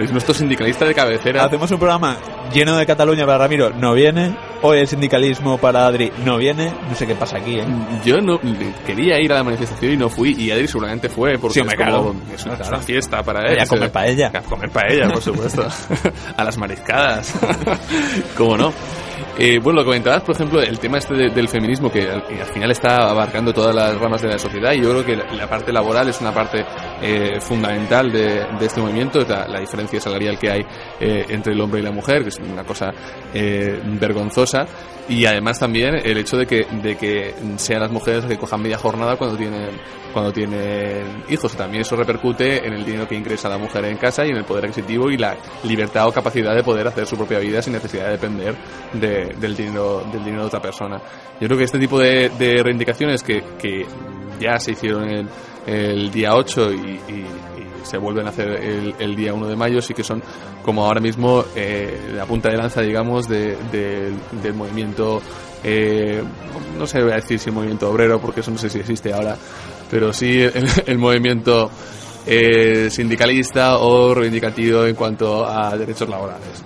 es 0.00 0.10
nuestro 0.12 0.34
sindicalista 0.34 0.84
de 0.84 0.94
cabecera. 0.94 1.44
Hacemos 1.44 1.70
un 1.70 1.78
programa 1.78 2.16
lleno 2.52 2.76
de 2.76 2.84
Cataluña 2.84 3.24
para 3.24 3.38
Ramiro, 3.38 3.70
no 3.70 3.94
viene. 3.94 4.36
Hoy 4.64 4.78
el 4.80 4.86
sindicalismo 4.88 5.56
para 5.58 5.86
Adri 5.86 6.12
no 6.24 6.36
viene. 6.36 6.72
No 6.88 6.94
sé 6.94 7.06
qué 7.06 7.14
pasa 7.14 7.38
aquí, 7.38 7.58
¿eh? 7.58 7.66
Yo 8.04 8.20
no 8.20 8.38
quería 8.84 9.20
ir 9.20 9.32
a 9.32 9.36
la 9.36 9.44
manifestación 9.44 9.92
y 9.92 9.96
no 9.96 10.08
fui, 10.08 10.34
y 10.36 10.50
Adri 10.50 10.66
seguramente 10.68 11.08
fue, 11.08 11.38
porque 11.38 11.54
Sí, 11.54 11.60
es, 11.60 11.66
como- 11.74 11.76
claro. 11.76 12.14
es 12.34 12.44
una, 12.44 12.56
Claro. 12.56 12.80
fiesta 12.80 13.22
para 13.22 13.50
él. 13.52 13.60
A 13.60 13.66
comer 13.66 13.90
paella. 13.90 14.30
A 14.34 14.40
comer 14.42 14.70
paella, 14.70 15.08
por 15.12 15.22
supuesto. 15.22 15.64
a 16.36 16.44
las 16.44 16.58
mariscadas. 16.58 17.32
¿Cómo 18.36 18.56
no? 18.56 18.72
Eh, 19.38 19.58
bueno, 19.62 19.80
lo 19.80 19.86
comentabas, 19.86 20.22
por 20.22 20.34
ejemplo, 20.34 20.60
el 20.60 20.78
tema 20.78 20.98
este 20.98 21.14
de- 21.14 21.30
del 21.30 21.48
feminismo 21.48 21.90
que 21.90 22.02
al, 22.02 22.22
que 22.26 22.40
al 22.42 22.48
final 22.52 22.70
está 22.70 23.08
abarcando 23.10 23.52
todas 23.52 23.74
las 23.74 23.98
ramas 23.98 24.20
de 24.20 24.28
la 24.28 24.38
sociedad 24.38 24.72
y 24.72 24.82
yo 24.82 24.90
creo 24.90 25.04
que 25.06 25.16
la 25.36 25.48
parte 25.48 25.72
laboral 25.72 26.06
es 26.08 26.20
una 26.20 26.32
parte 26.32 26.64
eh, 27.02 27.40
fundamental 27.40 28.10
de, 28.12 28.46
de 28.58 28.66
este 28.66 28.80
movimiento, 28.80 29.20
la, 29.28 29.46
la 29.48 29.60
diferencia 29.60 30.00
salarial 30.00 30.38
que 30.38 30.50
hay 30.50 30.60
eh, 31.00 31.26
entre 31.28 31.52
el 31.52 31.60
hombre 31.60 31.80
y 31.80 31.82
la 31.82 31.90
mujer, 31.92 32.22
que 32.22 32.28
es 32.28 32.38
una 32.38 32.64
cosa 32.64 32.90
eh, 33.34 33.80
vergonzosa 34.00 34.66
y 35.08 35.26
además 35.26 35.58
también 35.58 35.96
el 35.96 36.16
hecho 36.16 36.36
de 36.36 36.46
que, 36.46 36.64
de 36.80 36.96
que 36.96 37.34
sean 37.56 37.80
las 37.80 37.90
mujeres 37.90 38.22
las 38.22 38.30
que 38.32 38.38
cojan 38.38 38.62
media 38.62 38.78
jornada 38.78 39.16
cuando 39.16 39.36
tienen 39.36 39.70
cuando 40.12 40.30
tienen 40.30 41.24
hijos. 41.30 41.56
También 41.56 41.80
eso 41.82 41.96
repercute 41.96 42.66
en 42.66 42.74
el 42.74 42.84
dinero 42.84 43.08
que 43.08 43.14
ingresa 43.14 43.48
la 43.48 43.56
mujer 43.58 43.84
en 43.86 43.96
casa 43.96 44.24
y 44.26 44.28
en 44.28 44.36
el 44.36 44.44
poder 44.44 44.64
adquisitivo 44.66 45.10
y 45.10 45.16
la 45.16 45.34
libertad 45.64 46.06
o 46.06 46.12
capacidad 46.12 46.54
de 46.54 46.62
poder 46.62 46.86
hacer 46.86 47.06
su 47.06 47.16
propia 47.16 47.38
vida 47.38 47.62
sin 47.62 47.72
necesidad 47.72 48.04
de 48.06 48.10
depender 48.12 48.54
de- 48.92 49.34
del, 49.40 49.56
dinero, 49.56 50.04
del 50.12 50.22
dinero 50.22 50.42
de 50.42 50.46
otra 50.48 50.60
persona. 50.60 51.00
Yo 51.40 51.48
creo 51.48 51.56
que 51.58 51.64
este 51.64 51.78
tipo 51.78 51.98
de, 51.98 52.28
de 52.38 52.62
reivindicaciones 52.62 53.22
que, 53.22 53.42
que 53.58 53.86
ya 54.38 54.58
se 54.58 54.72
hicieron 54.72 55.08
el, 55.08 55.26
el 55.66 56.10
día 56.10 56.34
8 56.34 56.72
y, 56.72 57.00
se 57.84 57.98
vuelven 57.98 58.26
a 58.26 58.30
hacer 58.30 58.48
el, 58.48 58.94
el 59.00 59.16
día 59.16 59.34
1 59.34 59.48
de 59.48 59.56
mayo 59.56 59.82
sí 59.82 59.92
que 59.92 60.04
son 60.04 60.22
como 60.64 60.86
ahora 60.86 61.00
mismo 61.00 61.44
eh, 61.56 62.12
la 62.14 62.26
punta 62.26 62.48
de 62.48 62.56
lanza 62.56 62.80
digamos 62.80 63.28
de- 63.28 63.56
del- 63.72 64.54
movimiento 64.54 65.20
eh, 65.64 66.22
no 66.78 66.86
sé 66.86 67.02
voy 67.02 67.12
a 67.12 67.16
decir 67.16 67.40
si 67.40 67.48
el 67.50 67.56
movimiento 67.56 67.90
obrero 67.90 68.20
porque 68.20 68.40
eso 68.40 68.52
no 68.52 68.58
sé 68.58 68.70
si 68.70 68.78
existe 68.78 69.12
ahora 69.12 69.36
pero 69.90 70.12
sí 70.12 70.40
el, 70.40 70.64
el 70.86 70.98
movimiento 70.98 71.70
eh, 72.24 72.88
sindicalista 72.88 73.78
o 73.78 74.14
reivindicativo 74.14 74.86
en 74.86 74.94
cuanto 74.94 75.44
a 75.44 75.76
derechos 75.76 76.08
laborales 76.08 76.62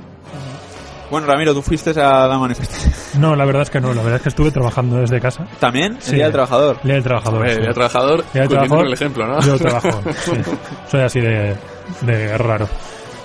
Bueno, 1.11 1.27
Ramiro, 1.27 1.55
tú 1.55 1.62
fuiste 1.62 1.90
a 2.01 2.27
la 2.27 2.38
manifestación. 2.38 2.92
No, 3.21 3.35
la 3.35 3.45
verdad 3.47 3.62
es 3.62 3.71
que 3.71 3.81
no. 3.81 3.88
La 3.95 4.03
verdad 4.03 4.16
es 4.16 4.23
que 4.23 4.29
estuve 4.29 4.51
trabajando 4.51 4.97
desde 4.97 5.19
casa. 5.21 5.47
¿También? 5.59 5.95
El 5.97 6.03
Sí. 6.03 6.14
Día 6.16 6.25
del 6.25 6.33
Trabajador. 6.33 6.79
Día 6.83 6.95
del 6.95 7.03
trabajador. 7.05 7.40
Hombre, 7.40 7.55
sí. 7.55 7.73
trabajador 7.73 8.25
Día 8.33 8.42
del 8.42 8.49
trabajador, 8.51 8.87
el 8.87 8.92
ejemplo 8.92 9.27
¿no? 9.27 9.40
Yo 9.40 9.57
trabajo, 9.59 10.01
sí. 10.12 10.33
Soy 10.90 11.01
así 11.01 11.21
de, 11.21 11.57
de 12.03 12.37
raro. 12.38 12.69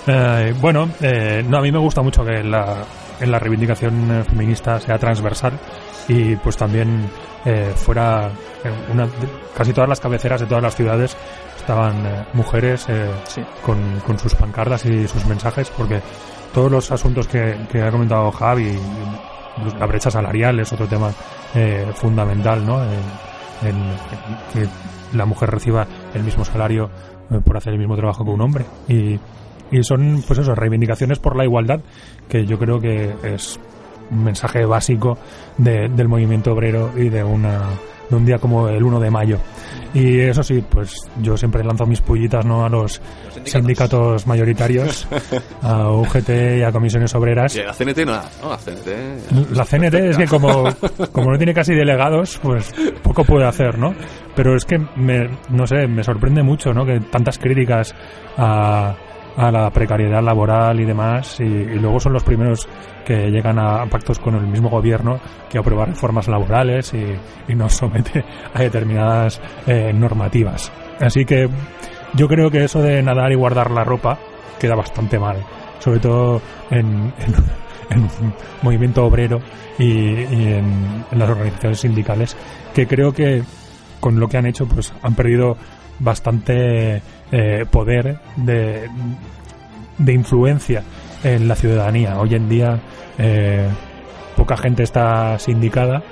Eh, 0.08 0.54
bueno, 0.62 0.90
eh, 1.02 1.44
no, 1.48 1.58
a 1.58 1.62
mí 1.62 1.72
me 1.72 1.80
gusta 1.80 2.02
mucho 2.02 2.24
que 2.24 2.42
la, 2.44 2.78
en 3.20 3.32
la 3.32 3.38
reivindicación 3.40 4.12
eh, 4.12 4.24
feminista 4.24 4.80
sea 4.80 4.98
transversal 4.98 5.54
y 6.08 6.36
pues 6.38 6.56
también 6.58 7.10
eh, 7.46 7.72
fuera 7.76 8.30
en 8.64 8.92
una, 8.94 9.08
casi 9.56 9.74
todas 9.74 9.90
las 9.90 10.00
cabeceras 10.00 10.40
de 10.42 10.48
todas 10.48 10.64
las 10.64 10.76
ciudades 10.76 11.16
estaban 11.58 12.06
eh, 12.06 12.26
mujeres 12.34 12.86
eh, 12.90 13.10
Sí. 13.28 13.42
con, 13.64 14.00
con 14.06 14.18
sus 14.18 14.34
pancartas 14.36 14.86
y 14.86 15.08
sus 15.08 15.26
mensajes 15.26 15.70
porque 15.78 16.02
todos 16.54 16.72
los 16.72 16.92
asuntos 16.92 17.28
que, 17.28 17.56
que 17.72 17.82
ha 17.82 17.92
comentado 17.92 18.32
Javi 18.32 18.78
la 19.80 19.86
brecha 19.86 20.10
salarial 20.10 20.60
es 20.60 20.72
otro 20.74 20.88
tema 20.88 21.12
eh, 21.56 21.86
fundamental 21.96 22.66
¿no? 22.66 22.82
En- 22.84 23.32
en 23.70 23.76
que 24.54 24.68
la 25.16 25.26
mujer 25.26 25.52
reciba 25.52 25.86
el 26.16 26.24
mismo 26.24 26.44
salario 26.46 26.90
eh, 27.30 27.40
por 27.46 27.58
hacer 27.58 27.74
el 27.74 27.80
mismo 27.80 27.96
trabajo 27.96 28.24
que 28.24 28.32
un 28.32 28.42
hombre 28.42 28.66
y, 28.88 29.20
y 29.72 29.84
son 29.84 30.24
pues 30.28 30.40
eso 30.40 30.56
reivindicaciones 30.56 31.20
por 31.20 31.36
la 31.36 31.44
igualdad 31.44 31.80
que 32.28 32.46
yo 32.46 32.58
creo 32.58 32.80
que 32.80 33.14
es 33.24 33.60
un 34.10 34.24
mensaje 34.24 34.66
básico 34.66 35.18
de- 35.58 35.90
del 35.90 36.08
movimiento 36.08 36.54
obrero 36.54 36.92
y 36.98 37.10
de 37.10 37.24
una 37.24 37.60
de 38.12 38.16
un 38.16 38.26
día 38.26 38.38
como 38.38 38.68
el 38.68 38.84
1 38.84 39.00
de 39.00 39.10
mayo. 39.10 39.40
Y 39.94 40.20
eso 40.20 40.44
sí 40.44 40.64
pues 40.70 40.96
yo 41.22 41.36
siempre 41.36 41.64
lanzo 41.64 41.86
mis 41.86 42.02
pullitas 42.02 42.46
no 42.46 42.64
a 42.64 42.70
los 42.70 43.02
sindicatos. 43.44 44.28
mayoritarios 44.28 45.08
a 45.62 45.90
UGT 45.90 46.30
y 46.60 46.64
a 46.64 46.72
comisiones 46.72 47.14
obreras. 47.16 47.56
Y 47.56 47.62
a 47.62 47.74
CNT 47.74 48.06
no, 48.06 48.22
no 48.44 48.54
a 48.54 48.58
CNT 48.58 48.90
la 49.54 49.66
CNT 49.66 49.94
es 49.96 50.18
que 50.18 50.28
como, 50.28 50.66
como 51.12 51.32
no 51.32 51.38
tiene 51.38 51.54
casi 51.54 51.74
delegados, 51.74 52.40
pues 52.42 52.74
poco 53.02 53.24
puede 53.24 53.46
hacer, 53.48 53.78
¿no? 53.78 53.94
Pero 54.36 54.56
es 54.56 54.66
que 54.66 54.78
me, 54.96 55.30
no 55.50 55.66
sé, 55.66 55.88
me 55.88 56.04
sorprende 56.04 56.44
mucho, 56.44 56.74
¿no? 56.74 56.86
Que 56.86 57.00
tantas 57.00 57.38
críticas 57.38 57.96
a, 58.38 58.96
a 59.38 59.52
la 59.52 59.70
precariedad 59.70 60.22
laboral 60.22 60.80
y 60.80 60.86
demás, 60.86 61.40
y, 61.40 61.46
luego 61.46 62.00
son 62.00 62.14
los 62.14 62.24
primeros 62.24 62.68
que 63.06 63.30
llegan 63.30 63.60
a 63.60 63.86
pactos 63.88 64.20
con 64.20 64.36
el 64.36 64.46
mismo 64.48 64.70
gobierno 64.70 65.20
que 65.50 65.58
aprueba 65.58 65.86
reformas 65.86 66.28
laborales 66.28 66.94
y, 66.94 67.52
y 67.52 67.56
nos 67.56 67.74
somete 67.74 68.24
a 68.54 68.62
determinadas 68.62 69.42
eh, 69.68 69.92
normativas. 69.94 70.72
Así 71.00 71.26
que 71.26 71.50
yo 72.14 72.28
creo 72.28 72.50
que 72.52 72.64
eso 72.64 72.82
de 72.82 73.02
nadar 73.02 73.32
y 73.32 73.36
guardar 73.36 73.72
la 73.72 73.84
ropa 73.84 74.20
queda 74.60 74.76
bastante 74.76 75.18
mal, 75.18 75.38
sobre 75.80 76.00
todo 76.00 76.42
en, 76.70 77.14
en, 77.90 78.08
movimiento 78.62 79.06
obrero 79.06 79.40
y, 79.80 79.86
y 79.86 80.54
en, 80.54 81.06
en 81.12 81.20
las 81.20 81.30
organizaciones 81.30 81.80
sindicales, 81.80 82.38
que 82.74 82.86
creo 82.88 83.12
que 83.12 83.44
con 84.00 84.20
lo 84.20 84.28
que 84.28 84.38
han 84.38 84.46
hecho 84.46 84.66
pues 84.66 84.94
han 85.02 85.16
perdido 85.16 85.56
bastante 86.02 87.02
eh, 87.32 87.66
poder 87.70 88.20
de, 88.36 88.90
de 89.98 90.14
influencia 90.14 90.84
en 91.24 91.48
la 91.48 91.56
ciudadanía. 91.56 92.20
Hoy 92.20 92.36
en 92.36 92.50
día 92.50 92.80
eh, 93.18 93.68
poca 94.36 94.58
gente 94.58 94.84
está 94.84 95.38
sindicada, 95.40 96.04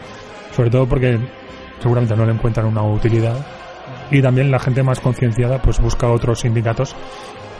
sobre 0.55 0.69
todo 0.69 0.87
porque 0.87 1.19
seguramente 1.81 2.15
no 2.15 2.25
le 2.25 2.33
encuentran 2.33 2.67
una 2.67 2.83
utilidad 2.83 3.35
y 4.11 4.21
también 4.21 4.51
la 4.51 4.59
gente 4.59 4.83
más 4.83 4.99
concienciada 4.99 5.61
pues 5.61 5.79
busca 5.79 6.09
otros 6.09 6.41
sindicatos 6.41 6.95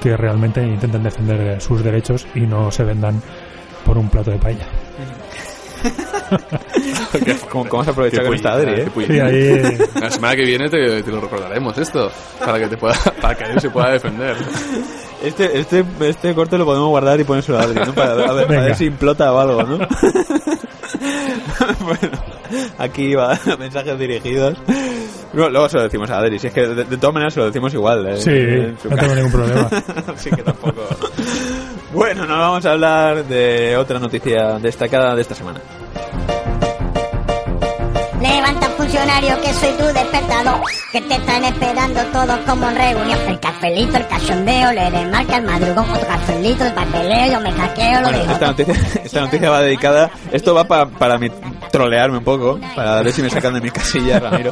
que 0.02 0.16
realmente 0.16 0.62
intenten 0.62 1.04
defender 1.04 1.42
eh, 1.42 1.60
sus 1.60 1.84
derechos 1.84 2.28
y 2.36 2.42
no 2.42 2.72
se 2.72 2.84
vendan 2.84 3.22
por 3.86 3.98
un 3.98 4.10
plato 4.10 4.32
de 4.32 4.38
paella. 4.38 4.66
¿Cómo, 7.50 7.68
cómo 7.68 7.84
se 7.84 7.90
aprovecha 7.92 8.20
Qué 8.20 8.26
con 8.26 8.36
esta 8.36 8.54
Adri, 8.54 8.82
eh? 8.82 8.88
Sí, 9.08 9.20
ahí 9.20 9.78
La 10.00 10.10
semana 10.12 10.36
que 10.36 10.44
viene 10.44 10.70
te, 10.70 11.02
te 11.04 11.12
lo 11.12 11.22
recordaremos 11.22 11.78
esto, 11.78 12.12
para 12.44 12.60
que 12.60 12.68
te 12.68 12.78
pueda, 12.78 12.96
para 13.22 13.36
que 13.36 13.44
él 13.46 13.60
se 13.60 13.70
pueda 13.70 13.92
defender. 13.92 14.36
Este, 15.24 15.60
este, 15.60 15.84
este 16.02 16.34
corte 16.34 16.58
lo 16.58 16.66
podemos 16.66 16.90
guardar 16.90 17.20
y 17.20 17.24
ponérselo 17.24 17.60
a 17.60 17.64
Adri, 17.64 17.80
¿no? 17.86 17.94
Para, 17.94 18.12
a 18.14 18.34
ver, 18.34 18.48
para 18.48 18.62
ver 18.62 18.76
si 18.76 18.86
implota 18.86 19.34
o 19.34 19.40
algo, 19.40 19.64
¿no? 19.64 19.78
bueno, 21.82 22.12
aquí 22.78 23.16
va, 23.16 23.38
mensajes 23.60 23.98
dirigidos. 24.00 24.58
Luego, 25.34 25.50
luego 25.52 25.70
se 25.70 25.78
lo 25.78 25.84
decimos 25.84 26.10
a 26.10 26.18
Adri, 26.20 26.40
si 26.40 26.48
es 26.48 26.54
que 26.54 26.62
de, 26.68 26.84
de 26.86 26.98
todas 26.98 27.14
maneras 27.14 27.34
se 27.34 27.40
lo 27.40 27.46
decimos 27.48 27.74
igual. 27.74 28.08
eh, 28.08 28.18
Sí, 28.18 28.30
en 28.32 28.78
su 28.82 28.90
no 28.90 28.96
tengo 28.96 29.16
ningún 29.16 29.32
problema. 29.32 29.70
Así 30.08 30.30
que 30.32 30.42
tampoco. 30.42 30.82
Bueno, 31.92 32.26
nos 32.28 32.38
vamos 32.38 32.66
a 32.66 32.72
hablar 32.72 33.26
de 33.26 33.76
otra 33.76 33.98
noticia 33.98 34.60
destacada 34.60 35.16
de 35.16 35.22
esta 35.22 35.34
semana. 35.34 35.60
Funcionario 38.90 39.40
que 39.42 39.54
soy 39.54 39.70
tu 39.78 39.84
despertador 39.86 40.62
Que 40.92 41.02
te 41.02 41.14
están 41.16 41.44
esperando 41.44 42.02
todos 42.12 42.38
como 42.48 42.70
en 42.70 42.76
reunión 42.76 43.20
El 43.28 43.40
cafelito, 43.40 43.98
el 43.98 44.08
cachondeo, 44.08 44.72
le 44.72 44.90
remarca 44.90 45.38
el 45.38 45.44
madrugón 45.46 45.90
Otro 45.92 46.08
cafelito, 46.08 46.66
el 46.66 46.74
papeleo, 46.74 47.32
yo 47.34 47.40
me 47.42 47.52
hackeo, 47.52 48.00
lo 48.02 48.08
Bueno, 48.08 48.20
digo 48.20 48.32
esta 48.34 48.48
noticia, 48.48 48.74
esta 49.04 49.22
noticia 49.22 49.50
va 49.50 49.62
dedicada. 49.62 50.10
Esto 50.32 50.54
va 50.56 50.64
pa- 50.66 50.88
para 50.88 51.18
mi, 51.18 51.30
trolearme 51.72 52.18
un 52.18 52.24
poco, 52.24 52.60
para 52.76 53.02
ver 53.02 53.12
si 53.14 53.22
me 53.22 53.30
sacan 53.30 53.54
de 53.54 53.62
mi 53.62 53.70
casilla, 53.72 54.20
Ramiro. 54.20 54.52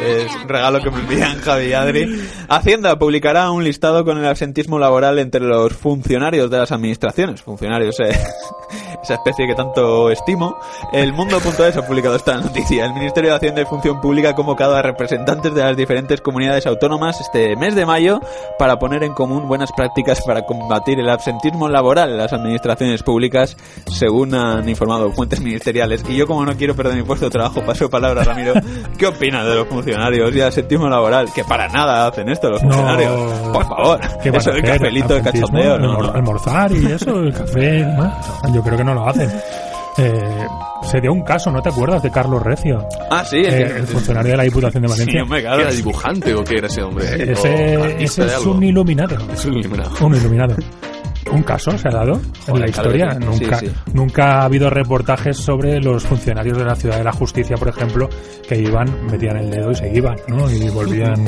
Es 0.00 0.34
un 0.34 0.48
regalo 0.48 0.80
que 0.82 0.90
me 0.90 1.00
envían 1.00 1.40
Javi 1.40 1.66
y 1.66 1.72
Adri. 1.72 2.28
Hacienda 2.48 2.98
publicará 2.98 3.50
un 3.50 3.64
listado 3.64 4.04
con 4.04 4.18
el 4.18 4.26
absentismo 4.26 4.78
laboral 4.78 5.18
entre 5.18 5.40
los 5.40 5.72
funcionarios 5.72 6.50
de 6.50 6.58
las 6.58 6.72
administraciones. 6.72 7.42
Funcionarios, 7.42 7.98
eh, 8.00 8.10
esa 9.02 9.14
especie 9.14 9.46
que 9.46 9.54
tanto 9.54 10.10
estimo. 10.10 10.58
El 10.92 11.12
mundo.es 11.12 11.76
ha 11.76 11.86
publicado 11.86 12.16
esta 12.16 12.36
noticia. 12.36 12.84
El 12.84 12.92
Ministerio 12.94 13.15
Ministerio 13.16 13.30
de 13.30 13.36
Hacienda 13.38 13.62
y 13.62 13.64
Función 13.64 13.98
Pública 14.02 14.28
ha 14.28 14.34
convocado 14.34 14.76
a 14.76 14.82
representantes 14.82 15.54
de 15.54 15.62
las 15.62 15.74
diferentes 15.74 16.20
comunidades 16.20 16.66
autónomas 16.66 17.18
este 17.18 17.56
mes 17.56 17.74
de 17.74 17.86
mayo 17.86 18.20
para 18.58 18.78
poner 18.78 19.02
en 19.04 19.14
común 19.14 19.48
buenas 19.48 19.72
prácticas 19.72 20.20
para 20.20 20.42
combatir 20.44 21.00
el 21.00 21.08
absentismo 21.08 21.66
laboral 21.66 22.10
en 22.10 22.18
las 22.18 22.34
administraciones 22.34 23.02
públicas, 23.02 23.56
según 23.90 24.34
han 24.34 24.68
informado 24.68 25.10
fuentes 25.12 25.40
ministeriales. 25.40 26.04
Y 26.06 26.14
yo, 26.14 26.26
como 26.26 26.44
no 26.44 26.54
quiero 26.58 26.74
perder 26.76 26.94
mi 26.96 27.04
puesto 27.04 27.24
de 27.24 27.30
trabajo, 27.30 27.62
paso 27.64 27.88
palabra 27.88 28.20
a 28.20 28.24
Ramiro. 28.24 28.52
¿Qué 28.98 29.06
opinas 29.06 29.46
de 29.46 29.54
los 29.54 29.66
funcionarios 29.66 30.34
y 30.34 30.38
el 30.38 30.44
absentismo 30.44 30.86
laboral? 30.90 31.32
Que 31.34 31.42
para 31.42 31.68
nada 31.68 32.06
hacen 32.08 32.28
esto 32.28 32.50
los 32.50 32.60
funcionarios. 32.60 33.12
No. 33.46 33.52
Por 33.54 33.64
favor. 33.66 34.00
¿Qué 34.22 34.28
Eso 34.28 34.50
del 34.52 34.62
cafelito, 34.62 35.14
de 35.14 35.22
cachondeo. 35.22 35.78
No, 35.78 35.94
Almor- 35.94 36.06
no. 36.08 36.12
Almorzar 36.12 36.70
y 36.72 36.84
eso, 36.92 37.18
el 37.20 37.32
café 37.32 37.78
y 37.78 37.82
demás. 37.82 38.26
Yo 38.52 38.62
creo 38.62 38.76
que 38.76 38.84
no 38.84 38.92
lo 38.92 39.08
hacen. 39.08 39.30
Eh, 39.98 40.35
se 40.86 41.00
dio 41.00 41.12
un 41.12 41.22
caso, 41.22 41.50
¿no 41.50 41.60
te 41.60 41.68
acuerdas 41.68 42.02
de 42.02 42.10
Carlos 42.10 42.42
Recio? 42.42 42.86
Ah, 43.10 43.24
sí, 43.24 43.38
Eh, 43.38 43.42
que- 43.48 43.62
el 43.80 43.86
funcionario 43.86 44.30
de 44.32 44.36
la 44.36 44.42
Diputación 44.44 44.82
de 44.82 44.88
Sí, 44.88 44.92
Valencia. 44.94 45.22
hombre, 45.22 45.38
¿Qué 45.40 45.46
claro. 45.46 45.62
¿Era 45.62 45.70
dibujante 45.72 46.34
o 46.34 46.44
qué 46.44 46.54
era 46.58 46.66
ese 46.66 46.82
hombre? 46.82 47.06
¿O 47.06 47.84
ese 47.86 48.24
es 48.26 48.38
un 48.46 48.62
iluminado. 48.62 49.16
Es 49.32 49.44
un 49.44 49.54
iluminado. 49.58 49.90
Un 50.06 50.14
iluminado. 50.16 50.56
Un 51.32 51.42
caso 51.42 51.76
se 51.76 51.88
ha 51.88 51.92
dado 51.92 52.20
en 52.46 52.60
la 52.60 52.68
historia. 52.68 53.06
claro 53.16 53.32
sí. 53.32 53.40
Nunca, 53.42 53.58
Sí, 53.58 53.66
sí. 53.66 53.72
nunca 53.94 54.24
ha 54.40 54.44
habido 54.44 54.70
reportajes 54.70 55.36
sobre 55.36 55.80
los 55.80 56.04
funcionarios 56.04 56.56
de 56.56 56.64
la 56.64 56.76
Ciudad 56.76 56.98
de 56.98 57.04
la 57.04 57.12
Justicia, 57.12 57.56
por 57.56 57.68
ejemplo, 57.68 58.08
que 58.48 58.56
iban, 58.60 59.06
metían 59.10 59.36
el 59.38 59.50
dedo 59.50 59.72
y 59.72 59.74
se 59.74 59.92
iban, 59.92 60.14
¿no? 60.28 60.48
Y 60.48 60.68
volvían 60.70 61.24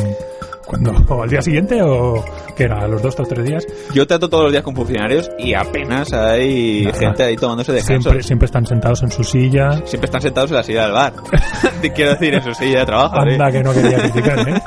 cuando 0.68 0.92
o 1.08 1.22
al 1.22 1.30
día 1.30 1.42
siguiente 1.42 1.82
o 1.82 2.22
que 2.54 2.64
era 2.64 2.80
a 2.80 2.86
los 2.88 3.02
dos 3.02 3.18
o 3.18 3.24
tres 3.24 3.44
días. 3.44 3.66
Yo 3.94 4.06
trato 4.06 4.28
todos 4.28 4.44
los 4.44 4.52
días 4.52 4.62
con 4.62 4.74
funcionarios 4.76 5.30
y 5.38 5.54
apenas 5.54 6.12
hay 6.12 6.82
Nada. 6.84 6.98
gente 6.98 7.22
ahí 7.24 7.36
tomándose 7.36 7.72
descansos. 7.72 8.04
Siempre, 8.04 8.22
siempre 8.22 8.46
están 8.46 8.66
sentados 8.66 9.02
en 9.02 9.10
su 9.10 9.24
silla. 9.24 9.72
Siempre 9.84 10.06
están 10.06 10.20
sentados 10.20 10.50
en 10.50 10.56
la 10.56 10.62
silla 10.62 10.84
del 10.84 10.92
bar. 10.92 11.14
Te 11.80 11.92
quiero 11.92 12.12
decir, 12.12 12.34
en 12.34 12.42
su 12.42 12.54
silla 12.54 12.80
de 12.80 12.86
trabajo. 12.86 13.16
Anda 13.18 13.50
que 13.50 13.62
no 13.62 13.72
quería 13.72 13.98
criticar, 13.98 14.48
¿eh? 14.48 14.62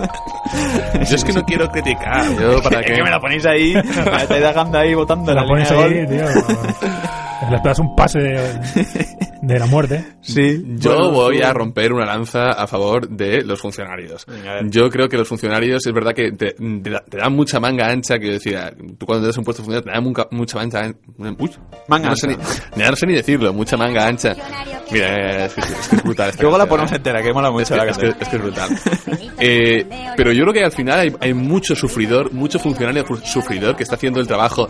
Yo 1.10 1.16
es 1.16 1.24
que 1.24 1.34
no 1.34 1.43
quiero 1.43 1.70
criticar. 1.70 2.26
Yo 2.39 2.62
para 2.62 2.82
que... 2.82 3.02
me 3.02 3.10
la 3.10 3.20
ponéis 3.20 3.45
ahí, 3.45 3.74
me 3.74 4.12
la 4.12 4.24
estáis 4.24 4.41
dejando 4.41 4.78
ahí 4.78 4.93
botando 4.93 5.34
la 5.34 5.43
la, 5.43 5.64
de 5.64 5.99
ahí, 5.99 6.08
tío. 6.08 6.26
Les 7.49 7.64
das 7.64 7.80
un 7.80 7.95
pase 7.95 8.20
de, 8.20 9.20
de 9.42 9.60
la 9.60 9.66
muerte. 9.66 10.06
Sí. 10.22 10.64
Yo 10.78 10.92
Bueno, 10.96 11.12
voy 11.12 11.42
a 11.42 11.52
romper 11.54 11.94
una 11.94 12.06
lanza 12.06 12.52
a 12.52 12.68
favor 12.68 13.10
de 13.10 13.44
los 13.44 13.60
funcionarios. 13.60 14.26
Yo 14.70 14.89
creo 14.89 15.10
que 15.10 15.18
los 15.18 15.28
funcionarios 15.28 15.86
es 15.86 15.94
verdad 15.94 16.14
que 16.14 16.32
te, 16.32 16.52
te 16.54 16.89
da- 16.89 17.04
te 17.10 17.18
dan 17.18 17.34
mucha 17.34 17.60
manga 17.60 17.88
ancha, 17.88 18.20
que 18.20 18.32
decía, 18.34 18.72
tú 18.98 19.06
cuando 19.06 19.24
te 19.24 19.28
das 19.28 19.38
un 19.38 19.44
puesto 19.44 19.64
de 19.64 19.66
funcionario 19.66 19.92
te 19.92 19.96
dan 19.96 20.04
mucha, 20.04 20.28
mucha 20.32 20.58
manga 20.58 20.80
ancha. 20.80 21.00
Uy, 21.39 21.52
Manga 21.88 22.10
no 22.10 22.16
sé 22.16 22.28
ni, 22.28 22.34
ancha. 22.36 22.89
no 22.92 22.96
sé 22.96 23.08
ni 23.08 23.14
decirlo, 23.14 23.54
mucha 23.54 23.78
manga 23.78 24.06
ancha. 24.08 24.36
Mira, 24.92 25.46
es 25.46 25.54
que 25.54 25.62
es, 25.62 25.88
que 25.88 25.96
es 25.96 26.04
brutal. 26.04 26.30
esta 26.30 26.42
Luego 26.44 26.58
la 26.58 26.66
ponemos 26.66 26.92
¿eh? 26.92 26.96
entera, 26.98 27.22
que 27.24 27.32
mola 27.34 27.50
mucho 27.50 27.64
Es 27.64 27.70
que, 27.70 27.76
la 27.78 27.92
es, 27.92 27.98
que, 27.98 28.08
es 28.10 28.28
que 28.30 28.36
es 28.36 28.42
brutal. 28.42 28.70
Eh, 29.44 29.88
pero 30.16 30.32
yo 30.32 30.44
creo 30.44 30.54
que 30.54 30.64
al 30.64 30.72
final 30.72 31.00
hay, 31.00 31.12
hay 31.20 31.34
mucho 31.34 31.74
sufridor, 31.76 32.32
mucho 32.32 32.60
funcionario 32.60 33.04
fu- 33.06 33.18
sufridor 33.18 33.76
que 33.76 33.82
está 33.82 33.96
haciendo 33.96 34.20
el 34.20 34.28
trabajo 34.28 34.68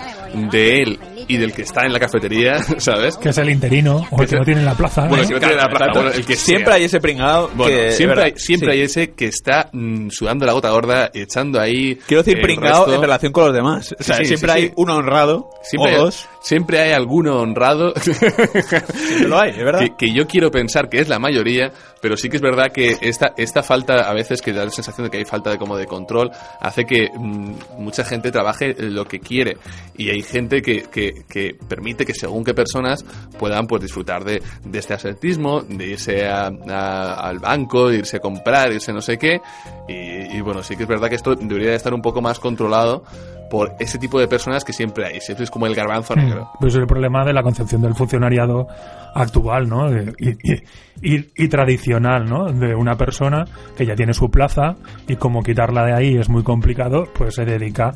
de 0.50 0.82
él 0.82 1.00
y 1.28 1.36
del 1.36 1.52
que 1.52 1.64
está 1.64 1.86
en 1.86 1.92
la 1.92 2.00
cafetería, 2.00 2.58
¿sabes? 2.78 3.18
Que 3.18 3.30
es 3.30 3.38
el 3.38 3.50
interino 3.50 4.08
o 4.10 4.22
el 4.22 4.30
que 4.30 4.38
no 4.38 4.46
tiene 4.46 4.61
la 4.66 4.76
plaza. 4.76 5.08
Bueno, 5.08 5.24
¿no? 5.24 5.28
que 5.30 5.34
no 5.36 5.40
tiene 5.40 5.56
la 5.56 5.70
plaza, 5.70 5.92
bueno, 5.94 6.12
el 6.12 6.26
que 6.26 6.36
siempre 6.36 6.66
sea. 6.68 6.76
hay 6.76 6.84
ese 6.86 7.00
pringado 7.00 7.50
Bueno, 7.56 7.76
que... 7.76 7.92
siempre, 7.92 8.24
hay, 8.24 8.34
siempre 8.38 8.72
Sí. 8.74 8.78
hay 8.78 8.82
ese 8.86 9.12
que 9.12 9.26
está 9.26 9.70
mm, 9.74 10.10
sudando 10.10 10.46
la 10.46 10.54
gota 10.54 10.70
gorda, 10.72 11.10
echando 11.14 11.60
ahí. 11.60 11.96
Quiero 12.08 12.24
decir 12.24 12.38
el 12.38 12.44
pringado 12.44 12.86
resto. 12.86 12.96
en 12.96 13.02
relación 13.02 13.32
con 13.32 13.46
los 13.46 13.54
demás. 13.54 13.96
O 14.00 14.04
sea, 14.04 14.16
Sí, 14.18 14.24
sí, 14.24 14.28
siempre 14.38 14.52
sí, 14.54 14.58
hay 14.60 14.68
sí. 14.68 14.74
uno 14.78 14.96
honrado 14.96 15.50
Siempre 15.64 15.92
o 15.92 15.96
hay, 15.96 16.02
dos. 16.02 16.28
siempre 16.42 16.80
hay 16.80 16.92
alguno 16.94 17.40
honrado 17.40 17.94
Siempre 18.02 19.28
lo 19.28 19.40
hay, 19.40 19.52
es 19.52 19.58
verdad. 19.58 19.80
que, 19.80 19.96
que 19.98 20.14
yo 20.14 20.28
quiero 20.28 20.52
pensar 20.52 20.90
que 20.90 21.00
es 21.00 21.08
la 21.10 21.20
mayoría, 21.20 21.72
pero 22.02 22.18
sí 22.18 22.30
que 22.30 22.38
es 22.38 22.42
verdad 22.42 22.72
que 22.72 22.98
esta, 23.02 23.34
esta 23.38 23.64
falta, 23.64 24.10
a 24.10 24.14
veces 24.14 24.42
que 24.42 24.54
da 24.54 24.66
la 24.66 24.72
sensación 24.72 25.06
de 25.06 25.12
que 25.12 25.18
hay 25.18 25.26
falta 25.26 25.50
de 25.50 25.58
como 25.58 25.78
de 25.78 25.86
control, 25.86 26.32
hace 26.60 26.86
que 26.86 27.10
mm, 27.14 27.54
mucha 27.80 28.04
gente 28.04 28.32
trabaje 28.32 28.76
lo 28.80 29.06
que 29.06 29.20
quiere. 29.20 29.58
Y 29.98 30.10
hay 30.10 30.22
gente 30.24 30.62
que, 30.62 30.84
que, 30.84 31.14
que 31.30 31.56
permite 31.68 32.06
que 32.06 32.14
según 32.14 32.44
qué 32.44 32.54
personas 32.54 33.06
puedan 33.38 33.68
pues 33.68 33.82
disfrutar 33.82 34.24
de, 34.24 34.42
de 34.64 34.80
este 34.80 34.94
asentismo, 34.94 35.62
de 35.62 35.88
irse 35.88 36.28
a- 36.28 36.52
a- 36.70 37.14
al 37.28 37.40
banco, 37.40 37.90
de 37.90 37.98
irse 38.00 38.18
a 38.18 38.20
comprar, 38.20 38.72
irse 38.72 38.94
no 38.94 39.02
sé 39.02 39.18
qué. 39.18 39.42
Y, 39.88 40.38
y 40.38 40.42
bueno, 40.42 40.64
sí 40.64 40.76
que 40.76 40.84
es 40.84 40.90
verdad 40.90 41.10
que 41.10 41.16
esto 41.16 41.36
debería 41.36 41.70
de 41.72 41.76
estar 41.76 41.94
un 41.94 42.02
poco 42.02 42.22
más 42.22 42.40
controlado 42.40 43.04
por 43.50 43.74
ese 43.80 43.98
tipo 43.98 44.18
de 44.18 44.30
personas 44.30 44.64
que 44.64 44.72
siempre 44.72 45.06
hay. 45.06 45.20
Siempre 45.20 45.44
es 45.44 45.52
como 45.52 45.66
el 45.68 45.76
garbanzo 45.76 46.16
negro. 46.16 46.52
Pues 46.60 46.74
es 46.74 46.80
el 46.80 46.88
problema 46.88 47.26
de 47.26 47.34
la 47.34 47.44
concepción 47.44 47.82
del 47.82 47.96
funcionariado 47.96 48.66
actual, 49.14 49.68
¿no? 49.68 49.90
De- 49.92 50.14
y, 50.20 50.30
y- 50.54 51.16
y- 51.16 51.32
y 51.36 51.48
tradicional, 51.50 52.30
¿no? 52.30 52.46
De 52.46 52.74
una 52.76 52.96
persona 52.96 53.44
que 53.76 53.86
ya 53.86 53.94
tiene 53.96 54.14
su 54.14 54.32
plaza 54.32 54.76
y 55.06 55.18
como 55.18 55.44
quitarla 55.44 55.84
de 55.86 55.94
ahí 55.94 56.18
es 56.18 56.30
muy 56.30 56.44
complicado, 56.44 57.10
pues 57.14 57.36
se 57.36 57.44
dedica 57.44 57.92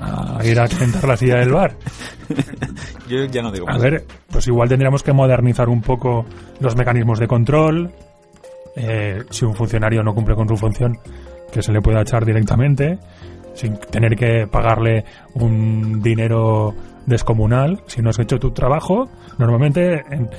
a 0.00 0.44
ir 0.44 0.58
a 0.58 0.66
sentar 0.66 1.06
la 1.06 1.16
silla 1.16 1.36
del 1.36 1.52
bar. 1.52 1.76
Yo 3.08 3.24
ya 3.24 3.42
no 3.42 3.50
digo 3.50 3.68
A 3.68 3.78
ver, 3.78 4.04
pues 4.30 4.46
igual 4.46 4.68
tendríamos 4.68 5.02
que 5.02 5.12
modernizar 5.12 5.68
un 5.68 5.82
poco 5.82 6.24
los 6.60 6.76
mecanismos 6.76 7.18
de 7.18 7.26
control. 7.26 7.90
Eh, 8.76 9.24
si 9.30 9.44
un 9.44 9.54
funcionario 9.54 10.02
no 10.02 10.14
cumple 10.14 10.34
con 10.34 10.48
su 10.48 10.56
función, 10.56 10.98
que 11.52 11.62
se 11.62 11.72
le 11.72 11.80
pueda 11.82 12.02
echar 12.02 12.24
directamente, 12.24 12.98
sin 13.54 13.76
tener 13.78 14.16
que 14.16 14.46
pagarle 14.46 15.04
un 15.34 16.00
dinero 16.00 16.74
descomunal. 17.06 17.82
Si 17.86 18.00
no 18.00 18.10
has 18.10 18.18
hecho 18.18 18.38
tu 18.38 18.52
trabajo, 18.52 19.08
normalmente 19.38 20.04
en, 20.10 20.30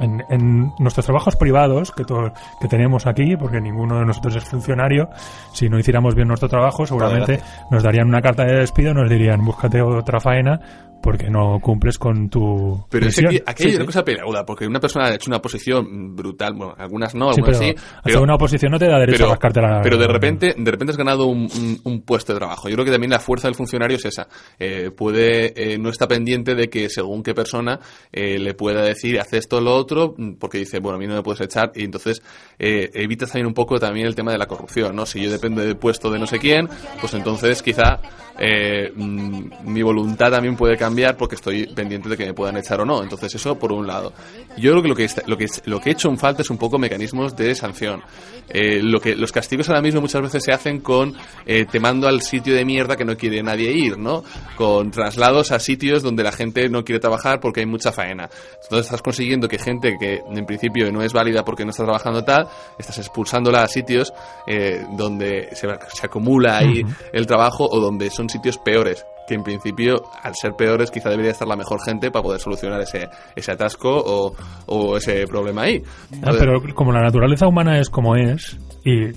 en- 0.00 0.24
en 0.28 0.72
nuestros 0.78 1.04
trabajos 1.06 1.36
privados 1.36 1.90
que, 1.92 2.04
to- 2.04 2.32
que 2.60 2.68
tenemos 2.68 3.06
aquí, 3.06 3.36
porque 3.36 3.60
ninguno 3.60 3.98
de 3.98 4.06
nosotros 4.06 4.36
es 4.36 4.44
funcionario, 4.44 5.08
si 5.52 5.68
no 5.68 5.78
hiciéramos 5.78 6.14
bien 6.14 6.28
nuestro 6.28 6.48
trabajo, 6.48 6.86
seguramente 6.86 7.40
nos 7.70 7.82
darían 7.82 8.08
una 8.08 8.20
carta 8.22 8.44
de 8.44 8.56
despido 8.60 8.92
nos 8.94 9.08
dirían, 9.10 9.44
búscate 9.44 9.80
otra 9.82 10.20
faena 10.20 10.60
porque 11.04 11.28
no 11.30 11.60
cumples 11.60 11.98
con 11.98 12.28
tu 12.28 12.84
Pero 12.90 13.06
es 13.06 13.14
que 13.16 13.22
misión". 13.22 13.42
aquí, 13.42 13.42
aquí 13.46 13.62
Sí, 13.64 13.68
hay 13.68 13.74
una 13.76 13.82
sí. 13.84 13.86
cosa 13.86 14.04
peleaguda, 14.04 14.44
porque 14.46 14.66
una 14.66 14.80
persona 14.80 15.06
ha 15.06 15.14
hecho 15.14 15.30
una 15.30 15.40
posición 15.40 16.16
brutal, 16.16 16.54
bueno, 16.54 16.74
algunas 16.78 17.14
no, 17.14 17.32
Sí, 17.32 17.40
algunas 17.40 17.58
pero 18.02 18.16
sí, 18.18 18.22
una 18.22 18.34
oposición 18.34 18.72
no 18.72 18.78
te 18.78 18.86
da 18.88 18.98
derecho 18.98 19.18
pero, 19.18 19.26
a 19.26 19.30
rascarte 19.32 19.60
la... 19.60 19.80
pero 19.82 19.98
de 19.98 20.06
repente, 20.08 20.54
de 20.56 20.70
repente 20.70 20.92
has 20.92 20.96
ganado 20.96 21.26
un, 21.26 21.42
un- 21.42 21.80
un 21.84 22.00
puesto 22.02 22.32
de 22.32 22.38
trabajo. 22.38 22.68
Yo 22.68 22.74
creo 22.74 22.86
que 22.86 22.90
también 22.92 23.10
la 23.10 23.20
fuerza 23.20 23.46
del 23.48 23.54
funcionario 23.54 23.96
es 23.98 24.04
esa. 24.06 24.26
Eh, 24.58 24.90
puede, 24.90 25.74
eh, 25.74 25.78
no 25.78 25.90
está 25.90 26.08
pendiente 26.08 26.54
de 26.54 26.68
que 26.70 26.88
según 26.88 27.22
qué 27.22 27.34
persona 27.34 27.78
eh, 28.10 28.38
le 28.38 28.54
pueda 28.54 28.82
decir, 28.82 29.20
haz 29.20 29.32
esto 29.34 29.58
o 29.58 29.60
lo 29.60 29.74
otro, 29.74 30.14
porque 30.40 30.58
dice, 30.58 30.78
bueno, 30.80 30.96
a 30.96 30.98
mí 30.98 31.06
no 31.06 31.14
me 31.14 31.22
puedes 31.22 31.40
echar, 31.42 31.70
y 31.74 31.84
entonces 31.84 32.22
eh, 32.58 32.90
evitas 32.94 33.30
también 33.30 33.46
un 33.46 33.54
poco 33.54 33.78
también 33.78 34.06
el 34.06 34.14
tema 34.14 34.32
de 34.32 34.38
la 34.38 34.46
corrupción, 34.46 34.96
¿no? 34.96 35.04
Si 35.04 35.22
yo 35.22 35.30
dependo 35.30 35.60
del 35.60 35.76
puesto 35.76 36.10
de 36.10 36.18
no 36.18 36.26
sé 36.26 36.38
quién, 36.38 36.68
pues 37.00 37.12
entonces 37.14 37.62
quizá 37.62 38.00
eh, 38.38 38.90
mm, 38.94 39.70
mi 39.70 39.82
voluntad 39.82 40.30
también 40.30 40.56
puede 40.56 40.76
cambiar 40.76 40.93
porque 41.16 41.34
estoy 41.34 41.66
pendiente 41.66 42.08
de 42.08 42.16
que 42.16 42.26
me 42.26 42.34
puedan 42.34 42.56
echar 42.56 42.80
o 42.80 42.84
no. 42.84 43.02
Entonces 43.02 43.34
eso 43.34 43.58
por 43.58 43.72
un 43.72 43.86
lado. 43.86 44.12
Yo 44.56 44.70
creo 44.72 44.82
que 44.82 44.88
lo 44.88 44.94
que, 44.96 45.04
está- 45.04 45.22
lo 45.26 45.36
que, 45.36 45.46
lo 45.66 45.80
que 45.80 45.90
he 45.90 45.92
hecho 45.92 46.08
en 46.08 46.18
falta 46.18 46.42
es 46.42 46.50
un 46.50 46.58
poco 46.58 46.78
mecanismos 46.78 47.34
de 47.36 47.54
sanción. 47.54 48.02
Eh, 48.48 48.80
lo 48.82 49.00
que 49.00 49.16
los 49.16 49.32
castigos 49.32 49.68
ahora 49.68 49.80
mismo 49.80 50.00
muchas 50.02 50.20
veces 50.20 50.44
se 50.44 50.52
hacen 50.52 50.80
con 50.80 51.14
eh, 51.46 51.64
te 51.70 51.80
mando 51.80 52.06
al 52.06 52.20
sitio 52.20 52.54
de 52.54 52.64
mierda 52.64 52.94
que 52.96 53.04
no 53.04 53.16
quiere 53.16 53.42
nadie 53.42 53.72
ir, 53.72 53.96
¿no? 53.98 54.22
Con 54.56 54.90
traslados 54.90 55.50
a 55.50 55.58
sitios 55.58 56.02
donde 56.02 56.22
la 56.22 56.32
gente 56.32 56.68
no 56.68 56.84
quiere 56.84 57.00
trabajar 57.00 57.40
porque 57.40 57.60
hay 57.60 57.66
mucha 57.66 57.90
faena. 57.92 58.28
Entonces 58.62 58.86
estás 58.86 59.00
consiguiendo 59.02 59.48
que 59.48 59.58
gente 59.58 59.96
que 59.98 60.20
en 60.30 60.44
principio 60.46 60.92
no 60.92 61.02
es 61.02 61.12
válida 61.12 61.44
porque 61.44 61.64
no 61.64 61.70
está 61.70 61.84
trabajando 61.84 62.22
tal, 62.22 62.46
estás 62.78 62.98
expulsándola 62.98 63.62
a 63.62 63.68
sitios 63.68 64.12
eh, 64.46 64.84
donde 64.96 65.48
se, 65.52 65.66
se 65.92 66.06
acumula 66.06 66.58
ahí 66.58 66.82
el 67.12 67.26
trabajo 67.26 67.66
o 67.70 67.80
donde 67.80 68.10
son 68.10 68.28
sitios 68.28 68.58
peores 68.58 69.06
que 69.26 69.34
en 69.34 69.42
principio, 69.42 70.02
al 70.22 70.34
ser 70.34 70.52
peores, 70.54 70.90
quizá 70.90 71.10
debería 71.10 71.32
estar 71.32 71.48
la 71.48 71.56
mejor 71.56 71.80
gente 71.84 72.10
para 72.10 72.22
poder 72.22 72.40
solucionar 72.40 72.80
ese, 72.80 73.08
ese 73.34 73.52
atasco 73.52 73.90
o, 73.90 74.34
o 74.66 74.96
ese 74.96 75.26
problema 75.26 75.62
ahí. 75.62 75.82
Ah, 76.22 76.32
pero 76.38 76.60
como 76.74 76.92
la 76.92 77.02
naturaleza 77.02 77.46
humana 77.46 77.78
es 77.78 77.90
como 77.90 78.16
es 78.16 78.58
y 78.84 79.12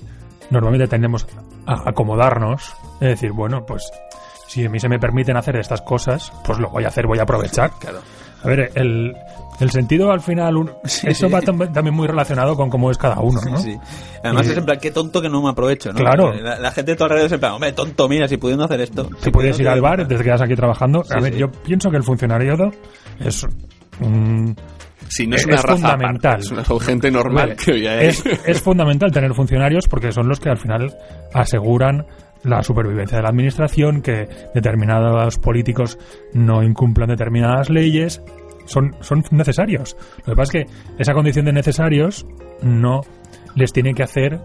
normalmente 0.50 0.88
tendemos 0.88 1.26
a 1.66 1.90
acomodarnos, 1.90 2.74
es 3.00 3.08
decir, 3.08 3.32
bueno, 3.32 3.64
pues 3.66 3.90
si 4.46 4.64
a 4.64 4.70
mí 4.70 4.80
se 4.80 4.88
me 4.88 4.98
permiten 4.98 5.36
hacer 5.36 5.56
estas 5.56 5.82
cosas, 5.82 6.32
pues 6.44 6.58
lo 6.58 6.70
voy 6.70 6.84
a 6.84 6.88
hacer, 6.88 7.06
voy 7.06 7.18
a 7.18 7.22
aprovechar. 7.22 7.70
Claro. 7.78 8.00
A 8.42 8.48
ver, 8.48 8.70
el, 8.74 9.14
el 9.60 9.70
sentido 9.70 10.10
al 10.12 10.20
final, 10.20 10.56
un- 10.56 10.70
eso 11.04 11.28
va 11.30 11.40
tam- 11.40 11.72
también 11.72 11.94
muy 11.94 12.06
relacionado 12.06 12.54
con 12.56 12.70
cómo 12.70 12.90
es 12.90 12.98
cada 12.98 13.20
uno, 13.20 13.40
¿no? 13.50 13.58
Sí. 13.58 13.76
Además 14.22 14.46
Y- 14.46 14.50
es 14.52 14.58
en 14.58 14.64
plan, 14.64 14.78
qué 14.80 14.90
tonto 14.90 15.20
que 15.20 15.28
no 15.28 15.42
me 15.42 15.50
aprovecho, 15.50 15.92
¿no? 15.92 15.98
Claro. 15.98 16.32
La, 16.34 16.58
la 16.58 16.70
gente 16.70 16.92
de 16.92 16.96
tu 16.96 17.04
alrededor 17.04 17.26
es 17.26 17.32
en 17.32 17.40
plan, 17.40 17.52
hombre, 17.52 17.72
tonto, 17.72 18.08
mira, 18.08 18.28
si 18.28 18.36
pudiendo 18.36 18.64
hacer 18.64 18.80
esto. 18.80 19.08
Si 19.20 19.30
puedes 19.30 19.58
ir 19.60 19.68
al 19.68 19.80
bar, 19.80 20.06
te 20.06 20.16
quedas 20.16 20.40
aquí 20.42 20.54
trabajando. 20.54 21.02
A 21.10 21.20
ver, 21.20 21.34
yo 21.36 21.50
pienso 21.50 21.90
que 21.90 21.96
el 21.96 22.02
funcionariado 22.04 22.70
es 23.20 23.46
un, 24.00 24.54
Si 25.08 25.26
no 25.26 25.36
es, 25.36 25.42
Es 25.42 25.46
una 25.46 25.56
raza 25.56 25.74
fundamental. 25.74 26.32
aparte, 26.32 26.44
es 26.46 26.50
una 26.52 26.64
son 26.64 26.80
gente 26.80 27.10
normal 27.10 27.48
Vale. 27.50 27.56
que 27.56 27.72
hoy 27.72 27.86
hay. 27.86 28.06
es, 28.08 28.24
es 28.46 28.60
fundamental 28.60 29.10
tener 29.10 29.32
funcionarios 29.34 29.86
porque 29.88 30.12
son 30.12 30.28
los 30.28 30.38
que 30.38 30.50
al 30.50 30.58
final 30.58 30.94
aseguran 31.32 32.04
la 32.44 32.62
supervivencia 32.62 33.16
de 33.16 33.22
la 33.22 33.30
administración, 33.30 34.00
que 34.02 34.28
determinados 34.54 35.38
políticos 35.38 35.98
no 36.34 36.62
incumplan 36.62 37.08
determinadas 37.08 37.68
leyes, 37.70 38.22
son, 38.68 38.94
son 39.00 39.24
necesarios. 39.30 39.96
Lo 40.18 40.34
que 40.34 40.36
pasa 40.36 40.58
es 40.58 40.64
que 40.64 40.72
esa 40.98 41.12
condición 41.12 41.46
de 41.46 41.52
necesarios 41.52 42.26
no 42.62 43.00
les 43.54 43.72
tiene 43.72 43.94
que 43.94 44.02
hacer 44.02 44.38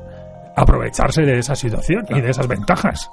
aprovecharse 0.56 1.24
de 1.24 1.40
esa 1.40 1.56
situación 1.56 2.06
y 2.10 2.22
de 2.22 2.30
esas 2.30 2.48
ventajas. 2.48 3.10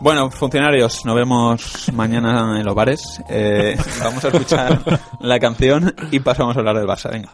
Bueno, 0.00 0.30
funcionarios, 0.30 1.04
nos 1.04 1.14
vemos 1.14 1.92
mañana 1.92 2.58
en 2.58 2.64
los 2.64 2.74
bares. 2.74 3.22
Eh, 3.28 3.76
vamos 4.02 4.24
a 4.24 4.28
escuchar 4.28 4.80
la 5.20 5.38
canción 5.38 5.94
y 6.10 6.20
pasamos 6.20 6.56
a 6.56 6.60
hablar 6.60 6.76
del 6.76 6.86
Barça. 6.86 7.10
Venga. 7.10 7.30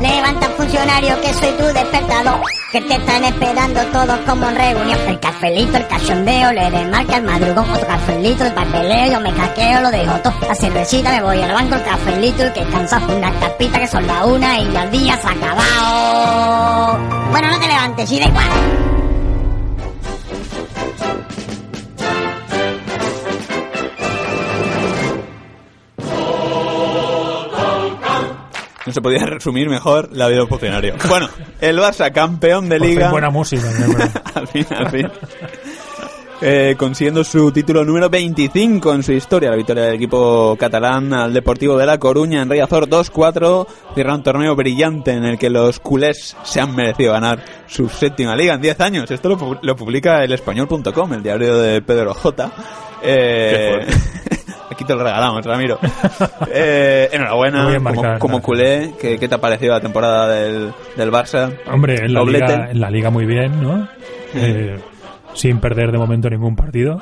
Levanta 0.00 0.48
funcionario 0.50 1.20
que 1.20 1.32
soy 1.34 1.50
tu 1.58 1.64
despertador 1.64 2.40
Que 2.70 2.80
te 2.82 2.94
están 2.94 3.24
esperando 3.24 3.80
todos 3.86 4.16
como 4.20 4.48
en 4.48 4.54
reunión. 4.54 4.98
El 5.08 5.18
cafelito, 5.18 5.76
el 5.76 5.88
cachondeo, 5.88 6.52
le 6.52 6.84
marca 6.86 7.16
el 7.16 7.24
madrugón 7.24 7.68
Otro 7.68 7.84
cafelito, 7.84 8.44
el 8.44 8.52
papeleo, 8.52 9.12
yo 9.12 9.20
me 9.20 9.32
caqueo, 9.32 9.80
lo 9.80 9.90
dejo 9.90 10.16
todo. 10.20 10.34
La 10.46 10.54
cervecita, 10.54 11.10
me 11.10 11.22
voy 11.22 11.42
al 11.42 11.52
banco, 11.52 11.74
el 11.74 11.82
cafelito 11.82 12.46
Y 12.46 12.50
que 12.50 12.62
cansado 12.70 13.16
una 13.16 13.32
tapita 13.40 13.80
que 13.80 13.88
son 13.88 14.06
la 14.06 14.24
una 14.24 14.60
Y 14.60 14.72
ya 14.72 14.84
el 14.84 14.90
día 14.92 15.16
se 15.16 15.26
ha 15.26 15.32
acabado. 15.32 16.98
Bueno, 17.30 17.50
no 17.50 17.58
te 17.58 17.66
levantes, 17.66 18.12
y 18.12 18.20
da 18.20 18.26
igual 18.26 18.89
No 28.90 28.94
se 28.94 29.00
podía 29.00 29.24
resumir 29.26 29.68
mejor 29.68 30.08
la 30.12 30.26
vida 30.26 30.38
del 30.40 30.48
funcionario. 30.48 30.96
Bueno, 31.08 31.28
el 31.60 31.78
Barça, 31.78 32.10
campeón 32.12 32.68
de 32.68 32.78
Por 32.78 32.86
fin 32.88 32.96
liga. 32.96 33.10
buena 33.12 33.30
música. 33.30 33.62
al 34.34 34.48
fin, 34.48 34.66
al 34.76 34.90
fin. 34.90 35.08
Eh, 36.42 36.74
consiguiendo 36.78 37.22
su 37.22 37.52
título 37.52 37.84
número 37.84 38.08
25 38.08 38.94
en 38.94 39.02
su 39.02 39.12
historia, 39.12 39.50
la 39.50 39.56
victoria 39.56 39.84
del 39.84 39.96
equipo 39.96 40.56
catalán 40.58 41.12
al 41.12 41.34
Deportivo 41.34 41.76
de 41.76 41.84
La 41.84 41.98
Coruña 41.98 42.40
en 42.40 42.48
Rey 42.48 42.60
Azor 42.60 42.88
2-4, 42.88 43.66
cierra 43.94 44.14
un 44.14 44.22
torneo 44.22 44.56
brillante 44.56 45.10
en 45.12 45.24
el 45.24 45.38
que 45.38 45.50
los 45.50 45.80
culés 45.80 46.34
se 46.42 46.60
han 46.62 46.74
merecido 46.74 47.12
ganar 47.12 47.44
su 47.66 47.90
séptima 47.90 48.34
liga 48.34 48.54
en 48.54 48.62
10 48.62 48.80
años. 48.80 49.10
Esto 49.10 49.28
lo, 49.28 49.38
pu- 49.38 49.58
lo 49.60 49.76
publica 49.76 50.24
el 50.24 50.32
español.com, 50.32 51.12
el 51.12 51.22
diario 51.22 51.58
de 51.58 51.82
Pedro 51.82 52.14
J. 52.14 52.50
Eh, 53.02 53.86
aquí 54.80 54.84
te 54.86 54.94
lo 54.94 55.04
regalamos, 55.04 55.44
Ramiro. 55.44 55.78
Eh, 56.52 57.08
enhorabuena, 57.12 57.66
bien 57.68 57.84
como, 57.84 58.18
como 58.18 58.42
culé, 58.42 58.94
¿qué, 59.00 59.18
qué 59.18 59.28
te 59.28 59.34
ha 59.34 59.38
parecido 59.40 59.72
la 59.74 59.80
temporada 59.80 60.26
del, 60.28 60.72
del 60.96 61.12
Barça? 61.12 61.54
Hombre, 61.70 61.96
en 62.04 62.12
la, 62.14 62.24
liga, 62.24 62.70
en 62.70 62.80
la 62.80 62.90
liga 62.90 63.10
muy 63.10 63.26
bien, 63.26 63.62
¿no? 63.62 63.86
Eh, 64.34 64.76
sin 65.34 65.60
perder 65.60 65.92
de 65.92 65.98
momento 65.98 66.28
ningún 66.28 66.56
partido. 66.56 66.98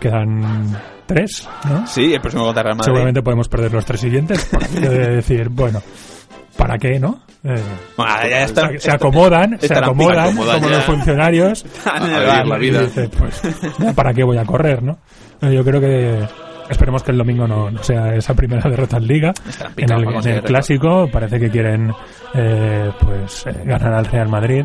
Quedan 0.00 0.76
tres, 1.06 1.48
¿no? 1.70 1.86
Sí, 1.86 2.12
el 2.12 2.20
próximo 2.20 2.44
contra 2.44 2.62
Real 2.64 2.76
Madrid. 2.76 2.86
Seguramente 2.86 3.22
podemos 3.22 3.48
perder 3.48 3.72
los 3.72 3.84
tres 3.84 4.00
siguientes. 4.00 4.50
De 4.80 4.88
decir, 5.16 5.48
bueno, 5.48 5.80
¿para 6.56 6.76
qué, 6.76 6.98
no? 6.98 7.20
Eh, 7.44 7.54
Bueno, 7.96 8.12
ya 8.28 8.42
está. 8.44 8.70
se, 8.78 8.90
acomodan, 8.90 9.58
se 9.60 9.72
acomodan, 9.72 10.18
acomodan 10.26 10.58
como 10.58 10.68
ya. 10.70 10.76
los 10.76 10.84
funcionarios. 10.84 11.64
A 11.84 11.98
vivir 12.04 12.46
la 12.46 12.58
vida. 12.58 12.82
Dice, 12.82 13.08
pues, 13.08 13.40
¿para 13.94 14.12
qué 14.12 14.22
voy 14.24 14.38
a 14.38 14.44
correr, 14.44 14.82
no? 14.82 14.98
Eh, 15.40 15.54
Yo 15.54 15.64
creo 15.64 15.80
que 15.80 16.18
esperemos 16.68 17.02
que 17.02 17.10
el 17.10 17.18
domingo 17.18 17.46
no, 17.46 17.70
no 17.70 17.82
sea 17.82 18.14
esa 18.14 18.34
primera 18.34 18.62
derrota 18.70 18.96
en 18.96 19.06
Liga. 19.06 19.32
En 19.76 19.92
el, 19.92 20.26
en 20.26 20.42
clásico 20.42 21.08
parece 21.10 21.38
que 21.38 21.50
quieren 21.50 21.92
eh, 22.34 22.90
pues 23.00 23.46
eh, 23.46 23.62
ganar 23.64 23.94
al 23.94 24.06
Real 24.06 24.28
Madrid. 24.28 24.64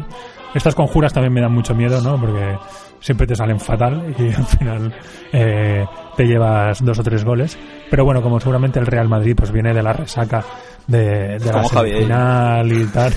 Estas 0.53 0.75
conjuras 0.75 1.13
también 1.13 1.33
me 1.33 1.41
dan 1.41 1.51
mucho 1.51 1.75
miedo, 1.75 2.01
¿no? 2.01 2.19
Porque 2.19 2.57
siempre 2.99 3.27
te 3.27 3.35
salen 3.35 3.59
fatal 3.59 4.15
y 4.17 4.27
al 4.33 4.45
final 4.45 4.93
eh, 5.31 5.85
te 6.15 6.25
llevas 6.25 6.83
dos 6.83 6.99
o 6.99 7.03
tres 7.03 7.23
goles. 7.23 7.57
Pero 7.89 8.05
bueno, 8.05 8.21
como 8.21 8.39
seguramente 8.39 8.79
el 8.79 8.85
Real 8.85 9.07
Madrid 9.07 9.35
pues 9.35 9.51
viene 9.51 9.73
de 9.73 9.83
la 9.83 9.93
resaca 9.93 10.43
de, 10.87 11.37
de 11.37 11.51
la 11.51 11.63
final 11.63 12.71
y 12.71 12.85
tal, 12.85 13.13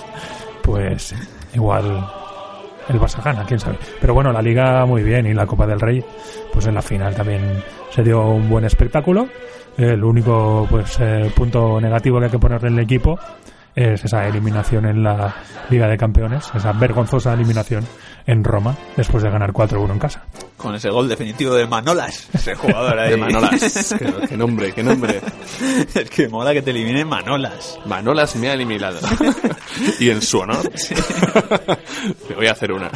pues 0.62 1.14
igual 1.54 2.04
el 2.88 3.00
Barça 3.00 3.44
quién 3.46 3.60
sabe. 3.60 3.78
Pero 4.00 4.14
bueno, 4.14 4.32
la 4.32 4.42
Liga 4.42 4.84
muy 4.86 5.02
bien 5.02 5.26
y 5.26 5.34
la 5.34 5.46
Copa 5.46 5.66
del 5.66 5.80
Rey, 5.80 6.04
pues 6.52 6.66
en 6.66 6.74
la 6.74 6.82
final 6.82 7.14
también 7.14 7.62
se 7.90 8.02
dio 8.02 8.20
un 8.26 8.48
buen 8.48 8.64
espectáculo. 8.64 9.28
El 9.76 10.04
único 10.04 10.66
pues 10.70 10.98
eh, 11.00 11.30
punto 11.34 11.80
negativo 11.80 12.18
que 12.18 12.26
hay 12.26 12.30
que 12.30 12.38
ponerle 12.38 12.68
el 12.68 12.78
equipo 12.78 13.18
es 13.74 14.04
esa 14.04 14.26
eliminación 14.28 14.86
en 14.86 15.02
la 15.02 15.34
Liga 15.68 15.88
de 15.88 15.96
Campeones, 15.96 16.50
esa 16.54 16.72
vergonzosa 16.72 17.34
eliminación 17.34 17.84
en 18.26 18.44
Roma 18.44 18.76
después 18.96 19.22
de 19.22 19.30
ganar 19.30 19.52
4-1 19.52 19.92
en 19.92 19.98
casa. 19.98 20.22
Con 20.64 20.74
ese 20.74 20.88
gol 20.88 21.06
definitivo 21.10 21.52
de 21.54 21.66
Manolas. 21.66 22.26
Ese 22.32 22.54
jugador 22.54 22.98
ahí. 22.98 23.10
De 23.10 23.16
Manolas. 23.18 23.94
qué, 23.98 24.12
qué 24.30 24.36
nombre, 24.36 24.72
qué 24.72 24.82
nombre. 24.82 25.20
es 25.94 26.08
que 26.08 26.26
mola 26.26 26.54
que 26.54 26.62
te 26.62 26.70
elimine 26.70 27.04
Manolas. 27.04 27.78
Manolas 27.84 28.34
me 28.36 28.48
ha 28.48 28.54
eliminado. 28.54 28.98
y 30.00 30.08
en 30.08 30.22
su 30.22 30.38
honor. 30.38 30.62
Le 32.30 32.34
voy 32.36 32.46
a 32.46 32.52
hacer 32.52 32.72
una. 32.72 32.90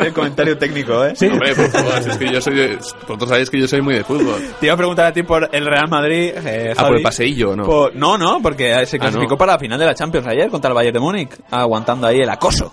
el 0.00 0.12
comentario 0.12 0.58
técnico, 0.58 1.04
¿eh? 1.04 1.14
Hombre, 1.30 1.54
por 1.54 1.70
favor, 1.70 2.02
si 2.02 2.10
es 2.10 2.16
que 2.18 2.30
yo 2.32 2.40
soy 2.42 2.54
de, 2.54 2.76
vosotros 2.76 3.28
sabéis 3.30 3.48
que 3.50 3.58
yo 3.60 3.66
soy 3.68 3.80
muy 3.80 3.94
de 3.94 4.04
fútbol. 4.04 4.42
Te 4.60 4.66
iba 4.66 4.74
a 4.74 4.76
preguntar 4.76 5.06
a 5.06 5.12
ti 5.14 5.22
por 5.22 5.48
el 5.50 5.64
Real 5.64 5.88
Madrid. 5.88 6.32
Eh, 6.44 6.74
Ah, 6.76 6.86
por 6.88 6.96
el 6.96 7.02
paseillo, 7.02 7.56
¿no? 7.56 7.64
Por- 7.64 7.96
no, 7.96 8.18
no, 8.18 8.40
porque 8.42 8.68
se 8.86 8.96
Ah, 8.96 9.00
clasificó 9.00 9.30
no. 9.32 9.38
para 9.38 9.52
la 9.54 9.58
final 9.58 9.78
de 9.78 9.86
la 9.86 9.94
Champions 9.94 10.26
ayer 10.26 10.50
contra 10.50 10.68
el 10.68 10.74
Bayern 10.74 10.92
de 10.94 11.00
Múnich, 11.00 11.30
aguantando 11.50 12.06
ahí 12.06 12.18
el 12.20 12.28
acoso. 12.28 12.72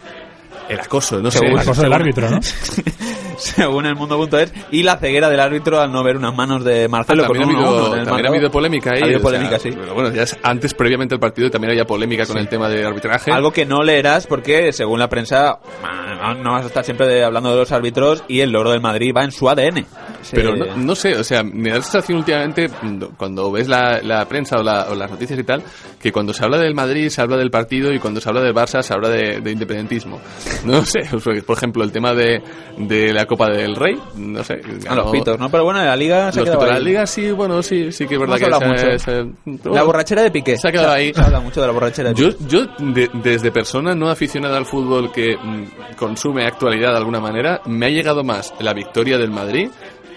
El 0.70 0.80
acoso, 0.80 1.22
no 1.22 1.30
sé. 1.32 1.40
Según 1.40 1.54
El 1.54 1.60
acoso 1.60 1.82
del 1.84 1.94
árbitro, 1.94 2.30
¿no? 2.30 2.40
según 3.38 3.86
el 3.86 3.96
mundo.es, 3.96 4.54
y 4.72 4.84
la 4.84 4.98
ceguera 4.98 5.30
del 5.30 5.40
árbitro 5.40 5.80
al 5.82 5.92
no 5.92 6.04
ver 6.04 6.18
unas 6.18 6.34
manos 6.36 6.64
de 6.64 6.86
Ah, 6.86 6.88
Marcelo 6.88 7.26
con 7.28 7.38
también 7.38 7.60
ha 7.60 7.68
habido, 7.68 7.92
también 8.04 8.26
ha 8.26 8.30
habido 8.30 8.52
polémica 8.52 8.92
ahí. 8.92 9.02
Ha 9.02 9.06
habido 9.06 9.20
o 9.20 9.22
sea, 9.22 9.30
polémica, 9.32 9.60
sí. 9.60 9.70
pero 9.72 9.94
bueno, 9.94 10.12
ya 10.14 10.24
es- 10.24 10.38
antes, 10.44 10.74
previamente 10.74 11.14
al 11.16 11.20
partido, 11.20 11.50
también 11.52 11.72
había 11.72 11.86
polémica 11.86 12.26
con 12.26 12.38
el 12.38 12.48
tema 12.48 12.70
de 12.70 12.86
arbitraje. 12.86 13.32
Algo 13.32 13.52
que 13.52 13.66
no 13.66 13.84
leerás 13.84 14.26
porque, 14.28 14.72
según 14.74 15.00
la 15.00 15.10
prensa, 15.10 15.60
ah, 15.84 16.34
no 16.42 16.54
vas 16.54 16.64
a 16.64 16.68
estar 16.68 16.84
siempre 16.86 17.08
de- 17.08 17.24
hablando 17.24 17.52
de 17.52 17.58
los 17.58 17.72
árbitros 17.72 18.24
y 18.28 18.40
el 18.40 18.52
logro 18.52 18.72
del 18.72 18.82
Madrid 18.82 19.12
va 19.16 19.24
en 19.24 19.32
su 19.32 19.50
ADN. 19.50 19.86
Sí. 20.26 20.32
Pero 20.36 20.56
no, 20.56 20.76
no 20.76 20.96
sé, 20.96 21.16
o 21.16 21.24
sea, 21.24 21.44
me 21.44 21.70
da 21.70 21.76
la 21.78 21.82
sensación 21.84 22.18
últimamente, 22.18 22.68
cuando- 23.16 23.52
ves 23.52 23.68
la, 23.68 24.00
la 24.02 24.26
prensa 24.28 24.58
o, 24.58 24.64
la- 24.64 24.88
o 24.90 24.96
las 24.96 25.12
noticias 25.12 25.38
y 25.40 25.44
tal, 25.44 25.62
que 26.02 26.12
cuando 26.12 26.34
se 26.34 26.44
habla 26.44 26.58
del 26.58 26.74
Madrid 26.74 27.10
se 27.10 27.22
habla 27.22 27.38
del 27.38 27.52
partido 27.52 27.94
y 27.94 28.00
cuando 28.00 28.20
se 28.20 28.28
habla 28.28 28.42
del 28.42 28.54
Barça 28.56 28.82
se 28.82 28.92
habla 28.94 29.10
de, 29.10 29.40
de 29.42 29.52
independentismo. 29.52 30.20
No 30.66 30.84
sé, 30.84 31.02
por 31.46 31.58
ejemplo, 31.58 31.84
el 31.84 31.92
tema 31.92 32.14
de, 32.16 32.42
de 32.78 33.14
la 33.14 33.26
Copa 33.26 33.50
del 33.50 33.76
Rey, 33.76 33.96
no 34.16 34.44
sé. 34.44 34.56
a 34.56 34.68
los 34.68 34.84
ganó- 35.06 35.12
pitos, 35.12 35.38
¿no? 35.40 35.50
Pero 35.52 35.64
bueno, 35.64 35.80
en 35.80 35.86
la 35.88 35.96
Liga 35.96 36.32
se 36.32 36.40
ha 36.40 36.42
Los 36.42 36.50
quedado 36.50 36.60
pitos 36.62 36.68
de 36.68 36.74
la. 36.74 36.80
Liga 36.80 37.06
sí, 37.06 37.32
bueno, 37.32 37.62
sí, 37.62 37.92
sí 37.92 38.08
que 38.08 38.16
es 38.16 38.20
verdad 38.20 38.38
que 38.38 38.66
mucho. 38.66 38.98
se- 38.98 39.00
se- 39.00 39.70
La 39.70 39.84
borrachera 39.84 40.24
de 40.24 40.32
Piqué. 40.32 40.58
Se 40.58 40.68
ha 40.70 40.72
quedado 40.72 40.92
ahí. 40.94 41.14
Se 41.14 41.22
habla 41.22 41.40
mucho 41.40 41.62
de 41.62 41.68
la 41.68 41.74
borrachera 41.74 42.10
de 42.10 42.16
Yo, 42.16 42.30
Piqué. 42.36 42.46
yo 42.50 42.66
de- 42.80 43.10
desde 43.24 43.52
persona 43.52 43.94
no 43.94 44.10
aficionada 44.10 44.58
al 44.58 44.66
fútbol 44.66 45.12
que 45.12 45.36
mm, 45.38 45.96
consume 45.98 46.46
actualidad 46.46 46.92
de 46.92 46.98
alguna 46.98 47.20
manera, 47.20 47.62
me 47.66 47.86
ha 47.86 47.90
llegado 47.90 48.24
más 48.24 48.54
la 48.60 48.74
victoria 48.74 49.18
del 49.20 49.30
Madrid 49.32 49.70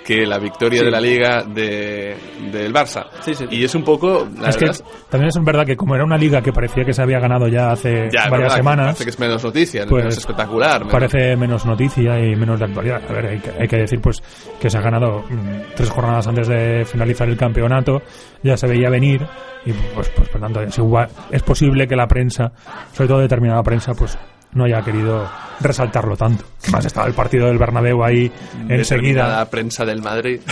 que 0.08 0.24
la 0.26 0.38
victoria 0.38 0.78
Sí. 0.78 0.84
de 0.86 0.90
la 0.90 1.00
Liga 1.02 1.42
de, 1.44 2.16
del 2.50 2.72
Barça. 2.72 3.04
Sí, 3.20 3.34
sí. 3.34 3.44
Y 3.50 3.64
es 3.64 3.74
un 3.74 3.82
poco, 3.84 4.26
la 4.40 4.48
es 4.48 4.56
que 4.56 4.64
verdad, 4.64 4.80
también 5.10 5.28
es 5.28 5.44
verdad 5.44 5.66
que 5.66 5.76
como 5.76 5.94
era 5.94 6.02
una 6.04 6.16
liga 6.16 6.40
que 6.40 6.50
parecía 6.50 6.82
que 6.82 6.94
se 6.94 7.02
había 7.02 7.18
ganado 7.20 7.46
ya 7.46 7.72
hace 7.72 8.08
ya, 8.10 8.24
es 8.24 8.30
varias 8.30 8.30
verdad 8.30 8.48
que 8.48 8.56
semanas, 8.56 8.86
Parece 8.86 9.04
que 9.04 9.10
es 9.10 9.18
menos 9.18 9.44
noticia, 9.44 9.86
pues, 9.86 10.04
menos 10.04 10.16
espectacular. 10.16 10.78
menos- 10.78 10.92
parece 10.92 11.36
menos 11.36 11.66
noticia 11.66 12.18
y 12.18 12.34
menos 12.36 12.58
de 12.58 12.64
actualidad. 12.64 13.02
A 13.06 13.12
ver, 13.12 13.26
hay 13.26 13.38
que, 13.38 13.50
hay 13.60 13.68
que 13.68 13.76
decir 13.76 14.00
pues 14.00 14.22
que 14.58 14.70
se 14.70 14.78
ha 14.78 14.80
ganado 14.80 15.24
mm, 15.28 15.74
tres 15.76 15.90
jornadas 15.90 16.26
antes 16.26 16.48
de 16.48 16.86
finalizar 16.86 17.28
el 17.28 17.36
campeonato, 17.36 18.00
ya 18.42 18.56
se 18.56 18.66
veía 18.66 18.88
venir 18.88 19.26
y 19.66 19.72
pues, 19.94 20.08
pues 20.16 20.28
por 20.30 20.40
tanto 20.40 20.62
es, 20.62 20.78
igual- 20.78 21.08
es 21.30 21.42
posible 21.42 21.86
que 21.86 21.96
la 21.96 22.06
prensa, 22.06 22.50
sobre 22.94 23.08
todo 23.08 23.18
determinada 23.18 23.62
prensa, 23.62 23.92
pues 23.92 24.16
no 24.52 24.64
haya 24.64 24.82
querido 24.82 25.28
resaltarlo 25.60 26.16
tanto. 26.16 26.44
Además 26.62 26.84
estaba 26.84 27.06
el 27.06 27.14
partido 27.14 27.46
del 27.46 27.58
Bernabéu 27.58 28.02
ahí 28.02 28.30
enseguida. 28.68 29.28
La 29.28 29.50
prensa 29.50 29.84
del 29.84 30.02
Madrid. 30.02 30.40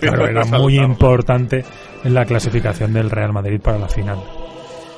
Claro, 0.00 0.26
era 0.26 0.44
muy 0.44 0.78
importante 0.78 1.64
en 2.04 2.14
la 2.14 2.24
clasificación 2.24 2.92
del 2.92 3.10
Real 3.10 3.32
Madrid 3.32 3.60
para 3.60 3.78
la 3.78 3.88
final 3.88 4.18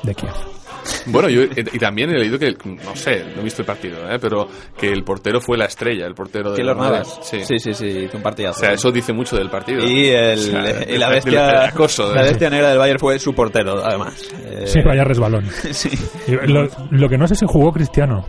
de 0.02 0.14
Kiev. 0.14 0.59
Bueno, 1.06 1.28
yo 1.28 1.42
y 1.44 1.78
también 1.78 2.10
he 2.10 2.18
leído 2.18 2.38
que, 2.38 2.54
no 2.64 2.94
sé, 2.96 3.24
no 3.34 3.40
he 3.40 3.44
visto 3.44 3.62
el 3.62 3.66
partido, 3.66 3.98
¿eh? 4.10 4.18
pero 4.20 4.48
que 4.78 4.88
el 4.88 5.02
portero 5.04 5.40
fue 5.40 5.56
la 5.56 5.66
estrella, 5.66 6.06
el 6.06 6.14
portero 6.14 6.52
de 6.52 6.62
Madrid. 6.64 6.80
Navas. 6.80 7.18
Sí. 7.22 7.44
Sí, 7.44 7.58
sí, 7.58 7.72
sí, 7.74 7.86
hizo 7.86 8.16
un 8.16 8.20
O 8.20 8.22
partidazo. 8.22 8.60
sea, 8.60 8.72
eso 8.72 8.90
dice 8.92 9.12
mucho 9.12 9.36
del 9.36 9.50
partido. 9.50 9.84
Y, 9.86 10.08
el, 10.08 10.38
O 10.38 10.42
sea, 10.42 10.84
y 10.88 10.98
la 10.98 11.08
bestia, 11.10 11.50
el 11.50 11.56
acoso, 11.70 12.14
la 12.14 12.22
¿eh? 12.22 12.28
bestia 12.30 12.50
negra 12.50 12.68
del 12.70 12.78
Bayern 12.78 12.98
fue 12.98 13.18
su 13.18 13.34
portero, 13.34 13.84
además. 13.84 14.22
Eh, 14.44 14.66
Sí, 14.66 14.80
vaya 14.84 15.04
resbalón. 15.04 15.46
sí. 15.72 15.90
Y 16.26 16.32
Lo, 16.46 16.68
lo 16.90 17.08
que 17.08 17.16
no 17.18 17.26
sé 17.26 17.34
si 17.34 17.46
jugó 17.46 17.72
Cristiano. 17.72 18.24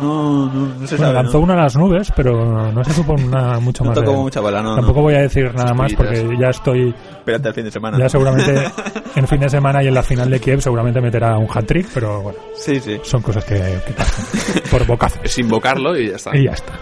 No, 0.00 0.46
no, 0.46 0.66
no 0.66 0.86
se 0.86 0.94
Bueno, 0.96 0.96
sabe. 0.98 1.14
lanzó 1.14 1.38
¿no? 1.38 1.44
una 1.44 1.54
a 1.54 1.56
las 1.56 1.76
nubes, 1.76 2.12
pero 2.14 2.70
no 2.70 2.84
se 2.84 2.92
supo 2.92 3.16
nada 3.16 3.58
mucho 3.58 3.82
No 3.82 3.90
más. 3.90 3.98
tocó 3.98 4.14
mucha 4.14 4.40
bala, 4.40 4.62
no, 4.62 4.76
Tampoco 4.76 4.98
no. 4.98 5.02
voy 5.02 5.14
a 5.14 5.20
decir 5.22 5.52
nada 5.54 5.74
más 5.74 5.92
porque 5.94 6.36
ya 6.38 6.50
estoy, 6.50 6.94
Espérate 7.18 7.48
al 7.48 7.54
fin 7.54 7.64
de 7.64 7.70
semana. 7.72 7.98
ya 7.98 8.08
seguramente 8.08 8.54
en 9.16 9.26
fin 9.26 9.40
de 9.40 9.48
semana 9.50 9.82
y 9.82 9.88
en 9.88 9.94
la 9.94 10.02
final 10.04 10.30
de 10.30 10.38
Kiev 10.40 10.60
seguramente 10.62 11.00
meterá 11.00 11.36
un 11.36 11.48
hat-trick, 11.52 11.88
pero 11.92 12.22
bueno, 12.22 12.38
Sí, 12.54 12.78
sí. 12.78 13.00
son 13.02 13.20
cosas 13.20 13.44
que, 13.44 13.56
que 13.84 13.92
pasan 13.94 14.24
por 14.70 14.86
bocazo. 14.86 15.18
Es 15.24 15.36
invocarlo 15.38 15.96
y 15.98 16.10
ya 16.10 16.16
está. 16.16 16.36
Y 16.36 16.44
ya 16.44 16.52
está. 16.52 16.74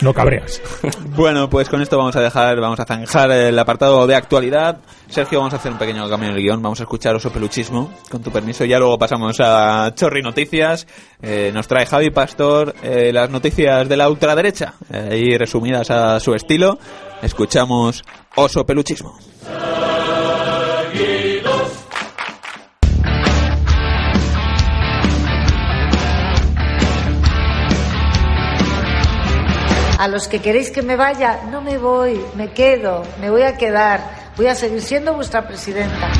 Lo 0.00 0.14
cabreas. 0.14 0.62
Bueno, 1.16 1.50
pues 1.50 1.68
con 1.68 1.82
esto 1.82 1.98
vamos 1.98 2.14
a 2.16 2.20
dejar, 2.20 2.60
vamos 2.60 2.78
a 2.78 2.84
zanjar 2.84 3.30
el 3.32 3.58
apartado 3.58 4.06
de 4.06 4.14
actualidad. 4.14 4.78
Sergio, 5.08 5.38
vamos 5.38 5.54
a 5.54 5.56
hacer 5.56 5.72
un 5.72 5.78
pequeño 5.78 6.08
cambio 6.08 6.28
en 6.28 6.36
el 6.36 6.42
guion. 6.42 6.62
Vamos 6.62 6.78
a 6.80 6.84
escuchar 6.84 7.14
Oso 7.16 7.30
Peluchismo, 7.30 7.92
con 8.10 8.22
tu 8.22 8.30
permiso. 8.30 8.64
Ya 8.64 8.78
luego 8.78 8.98
pasamos 8.98 9.36
a 9.40 9.92
Chorri 9.94 10.22
Noticias. 10.22 10.86
Eh, 11.20 11.50
nos 11.52 11.66
trae 11.66 11.86
Javi 11.86 12.10
Pastor 12.10 12.74
eh, 12.82 13.10
las 13.12 13.30
noticias 13.30 13.88
de 13.88 13.96
la 13.96 14.08
ultraderecha, 14.08 14.74
eh, 14.92 15.08
ahí 15.10 15.36
resumidas 15.36 15.90
a 15.90 16.20
su 16.20 16.34
estilo. 16.34 16.78
Escuchamos 17.22 18.04
Oso 18.36 18.64
Peluchismo. 18.64 19.18
A 29.98 30.06
los 30.06 30.28
que 30.28 30.40
queréis 30.40 30.70
que 30.70 30.80
me 30.80 30.94
vaya, 30.94 31.40
no 31.50 31.60
me 31.60 31.76
voy, 31.76 32.20
me 32.36 32.52
quedo, 32.52 33.02
me 33.20 33.30
voy 33.30 33.42
a 33.42 33.56
quedar, 33.56 34.32
voy 34.36 34.46
a 34.46 34.54
seguir 34.54 34.80
siendo 34.80 35.12
vuestra 35.12 35.44
presidenta. 35.44 36.12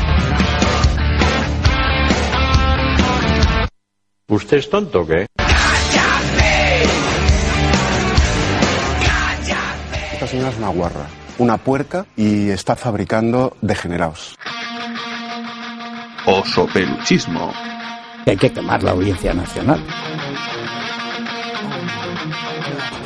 ¿Usted 4.27 4.57
es 4.57 4.69
tonto 4.69 5.03
o 5.03 5.07
qué? 5.07 5.27
Esta 10.13 10.27
señora 10.27 10.49
es 10.49 10.59
una 10.59 10.71
guarra, 10.71 11.07
una 11.39 11.57
puerca 11.59 12.05
y 12.17 12.51
está 12.51 12.75
fabricando 12.75 13.57
degenerados. 13.61 14.35
Oso 16.27 16.67
peluchismo. 16.75 17.53
Hay 18.27 18.37
que 18.37 18.51
quemar 18.53 18.83
la 18.83 18.91
audiencia 18.91 19.33
nacional. 19.33 19.81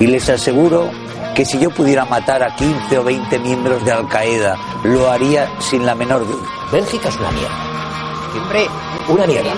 Y 0.02 0.06
les 0.08 0.28
aseguro 0.28 0.90
que 1.32 1.44
si 1.44 1.60
yo 1.60 1.70
pudiera 1.70 2.04
matar 2.04 2.42
a 2.42 2.56
15 2.56 2.98
o 2.98 3.04
20 3.04 3.38
miembros 3.38 3.84
de 3.84 3.92
Al 3.92 4.08
Qaeda, 4.08 4.58
lo 4.82 5.08
haría 5.08 5.48
sin 5.60 5.86
la 5.86 5.94
menor 5.94 6.26
duda. 6.26 6.42
Bélgica 6.72 7.08
es 7.08 7.16
una 7.18 7.30
mierda. 7.30 8.32
Siempre 8.32 8.66
una 9.08 9.26
mierda. 9.28 9.52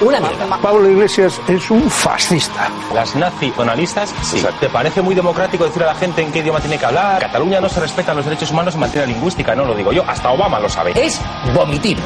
Una 0.00 0.20
mierda. 0.20 0.58
Pablo 0.62 0.88
Iglesias 0.88 1.40
es 1.48 1.72
un 1.72 1.90
fascista. 1.90 2.70
Las 2.94 3.16
nacionalistas, 3.16 4.14
sí. 4.22 4.46
¿te 4.60 4.68
parece 4.68 5.02
muy 5.02 5.16
democrático 5.16 5.64
decir 5.64 5.82
a 5.82 5.86
la 5.86 5.96
gente 5.96 6.22
en 6.22 6.30
qué 6.30 6.38
idioma 6.38 6.60
tiene 6.60 6.78
que 6.78 6.86
hablar? 6.86 7.18
Cataluña 7.18 7.60
no 7.60 7.68
se 7.68 7.80
respetan 7.80 8.14
los 8.14 8.24
derechos 8.24 8.52
humanos 8.52 8.74
en 8.74 8.80
materia 8.80 9.06
lingüística, 9.06 9.56
no 9.56 9.64
lo 9.64 9.74
digo 9.74 9.90
yo, 9.90 10.04
hasta 10.06 10.30
Obama 10.30 10.60
lo 10.60 10.68
sabe. 10.68 10.92
Es 10.94 11.20
vomitir. 11.52 11.98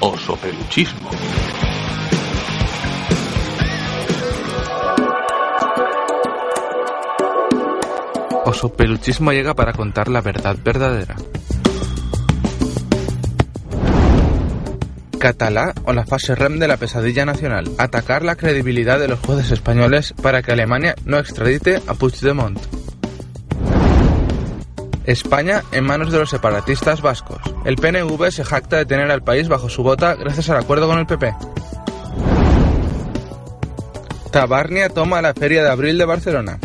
Oso 0.00 0.36
peluchismo. 0.36 1.08
Oso 8.54 8.72
Peluchismo 8.72 9.32
llega 9.32 9.54
para 9.54 9.72
contar 9.72 10.06
la 10.06 10.20
verdad 10.20 10.56
verdadera. 10.62 11.16
Catalá 15.18 15.74
o 15.86 15.92
la 15.92 16.06
fase 16.06 16.36
REM 16.36 16.60
de 16.60 16.68
la 16.68 16.76
pesadilla 16.76 17.24
nacional. 17.24 17.68
Atacar 17.78 18.22
la 18.22 18.36
credibilidad 18.36 19.00
de 19.00 19.08
los 19.08 19.18
jueces 19.18 19.50
españoles 19.50 20.14
para 20.22 20.42
que 20.42 20.52
Alemania 20.52 20.94
no 21.04 21.18
extradite 21.18 21.82
a 21.88 21.94
Puigdemont. 21.94 22.60
España 25.04 25.64
en 25.72 25.84
manos 25.84 26.12
de 26.12 26.20
los 26.20 26.30
separatistas 26.30 27.02
vascos. 27.02 27.40
El 27.64 27.74
PNV 27.74 28.30
se 28.30 28.44
jacta 28.44 28.76
de 28.76 28.86
tener 28.86 29.10
al 29.10 29.24
país 29.24 29.48
bajo 29.48 29.68
su 29.68 29.82
bota 29.82 30.14
gracias 30.14 30.48
al 30.48 30.58
acuerdo 30.58 30.86
con 30.86 31.00
el 31.00 31.06
PP. 31.06 31.34
Tabarnia 34.30 34.90
toma 34.90 35.20
la 35.20 35.34
Feria 35.34 35.64
de 35.64 35.70
Abril 35.70 35.98
de 35.98 36.04
Barcelona. 36.04 36.60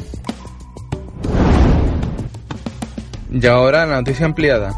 Y 3.32 3.45
ahora 3.45 3.86
la 3.86 3.97
noticia 3.97 4.25
ampliada. 4.25 4.73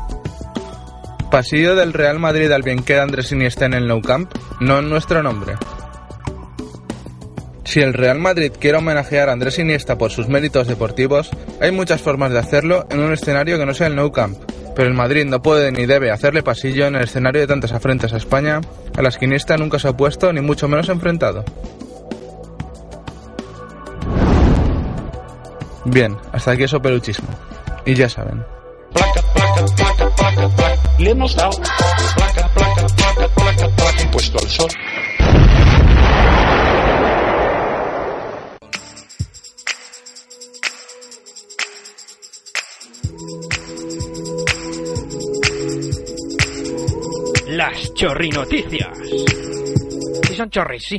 Pasillo 1.32 1.76
del 1.76 1.94
Real 1.94 2.20
Madrid 2.20 2.52
al 2.52 2.64
bien 2.64 2.84
queda 2.84 3.04
Andrés 3.04 3.32
Iniesta 3.32 3.66
en 3.66 3.74
el 3.74 3.88
Nou 3.88 4.02
Camp, 4.02 4.30
no 4.60 4.80
en 4.80 4.90
nuestro 4.90 5.24
nombre. 5.24 5.56
Si 7.64 7.80
el 7.80 7.94
Real 7.94 8.20
Madrid 8.20 8.52
quiere 8.60 8.80
homenajear 8.80 9.30
a 9.30 9.32
Andrés 9.32 9.58
Iniesta 9.58 9.98
por 9.98 10.12
sus 10.12 10.28
méritos 10.28 10.68
deportivos, 10.68 11.30
hay 11.62 11.72
muchas 11.72 12.02
formas 12.02 12.34
de 12.34 12.40
hacerlo 12.40 12.86
en 12.90 13.00
un 13.00 13.14
escenario 13.14 13.58
que 13.58 13.66
no 13.66 13.74
sea 13.74 13.88
el 13.88 13.96
Nou 13.96 14.12
Camp. 14.12 14.38
Pero 14.76 14.90
el 14.90 14.94
Madrid 14.94 15.26
no 15.26 15.42
puede 15.42 15.72
ni 15.72 15.86
debe 15.86 16.12
hacerle 16.12 16.44
pasillo 16.44 16.88
en 16.88 16.96
el 16.96 17.04
escenario 17.04 17.40
de 17.40 17.48
tantas 17.48 17.72
afrentas 17.72 18.12
a 18.12 18.18
España, 18.18 18.60
a 18.98 19.02
las 19.02 19.18
que 19.18 19.26
Iniesta 19.26 19.56
nunca 19.56 19.80
se 19.80 19.88
ha 19.88 19.92
opuesto 19.92 20.34
ni 20.34 20.42
mucho 20.42 20.68
menos 20.68 20.90
enfrentado. 20.90 21.46
Bien, 25.86 26.18
hasta 26.34 26.52
aquí 26.52 26.64
eso 26.64 26.82
peluchismo. 26.82 27.30
Y 27.86 27.96
ya 27.96 28.08
saben. 28.10 28.46
Le 31.00 31.10
hemos 31.12 31.36
dado 31.36 31.52
placa, 31.52 32.48
placa, 32.54 32.88
placa, 32.94 33.28
placa, 33.36 33.68
placa, 33.76 34.02
impuesto 34.04 34.38
al 34.40 34.48
sol. 34.48 34.70
Las 47.48 47.94
chorrinoticias. 47.96 48.98
Si 50.28 50.36
son 50.36 50.50
chorris, 50.50 50.84
sí. 50.88 50.98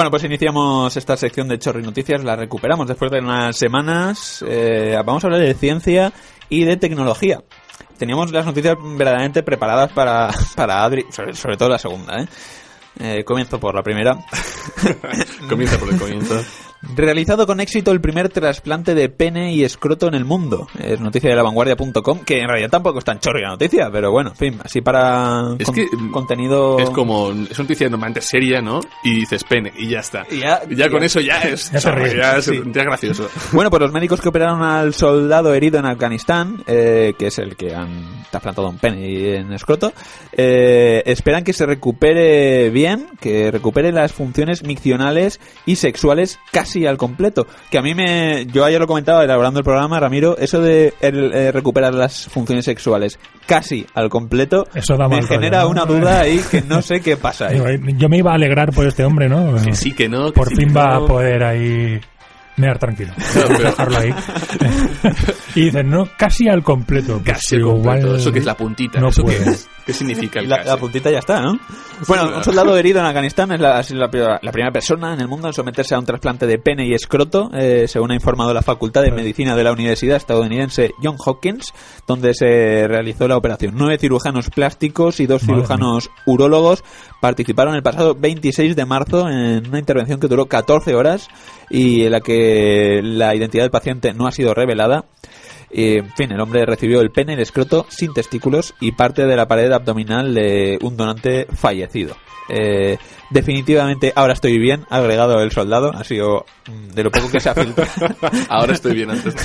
Bueno, 0.00 0.10
pues 0.10 0.24
iniciamos 0.24 0.96
esta 0.96 1.14
sección 1.14 1.46
de 1.46 1.58
Chorri 1.58 1.82
Noticias, 1.82 2.24
la 2.24 2.34
recuperamos 2.34 2.88
después 2.88 3.10
de 3.10 3.18
unas 3.18 3.54
semanas. 3.54 4.42
Eh, 4.48 4.96
vamos 5.04 5.22
a 5.22 5.26
hablar 5.26 5.42
de 5.42 5.52
ciencia 5.52 6.10
y 6.48 6.64
de 6.64 6.78
tecnología. 6.78 7.44
Teníamos 7.98 8.32
las 8.32 8.46
noticias 8.46 8.78
verdaderamente 8.96 9.42
preparadas 9.42 9.92
para, 9.92 10.30
para 10.56 10.84
Adri, 10.84 11.04
sobre, 11.10 11.34
sobre 11.34 11.58
todo 11.58 11.68
la 11.68 11.78
segunda, 11.78 12.18
¿eh? 12.18 12.28
Eh, 12.98 13.24
comienzo 13.24 13.60
por 13.60 13.74
la 13.74 13.82
primera. 13.82 14.16
Comienza 15.50 15.76
por 15.76 15.90
el 15.92 15.98
comienzo. 15.98 16.42
Realizado 16.82 17.46
con 17.46 17.60
éxito 17.60 17.92
el 17.92 18.00
primer 18.00 18.30
trasplante 18.30 18.94
de 18.94 19.08
pene 19.10 19.52
y 19.52 19.64
escroto 19.64 20.08
en 20.08 20.14
el 20.14 20.24
mundo. 20.24 20.66
Es 20.82 20.98
noticia 20.98 21.28
de 21.28 21.36
lavanguardia.com, 21.36 22.20
que 22.24 22.40
en 22.40 22.48
realidad 22.48 22.70
tampoco 22.70 22.98
es 23.00 23.04
tan 23.04 23.20
chorri 23.20 23.42
la 23.42 23.50
noticia, 23.50 23.90
pero 23.92 24.10
bueno, 24.10 24.30
en 24.30 24.36
fin, 24.36 24.60
así 24.64 24.80
para 24.80 25.54
Es 25.58 25.66
con- 25.66 25.74
que 25.74 25.86
contenido... 26.10 26.78
Es 26.78 26.88
como, 26.90 27.30
es 27.32 27.58
una 27.58 27.64
noticia 27.64 27.88
normalmente 27.90 28.22
seria, 28.22 28.62
¿no? 28.62 28.80
Y 29.04 29.16
dices 29.20 29.44
pene, 29.44 29.72
y 29.76 29.88
ya 29.88 30.00
está. 30.00 30.24
Y 30.30 30.38
ya- 30.38 30.62
Y 30.70 30.74
ya 30.74 30.88
con 30.88 31.02
eso 31.02 31.20
ya 31.20 31.42
es, 31.42 31.70
Ya 31.70 31.80
te 31.80 31.92
ríes. 31.92 32.14
ya 32.16 32.36
es, 32.38 32.44
Sí. 32.46 32.60
ya 32.72 32.80
es 32.80 32.86
gracioso. 32.86 33.28
Bueno, 33.52 33.68
pues 33.70 33.82
los 33.82 33.92
médicos 33.92 34.20
que 34.20 34.28
operaron 34.30 34.62
al 34.62 34.94
soldado 34.94 35.52
herido 35.52 35.78
en 35.78 35.86
Afganistán, 35.86 36.62
eh, 36.66 37.12
que 37.18 37.26
es 37.26 37.38
el 37.38 37.56
que 37.56 37.74
han 37.74 38.24
trasplantado 38.30 38.68
un 38.70 38.78
pene 38.78 39.06
y 39.10 39.26
en 39.34 39.52
escroto, 39.52 39.92
eh, 40.32 41.02
esperan 41.04 41.44
que 41.44 41.52
se 41.52 41.66
recupere 41.66 42.70
bien, 42.70 43.08
que 43.20 43.50
recupere 43.50 43.92
las 43.92 44.12
funciones 44.12 44.62
miccionales 44.62 45.40
y 45.66 45.76
sexuales 45.76 46.38
casi 46.52 46.69
al 46.86 46.96
completo. 46.96 47.46
Que 47.70 47.78
a 47.78 47.82
mí 47.82 47.94
me... 47.94 48.46
Yo 48.46 48.64
ayer 48.64 48.80
lo 48.80 48.86
comentaba 48.86 49.24
elaborando 49.24 49.60
el 49.60 49.64
programa, 49.64 50.00
Ramiro, 50.00 50.36
eso 50.38 50.60
de 50.60 50.94
el, 51.00 51.32
eh, 51.32 51.52
recuperar 51.52 51.94
las 51.94 52.26
funciones 52.28 52.64
sexuales 52.64 53.18
casi 53.46 53.86
al 53.94 54.08
completo 54.08 54.66
Eso 54.74 54.96
da 54.96 55.08
me 55.08 55.16
mal 55.16 55.22
rollo, 55.22 55.40
genera 55.40 55.62
¿no? 55.62 55.70
una 55.70 55.84
duda 55.84 56.20
ahí 56.20 56.40
que 56.50 56.62
no 56.62 56.82
sé 56.82 57.00
qué 57.00 57.16
pasa 57.16 57.48
ahí. 57.48 57.58
Yo, 57.58 57.64
yo 57.96 58.08
me 58.08 58.18
iba 58.18 58.32
a 58.32 58.34
alegrar 58.34 58.72
por 58.72 58.86
este 58.86 59.04
hombre, 59.04 59.28
¿no? 59.28 59.54
Que 59.62 59.74
sí, 59.74 59.92
que 59.92 60.08
no. 60.08 60.26
que 60.26 60.32
Por 60.32 60.48
sí, 60.48 60.56
fin 60.56 60.68
que 60.68 60.74
va 60.74 60.94
no. 60.98 61.04
a 61.04 61.06
poder 61.06 61.44
ahí 61.44 62.00
mear 62.56 62.78
tranquilo. 62.78 63.12
pero- 63.34 63.58
Dejarlo 63.58 63.98
ahí. 63.98 64.14
y 65.54 65.64
dicen, 65.66 65.90
no, 65.90 66.08
casi 66.16 66.48
al 66.48 66.62
completo. 66.62 67.20
Pues 67.24 67.36
Casi 67.36 67.56
al 67.56 67.62
completo. 67.62 67.98
igual 67.98 68.16
Eso 68.20 68.32
que 68.32 68.38
es 68.40 68.44
la 68.44 68.56
puntita. 68.56 69.00
No 69.00 69.08
¿Eso 69.08 69.22
qué 69.24 69.36
puede. 69.38 69.50
es? 69.50 69.68
¿Qué 69.86 69.92
significa 69.94 70.40
el 70.40 70.48
La, 70.48 70.56
casi? 70.58 70.68
la 70.68 70.76
puntita 70.76 71.10
ya 71.10 71.18
está, 71.18 71.40
¿no? 71.40 71.58
Bueno, 72.06 72.36
un 72.36 72.44
soldado 72.44 72.76
herido 72.76 73.00
en 73.00 73.06
Afganistán 73.06 73.50
es 73.52 73.60
la, 73.60 73.78
ha 73.78 73.82
sido 73.82 74.00
la, 74.00 74.38
la 74.40 74.52
primera 74.52 74.70
persona 74.72 75.14
en 75.14 75.20
el 75.20 75.28
mundo 75.28 75.48
en 75.48 75.54
someterse 75.54 75.94
a 75.94 75.98
un 75.98 76.04
trasplante 76.06 76.46
de 76.46 76.58
pene 76.58 76.86
y 76.86 76.94
escroto, 76.94 77.50
eh, 77.54 77.86
según 77.88 78.10
ha 78.12 78.14
informado 78.14 78.54
la 78.54 78.62
Facultad 78.62 79.02
de 79.02 79.10
Medicina 79.10 79.56
de 79.56 79.64
la 79.64 79.72
Universidad 79.72 80.16
estadounidense 80.16 80.92
John 81.02 81.16
Hopkins, 81.24 81.72
donde 82.06 82.34
se 82.34 82.86
realizó 82.88 83.26
la 83.26 83.36
operación. 83.36 83.74
Nueve 83.76 83.98
cirujanos 83.98 84.50
plásticos 84.50 85.20
y 85.20 85.26
dos 85.26 85.42
Madre 85.42 85.54
cirujanos 85.56 86.10
urólogos 86.26 86.84
participaron 87.20 87.74
el 87.74 87.82
pasado 87.82 88.14
26 88.14 88.76
de 88.76 88.84
marzo 88.86 89.28
en 89.28 89.66
una 89.68 89.78
intervención 89.78 90.20
que 90.20 90.28
duró 90.28 90.46
14 90.46 90.94
horas 90.94 91.28
y 91.68 92.04
en 92.04 92.12
la 92.12 92.20
que 92.20 92.39
la 93.02 93.34
identidad 93.34 93.64
del 93.64 93.70
paciente 93.70 94.12
no 94.12 94.26
ha 94.26 94.32
sido 94.32 94.54
revelada. 94.54 95.04
Y, 95.72 95.98
en 95.98 96.10
fin, 96.14 96.32
el 96.32 96.40
hombre 96.40 96.66
recibió 96.66 97.00
el 97.00 97.10
pene, 97.10 97.34
el 97.34 97.40
escroto 97.40 97.86
sin 97.88 98.12
testículos 98.12 98.74
y 98.80 98.92
parte 98.92 99.26
de 99.26 99.36
la 99.36 99.46
pared 99.46 99.70
abdominal 99.72 100.34
de 100.34 100.78
un 100.82 100.96
donante 100.96 101.46
fallecido. 101.54 102.16
Eh, 102.52 102.98
definitivamente 103.30 104.12
ahora 104.16 104.32
estoy 104.32 104.58
bien, 104.58 104.84
ha 104.90 104.96
agregado 104.96 105.40
el 105.40 105.52
soldado, 105.52 105.92
ha 105.94 106.02
sido 106.02 106.44
mm, 106.66 106.88
de 106.94 107.04
lo 107.04 107.10
poco 107.12 107.30
que 107.30 107.38
se 107.38 107.48
ha 107.48 107.54
filtrado. 107.54 107.90
Ahora 108.48 108.72
estoy 108.72 108.92
bien 108.94 109.08
antes. 109.10 109.36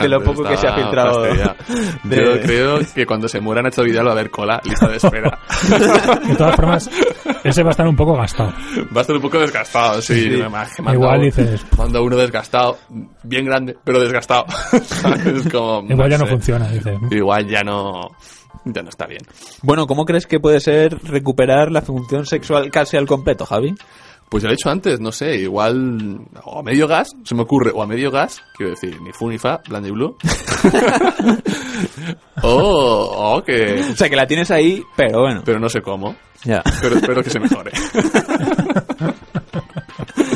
de 0.00 0.08
lo 0.08 0.20
poco 0.24 0.42
que 0.42 0.56
se 0.56 0.66
ha 0.66 0.74
filtrado. 0.74 1.22
de- 1.22 2.16
Yo 2.16 2.40
creo 2.42 2.80
que 2.92 3.06
cuando 3.06 3.28
se 3.28 3.38
muera 3.40 3.62
Nacho 3.62 3.84
Vidal 3.84 4.06
va 4.06 4.10
a 4.10 4.12
haber 4.14 4.30
cola, 4.30 4.60
lista 4.64 4.88
de 4.88 4.96
espera. 4.96 5.38
De 6.26 6.34
todas 6.34 6.56
formas, 6.56 6.90
ese 7.44 7.62
va 7.62 7.68
a 7.68 7.70
estar 7.70 7.86
un 7.86 7.94
poco 7.94 8.16
gastado. 8.16 8.52
Va 8.94 8.98
a 8.98 9.00
estar 9.02 9.14
un 9.14 9.22
poco 9.22 9.38
desgastado, 9.38 10.02
sí. 10.02 10.14
Sí. 10.14 10.26
Imagino- 10.40 10.84
manda 10.84 10.92
Igual 10.94 11.20
dices- 11.20 11.64
Manda 11.78 12.00
uno 12.00 12.16
desgastado, 12.16 12.78
bien 13.22 13.44
grande, 13.44 13.76
pero 13.84 14.00
desgastado. 14.00 14.44
Igual 15.88 16.10
ya 16.10 16.18
no 16.18 16.26
sé. 16.26 16.30
funciona, 16.30 16.68
dice. 16.68 16.98
Igual 17.10 17.48
ya 17.48 17.62
no, 17.62 18.10
ya 18.64 18.82
no 18.82 18.88
está 18.88 19.06
bien. 19.06 19.22
Bueno, 19.62 19.86
¿cómo 19.86 20.04
crees 20.04 20.26
que 20.26 20.40
puede 20.40 20.60
ser 20.60 20.98
recuperar 21.04 21.70
la 21.70 21.82
función 21.82 22.26
sexual 22.26 22.70
casi 22.70 22.96
al 22.96 23.06
completo, 23.06 23.46
Javi? 23.46 23.74
Pues 24.28 24.42
ya 24.42 24.48
lo 24.48 24.54
he 24.54 24.56
dicho 24.56 24.70
antes, 24.70 24.98
no 24.98 25.12
sé, 25.12 25.36
igual 25.36 26.20
o 26.44 26.60
a 26.60 26.62
medio 26.62 26.88
gas, 26.88 27.10
se 27.22 27.34
me 27.34 27.42
ocurre, 27.42 27.70
o 27.74 27.82
a 27.82 27.86
medio 27.86 28.10
gas, 28.10 28.40
quiero 28.56 28.70
decir, 28.70 28.98
ni 29.02 29.12
fu 29.12 29.28
ni 29.28 29.36
fa, 29.36 29.60
blanco 29.68 29.88
y 29.88 29.90
blue. 29.90 30.16
o, 32.42 33.34
o 33.36 33.44
que... 33.44 33.84
O 33.92 33.94
sea, 33.94 34.08
que 34.08 34.16
la 34.16 34.26
tienes 34.26 34.50
ahí, 34.50 34.82
pero 34.96 35.20
bueno. 35.20 35.42
Pero 35.44 35.60
no 35.60 35.68
sé 35.68 35.82
cómo. 35.82 36.16
Ya. 36.44 36.62
Pero 36.80 36.96
espero 36.96 37.22
que 37.22 37.28
se 37.28 37.40
mejore. 37.40 37.72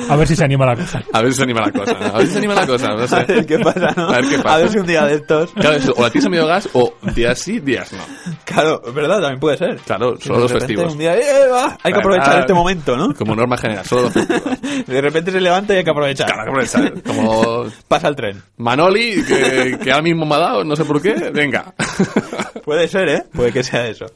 A 0.08 0.16
ver 0.16 0.26
si 0.28 0.36
se 0.36 0.44
anima 0.44 0.66
la 0.66 0.76
cosa. 0.76 1.02
A 1.12 1.22
ver 1.22 1.32
si 1.32 1.38
se 1.38 1.42
anima 1.44 1.60
la 1.60 1.72
cosa. 1.72 1.92
¿no? 1.94 2.06
A 2.06 2.18
ver 2.18 2.26
si 2.26 2.32
se 2.32 2.38
anima 2.38 2.54
la 2.54 2.66
cosa, 2.66 2.88
no 2.88 3.06
sé. 3.06 3.16
A 3.16 3.24
ver 3.24 3.46
qué 3.46 3.58
pasa, 3.58 3.92
¿no? 3.96 4.08
A 4.08 4.16
ver 4.20 4.28
qué 4.28 4.38
pasa. 4.38 4.54
A 4.54 4.58
ver 4.58 4.68
si 4.70 4.78
un 4.78 4.86
día 4.86 5.04
de 5.04 5.14
estos... 5.14 5.52
Claro, 5.52 5.76
eso, 5.76 5.92
o 5.96 6.02
la 6.02 6.10
tienes 6.10 6.26
a 6.26 6.30
medio 6.30 6.46
gas, 6.46 6.68
o 6.72 6.94
días 7.14 7.38
sí, 7.38 7.60
días 7.60 7.92
no. 7.92 8.02
Claro, 8.44 8.82
es 8.86 8.94
verdad, 8.94 9.20
también 9.20 9.40
puede 9.40 9.56
ser. 9.56 9.76
Claro, 9.78 10.16
solo 10.20 10.40
los 10.40 10.52
festivos. 10.52 10.92
Un 10.92 10.98
día, 10.98 11.16
eh, 11.16 11.48
va, 11.52 11.76
hay 11.82 11.92
que 11.92 11.98
aprovechar 11.98 12.36
Ah, 12.36 12.40
este 12.40 12.54
momento, 12.54 12.96
¿no? 12.96 13.14
Como 13.14 13.34
norma 13.34 13.56
general, 13.56 13.84
solo 13.84 14.02
los 14.02 14.12
festivos. 14.12 14.42
De 14.86 15.00
repente 15.00 15.30
se 15.32 15.40
levanta 15.40 15.74
y 15.74 15.78
hay 15.78 15.84
que 15.84 15.90
aprovechar. 15.90 16.26
Claro, 16.26 16.40
hay 16.42 16.46
que 16.62 16.68
aprovechar. 16.68 17.02
Como 17.02 17.64
Pasa 17.88 18.08
el 18.08 18.16
tren. 18.16 18.42
Manoli, 18.58 19.24
que, 19.24 19.78
que 19.82 19.90
ahora 19.90 20.02
mismo 20.02 20.24
me 20.26 20.34
ha 20.36 20.38
dado, 20.38 20.64
no 20.64 20.76
sé 20.76 20.84
por 20.84 21.00
qué, 21.02 21.14
venga. 21.32 21.74
Puede 22.64 22.88
ser, 22.88 23.08
¿eh? 23.08 23.22
Puede 23.32 23.52
que 23.52 23.62
sea 23.62 23.86
eso. 23.86 24.06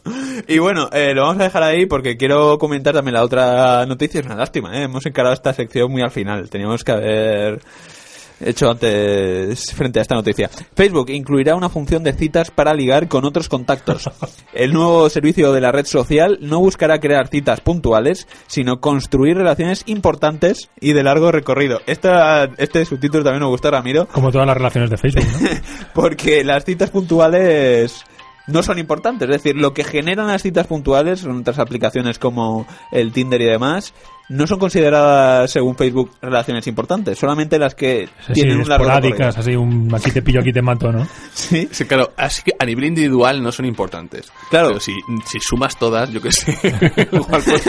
Y 0.48 0.58
bueno, 0.58 0.88
eh, 0.92 1.12
lo 1.14 1.22
vamos 1.22 1.40
a 1.40 1.44
dejar 1.44 1.62
ahí 1.62 1.86
porque 1.86 2.16
quiero 2.16 2.58
comentar 2.58 2.94
también 2.94 3.14
la 3.14 3.22
otra 3.22 3.86
noticia. 3.86 4.20
Es 4.20 4.26
una 4.26 4.34
lástima, 4.34 4.76
¿eh? 4.76 4.84
Hemos 4.84 5.06
encarado 5.06 5.32
esta 5.40 5.54
sección 5.54 5.90
muy 5.90 6.02
al 6.02 6.10
final. 6.10 6.48
Teníamos 6.50 6.84
que 6.84 6.92
haber 6.92 7.60
hecho 8.40 8.70
antes 8.70 9.72
frente 9.72 9.98
a 9.98 10.02
esta 10.02 10.14
noticia. 10.14 10.48
Facebook 10.74 11.10
incluirá 11.10 11.54
una 11.54 11.68
función 11.68 12.02
de 12.02 12.12
citas 12.12 12.50
para 12.50 12.74
ligar 12.74 13.08
con 13.08 13.24
otros 13.24 13.48
contactos. 13.48 14.10
El 14.52 14.72
nuevo 14.72 15.08
servicio 15.10 15.52
de 15.52 15.60
la 15.60 15.72
red 15.72 15.86
social 15.86 16.38
no 16.40 16.60
buscará 16.60 17.00
crear 17.00 17.28
citas 17.28 17.60
puntuales, 17.60 18.26
sino 18.46 18.80
construir 18.80 19.36
relaciones 19.36 19.82
importantes 19.86 20.70
y 20.80 20.92
de 20.92 21.02
largo 21.02 21.32
recorrido. 21.32 21.80
Esta, 21.86 22.44
este 22.58 22.84
subtítulo 22.84 23.24
también 23.24 23.42
me 23.42 23.48
gusta, 23.48 23.70
Ramiro, 23.70 24.06
Como 24.06 24.30
todas 24.30 24.46
las 24.46 24.56
relaciones 24.56 24.90
de 24.90 24.96
Facebook, 24.96 25.24
¿no? 25.24 25.48
porque 25.94 26.44
las 26.44 26.64
citas 26.64 26.90
puntuales 26.90 28.04
no 28.46 28.62
son 28.62 28.78
importantes. 28.78 29.28
Es 29.28 29.42
decir, 29.42 29.56
lo 29.56 29.72
que 29.72 29.84
generan 29.84 30.26
las 30.26 30.42
citas 30.42 30.66
puntuales 30.66 31.20
son 31.20 31.40
otras 31.40 31.58
aplicaciones 31.58 32.18
como 32.18 32.66
el 32.92 33.12
Tinder 33.12 33.40
y 33.40 33.46
demás. 33.46 33.94
No 34.30 34.46
son 34.46 34.58
consideradas, 34.60 35.50
según 35.50 35.76
Facebook, 35.76 36.12
relaciones 36.22 36.66
importantes. 36.68 37.18
Solamente 37.18 37.58
las 37.58 37.74
que 37.74 38.08
Así, 38.22 38.32
tienen 38.32 38.60
un 38.60 38.68
largo 38.68 38.84
esporádicas, 38.86 39.36
así 39.36 39.56
un 39.56 39.92
aquí 39.94 40.12
te 40.12 40.22
pillo, 40.22 40.40
aquí 40.40 40.52
te 40.52 40.62
mato, 40.62 40.90
¿no? 40.92 41.06
Sí. 41.34 41.68
Sí, 41.72 41.84
claro, 41.84 42.12
así 42.16 42.42
que 42.44 42.52
a 42.58 42.64
nivel 42.64 42.84
individual 42.84 43.42
no 43.42 43.50
son 43.50 43.66
importantes. 43.66 44.30
Claro. 44.48 44.68
Pero 44.68 44.80
si, 44.80 44.92
si 45.26 45.38
sumas 45.40 45.76
todas, 45.76 46.10
yo 46.10 46.20
qué 46.22 46.30
sé. 46.32 46.52
igual 47.12 47.42
pues- 47.44 47.64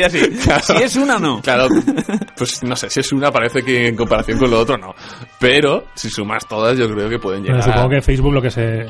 ya 0.00 0.08
sí. 0.08 0.20
Si 0.62 0.82
es 0.82 0.94
una, 0.96 1.18
no. 1.18 1.40
Claro, 1.42 1.66
pues 2.36 2.62
no 2.62 2.76
sé, 2.76 2.88
si 2.88 3.00
es 3.00 3.12
una 3.12 3.30
parece 3.32 3.62
que 3.62 3.88
en 3.88 3.96
comparación 3.96 4.38
con 4.38 4.50
lo 4.50 4.60
otro 4.60 4.78
no. 4.78 4.94
Pero 5.40 5.86
si 5.94 6.08
sumas 6.08 6.46
todas, 6.46 6.78
yo 6.78 6.88
creo 6.88 7.08
que 7.08 7.18
pueden 7.18 7.42
Bueno, 7.42 7.56
llegar. 7.58 7.72
supongo 7.74 7.88
que 7.90 8.00
Facebook 8.02 8.32
lo 8.32 8.42
que 8.42 8.50
se 8.50 8.86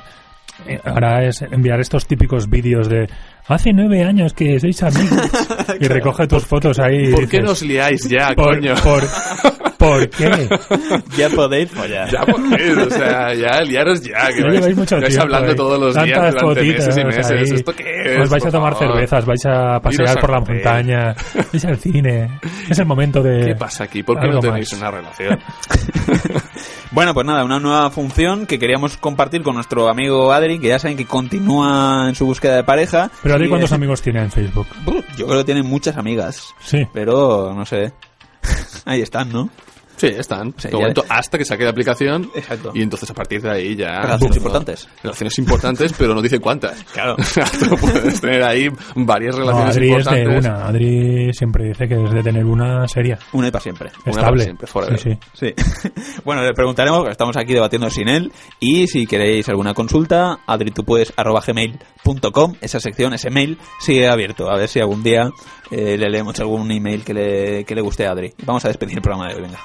eh, 0.66 0.80
hará 0.84 1.24
es 1.24 1.42
enviar 1.42 1.80
estos 1.80 2.06
típicos 2.06 2.48
vídeos 2.48 2.88
de 2.88 3.08
hace 3.46 3.72
nueve 3.72 4.04
años 4.04 4.32
que 4.32 4.58
sois 4.61 4.82
amigos 4.82 5.30
y 5.80 5.86
recoge 5.86 6.26
tus 6.26 6.44
fotos 6.46 6.78
ahí. 6.78 7.08
y 7.08 7.12
¿Por 7.12 7.28
qué 7.28 7.40
nos 7.40 7.62
liáis 7.62 8.08
ya, 8.08 8.32
por, 8.34 8.56
coño? 8.56 8.74
Por, 8.82 9.04
¿Por 9.80 10.08
qué? 10.10 10.48
Ya 11.16 11.28
podéis 11.30 11.70
follar. 11.70 12.08
Ya 12.10 12.20
podéis, 12.20 12.76
o 12.76 12.90
sea, 12.90 13.34
ya 13.34 13.60
liaros 13.62 14.00
ya. 14.02 14.28
Que 14.28 14.40
Ya 14.40 14.44
vais, 14.46 14.54
lleváis 14.54 14.76
mucho 14.76 14.96
vais 14.96 15.08
tiempo. 15.08 15.22
hablando 15.24 15.50
ahí. 15.50 15.56
todos 15.56 15.80
los 15.80 15.94
días 15.94 16.18
Tantas 16.20 16.34
durante 16.42 16.60
fotitas, 16.60 16.86
meses 16.86 16.96
y 16.98 17.04
meses. 17.04 17.30
ahí. 17.30 17.56
¿Esto 17.56 17.72
qué 17.74 18.02
es? 18.14 18.20
Os 18.20 18.30
vais 18.30 18.46
a 18.46 18.50
tomar 18.50 18.74
favor? 18.74 18.94
cervezas, 18.94 19.24
vais 19.26 19.46
a 19.46 19.80
pasear 19.80 20.20
por 20.20 20.30
la 20.30 20.40
montaña, 20.40 21.14
vais 21.52 21.64
al 21.64 21.76
cine. 21.78 22.40
Es 22.68 22.78
el 22.78 22.86
momento 22.86 23.22
de. 23.22 23.46
¿Qué 23.46 23.54
pasa 23.56 23.84
aquí? 23.84 24.02
¿Por 24.02 24.20
qué 24.20 24.28
no 24.28 24.38
tenéis 24.40 24.72
más. 24.72 24.80
una 24.80 24.90
relación? 24.90 25.38
Bueno, 26.92 27.14
pues 27.14 27.24
nada, 27.24 27.44
una 27.44 27.60
nueva 27.60 27.88
función 27.90 28.46
que 28.46 28.58
queríamos 28.58 28.96
compartir 28.96 29.42
con 29.44 29.54
nuestro 29.54 29.88
amigo 29.88 30.32
Adri, 30.32 30.58
que 30.58 30.66
ya 30.68 30.78
saben 30.80 30.96
que 30.96 31.06
continúa 31.06 32.06
en 32.08 32.16
su 32.16 32.26
búsqueda 32.26 32.56
de 32.56 32.64
pareja. 32.64 33.10
Pero 33.22 33.36
Adri, 33.36 33.48
¿cuántos 33.48 33.70
eh, 33.70 33.76
amigos 33.76 34.02
tiene 34.02 34.20
en 34.22 34.30
Facebook? 34.32 34.66
Yo 35.16 35.26
creo 35.26 35.38
que 35.38 35.44
tiene 35.44 35.62
muchas 35.62 35.96
amigas. 35.96 36.52
Sí. 36.60 36.84
Pero, 36.92 37.54
no 37.54 37.64
sé. 37.64 37.92
Ahí 38.86 39.02
están, 39.02 39.30
¿no? 39.30 39.50
Sí, 40.01 40.07
están. 40.07 40.55
Sí, 40.57 40.68
momento, 40.72 41.05
hasta 41.11 41.36
que 41.36 41.44
saque 41.44 41.64
la 41.64 41.70
aplicación. 41.70 42.30
Exacto. 42.34 42.72
Y 42.74 42.80
entonces 42.80 43.11
a 43.11 43.12
partir 43.12 43.42
de 43.42 43.51
ahí 43.51 43.76
ya. 43.76 44.01
Relaciones 44.01 44.36
importantes. 44.38 44.88
Relaciones 45.03 45.38
importantes, 45.38 45.92
pero 45.98 46.14
no 46.14 46.22
dice 46.22 46.38
cuántas. 46.40 46.82
Claro. 46.94 47.16
Tú 47.68 47.76
puedes 47.76 48.18
tener 48.20 48.42
ahí 48.42 48.68
varias 48.94 49.36
No, 49.36 49.42
relaciones 49.42 49.76
Adri 49.76 49.92
es 49.92 50.05
de 50.07 50.20
importantes. 50.22 50.46
una. 50.46 50.64
Adri 50.66 51.32
siempre 51.34 51.68
dice 51.68 51.86
que 51.86 52.03
es 52.03 52.11
de 52.12 52.22
tener 52.22 52.46
una 52.46 52.88
seria. 52.88 53.18
Una 53.32 53.48
y 53.48 53.51
para 53.51 53.62
siempre. 53.62 53.90
Una 54.07 54.11
Estable. 54.11 54.30
para 54.30 54.42
siempre, 54.44 54.66
forever. 54.66 54.98
Sí, 54.98 55.18
sí. 55.34 55.53
Sí. 55.82 55.90
bueno, 56.24 56.42
le 56.42 56.55
preguntaremos, 56.55 57.07
estamos 57.11 57.36
aquí 57.36 57.53
debatiendo 57.53 57.90
sin 57.90 58.09
él. 58.09 58.32
Y 58.59 58.86
si 58.86 59.07
queréis 59.07 59.46
alguna 59.51 59.74
consulta, 59.74 60.38
adritupuedes.gmail.com, 60.46 62.55
esa 62.61 62.80
sección, 62.80 63.14
ese 63.14 63.30
mail, 63.30 63.59
sigue 63.80 64.09
abierto. 64.09 64.51
A 64.51 64.57
ver 64.57 64.68
si 64.68 64.80
algún 64.80 65.03
día 65.03 65.30
eh, 65.70 65.96
le 65.98 66.09
leemos 66.11 66.38
algún 66.40 66.70
email 66.70 67.05
que 67.05 67.14
le, 67.14 67.64
que 67.64 67.74
le 67.74 67.80
guste 67.80 68.07
a 68.07 68.12
Adri. 68.12 68.32
Vamos 68.44 68.64
a 68.64 68.68
despedir 68.68 68.96
el 68.96 69.03
programa 69.03 69.28
de 69.28 69.36
hoy, 69.36 69.42
venga. 69.42 69.59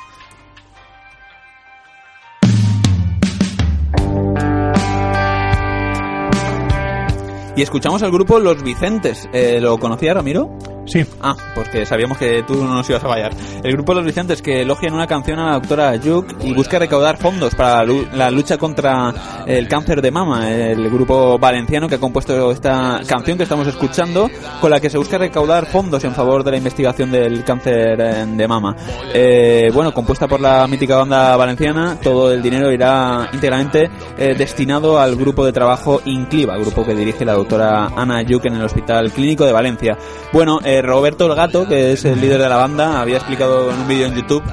Y 7.55 7.61
escuchamos 7.61 8.03
al 8.03 8.11
grupo 8.11 8.39
Los 8.39 8.61
Vicentes. 8.63 9.29
Eh, 9.31 9.59
¿Lo 9.61 9.77
conocía 9.77 10.13
Ramiro? 10.13 10.49
Sí. 10.85 11.03
Ah, 11.21 11.35
porque 11.55 11.85
sabíamos 11.85 12.17
que 12.17 12.43
tú 12.43 12.63
no 12.63 12.75
nos 12.75 12.89
ibas 12.89 13.03
a 13.03 13.07
fallar. 13.07 13.31
El 13.63 13.71
grupo 13.71 13.93
Los 13.93 14.05
Vicentes 14.05 14.41
que 14.41 14.61
elogia 14.61 14.87
en 14.87 14.93
una 14.93 15.07
canción 15.07 15.39
a 15.39 15.47
la 15.47 15.53
doctora 15.53 15.95
Yuk 15.95 16.43
y 16.43 16.53
busca 16.53 16.77
recaudar 16.77 17.17
fondos 17.17 17.55
para 17.55 17.83
la 17.83 18.29
lucha 18.29 18.57
contra 18.57 19.13
el 19.47 19.67
cáncer 19.67 20.01
de 20.01 20.11
mama. 20.11 20.51
El 20.51 20.89
grupo 20.89 21.39
valenciano 21.39 21.89
que 21.89 21.95
ha 21.95 21.99
compuesto 21.99 22.51
esta 22.51 23.01
canción 23.07 23.37
que 23.37 23.43
estamos 23.43 23.67
escuchando, 23.67 24.29
con 24.61 24.69
la 24.69 24.79
que 24.79 24.89
se 24.89 24.97
busca 24.97 25.17
recaudar 25.17 25.65
fondos 25.65 26.03
en 26.03 26.13
favor 26.13 26.43
de 26.43 26.51
la 26.51 26.57
investigación 26.57 27.11
del 27.11 27.43
cáncer 27.43 27.99
eh, 27.99 28.25
de 28.27 28.47
mama. 28.47 28.75
Eh, 29.13 29.69
bueno, 29.73 29.93
compuesta 29.93 30.27
por 30.27 30.39
la 30.39 30.67
mítica 30.67 30.97
banda 30.97 31.35
valenciana, 31.35 31.97
todo 32.01 32.31
el 32.31 32.41
dinero 32.41 32.71
irá 32.71 33.29
íntegramente 33.33 33.89
eh, 34.17 34.35
destinado 34.37 34.99
al 34.99 35.15
grupo 35.15 35.45
de 35.45 35.51
trabajo 35.51 36.01
Incliva, 36.05 36.57
grupo 36.57 36.85
que 36.85 36.93
dirige 36.93 37.25
la 37.25 37.33
doctora 37.33 37.87
Ana 37.95 38.21
Yuk 38.21 38.45
en 38.45 38.55
el 38.55 38.63
Hospital 38.63 39.11
Clínico 39.11 39.45
de 39.45 39.51
Valencia. 39.51 39.97
Bueno, 40.31 40.59
eh, 40.63 40.74
Roberto 40.81 41.25
el 41.27 41.35
Gato, 41.35 41.67
que 41.67 41.93
es 41.93 42.05
el 42.05 42.21
líder 42.21 42.41
de 42.41 42.49
la 42.49 42.57
banda, 42.57 43.01
había 43.01 43.17
explicado 43.17 43.71
en 43.71 43.77
un 43.77 43.87
vídeo 43.87 44.07
en 44.07 44.15
YouTube 44.15 44.43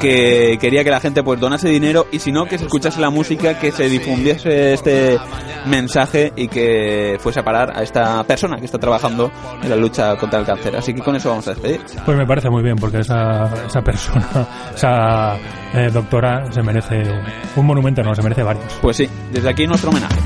que 0.00 0.58
quería 0.60 0.84
que 0.84 0.90
la 0.90 1.00
gente 1.00 1.22
pues 1.22 1.40
donase 1.40 1.68
dinero 1.68 2.06
y 2.12 2.18
si 2.18 2.32
no 2.32 2.46
que 2.46 2.58
se 2.58 2.64
escuchase 2.64 3.00
la 3.00 3.10
música, 3.10 3.58
que 3.58 3.72
se 3.72 3.88
difundiese 3.88 4.74
este 4.74 5.18
mensaje 5.66 6.32
y 6.36 6.48
que 6.48 7.16
fuese 7.20 7.40
a 7.40 7.44
parar 7.44 7.76
a 7.76 7.82
esta 7.82 8.22
persona 8.24 8.56
que 8.56 8.66
está 8.66 8.78
trabajando 8.78 9.30
en 9.62 9.70
la 9.70 9.76
lucha 9.76 10.16
contra 10.16 10.40
el 10.40 10.46
cáncer. 10.46 10.76
Así 10.76 10.94
que 10.94 11.00
con 11.00 11.16
eso 11.16 11.30
vamos 11.30 11.48
a 11.48 11.52
despedir. 11.52 11.80
Pues 12.04 12.16
me 12.16 12.26
parece 12.26 12.50
muy 12.50 12.62
bien, 12.62 12.76
porque 12.76 12.98
esa, 12.98 13.66
esa 13.66 13.80
persona, 13.82 14.28
esa 14.74 15.36
eh, 15.74 15.90
doctora, 15.92 16.50
se 16.52 16.62
merece 16.62 17.02
un 17.56 17.66
monumento, 17.66 18.02
no, 18.02 18.14
se 18.14 18.22
merece 18.22 18.42
varios. 18.42 18.78
Pues 18.80 18.96
sí, 18.96 19.08
desde 19.32 19.48
aquí 19.48 19.66
nuestro 19.66 19.90
homenaje. 19.90 20.16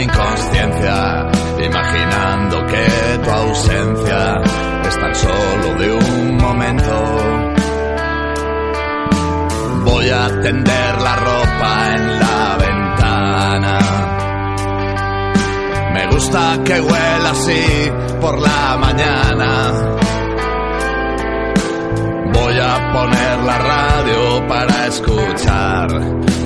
Inconsciencia, 0.00 1.30
imaginando 1.64 2.66
que 2.66 2.86
tu 3.24 3.30
ausencia 3.30 4.40
es 4.86 4.96
tan 4.98 5.14
solo 5.14 5.74
de 5.78 5.92
un 5.92 6.36
momento. 6.36 7.56
Voy 9.84 10.08
a 10.10 10.28
tender 10.42 11.00
la 11.00 11.16
ropa 11.16 11.94
en 11.94 12.20
la 12.20 12.56
ventana. 12.58 13.78
Me 15.94 16.06
gusta 16.08 16.58
que 16.64 16.80
huela 16.80 17.30
así 17.30 17.90
por 18.20 18.38
la 18.38 18.76
mañana. 18.78 19.72
Voy 22.32 22.58
a 22.58 22.92
poner 22.92 23.38
la 23.44 23.58
radio 23.58 24.46
para 24.46 24.86
escuchar 24.86 25.86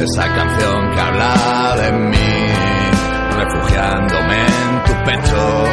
esa 0.01 0.34
canción 0.34 0.90
que 0.94 1.01
habla 1.01 1.76
de 1.76 1.92
mí, 1.92 2.39
refugiándome 3.45 4.47
en 4.47 4.84
tu 4.84 4.93
pecho. 5.05 5.64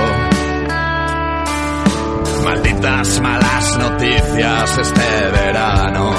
Malditas 2.43 3.21
malas 3.21 3.77
noticias 3.77 4.77
este 4.77 5.31
verano. 5.31 6.11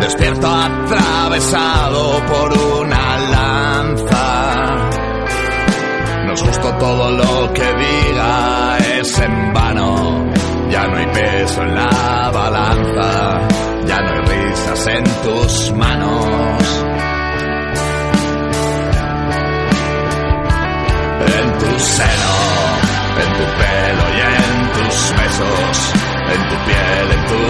Despierto 0.00 0.48
atravesado 0.48 2.20
por 2.26 2.58
una 2.80 3.18
lanza. 3.36 4.26
No 6.26 6.32
es 6.32 6.42
justo 6.42 6.68
todo 6.78 7.10
lo 7.10 7.52
que 7.52 7.68
diga, 7.84 8.78
es 8.78 9.18
en 9.18 9.52
vano. 9.52 10.32
Ya 10.70 10.86
no 10.86 10.96
hay 10.96 11.06
peso 11.06 11.62
en 11.62 11.74
la 11.74 12.30
balanza, 12.32 13.40
ya 13.84 14.00
no 14.00 14.12
hay 14.12 14.20
risas 14.20 14.86
en 14.86 15.04
tus 15.24 15.72
manos. 15.72 17.11
En 21.26 21.58
tu 21.58 21.78
seno, 21.78 22.34
en 23.22 23.32
tu 23.38 23.44
pelo 23.60 24.04
y 24.14 24.20
en 24.20 24.72
tus 24.72 24.96
besos, 25.18 25.92
en 26.34 26.48
tu 26.48 26.56
piel, 26.66 27.06
en 27.16 27.24
tu 27.30 27.40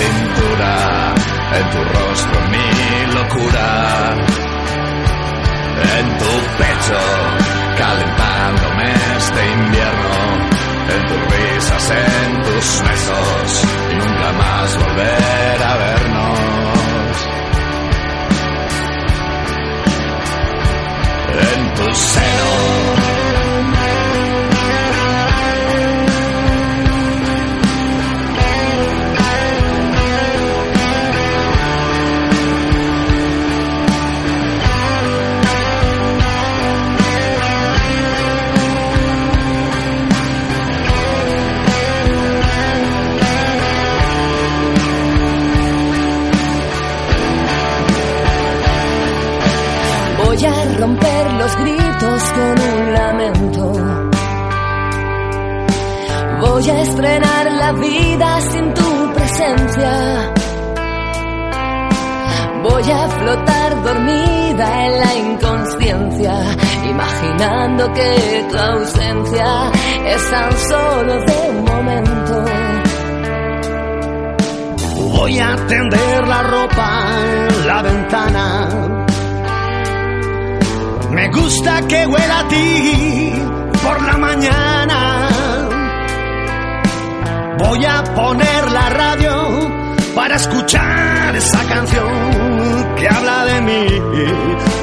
cintura, 0.00 1.14
en 1.58 1.70
tu 1.70 1.80
rostro, 1.84 2.40
mi 2.52 3.14
locura. 3.14 4.14
En 5.98 6.18
tu 6.18 6.32
pecho, 6.58 7.00
calentándome 7.76 8.92
este 9.16 9.52
invierno 9.52 10.52
en 10.94 11.06
tus 11.06 11.20
risas, 11.36 11.90
en 11.90 12.42
tus 12.42 12.82
besos 12.82 13.64
y 13.90 13.94
nunca 13.94 14.32
más 14.32 14.78
volver 14.78 15.62
a 15.62 15.76
vernos. 15.76 17.16
En 21.54 21.74
tu 21.74 21.94
seno. 21.94 22.71
Gritos 51.56 52.22
con 52.32 52.54
un 52.72 52.92
lamento. 52.92 53.72
Voy 56.40 56.70
a 56.70 56.80
estrenar 56.82 57.52
la 57.52 57.72
vida 57.72 58.40
sin 58.40 58.74
tu 58.74 59.12
presencia. 59.14 60.32
Voy 62.62 62.90
a 62.90 63.08
flotar 63.08 63.82
dormida 63.82 64.86
en 64.86 65.00
la 65.00 65.14
inconsciencia, 65.14 66.34
imaginando 66.88 67.92
que 67.92 68.46
tu 68.50 68.58
ausencia 68.58 69.72
es 70.06 70.30
tan 70.30 70.52
solo 70.58 71.14
de 71.24 71.50
un 71.50 71.64
momento. 71.64 72.44
Voy 75.16 75.38
a 75.38 75.56
tender 75.66 76.28
la 76.28 76.42
ropa 76.42 77.10
en 77.24 77.66
la 77.66 77.82
ventana. 77.82 79.01
Me 81.12 81.28
gusta 81.28 81.86
que 81.88 82.06
huela 82.06 82.38
a 82.40 82.48
ti 82.48 83.32
por 83.82 84.02
la 84.02 84.16
mañana. 84.16 85.28
Voy 87.58 87.84
a 87.84 88.02
poner 88.14 88.70
la 88.70 88.90
radio 88.90 89.32
para 90.14 90.36
escuchar 90.36 91.36
esa 91.36 91.64
canción 91.68 92.94
que 92.96 93.08
habla 93.08 93.44
de 93.44 93.60
mí, 93.60 93.86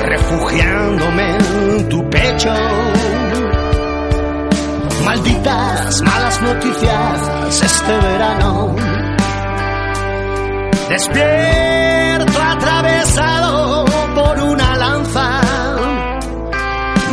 refugiándome 0.02 1.36
en 1.36 1.90
tu 1.90 2.10
pecho. 2.10 2.54
Malditas 5.06 6.02
malas 6.04 6.42
noticias 6.44 7.62
este 7.64 7.98
verano. 8.08 8.76
Despierto 10.90 12.42
atravesado 12.42 13.49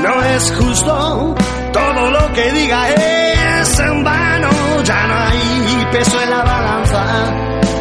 No 0.07 0.23
es 0.23 0.53
justo, 0.53 1.35
todo 1.73 2.11
lo 2.11 2.33
que 2.33 2.53
diga 2.53 2.89
es 2.91 3.81
en 3.81 4.05
vano. 4.05 4.51
Ya 4.85 5.07
no 5.09 5.15
hay 5.15 5.87
peso 5.91 6.23
en 6.23 6.31
la 6.31 6.43
balanza, 6.45 7.05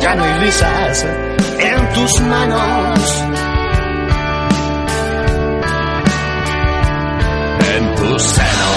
ya 0.01 0.15
no 0.15 0.23
hay 0.23 0.33
risas 0.39 1.05
en 1.59 1.93
tus 1.93 2.21
manos. 2.21 3.25
en 7.75 7.95
tu 7.95 8.19
seno, 8.19 8.71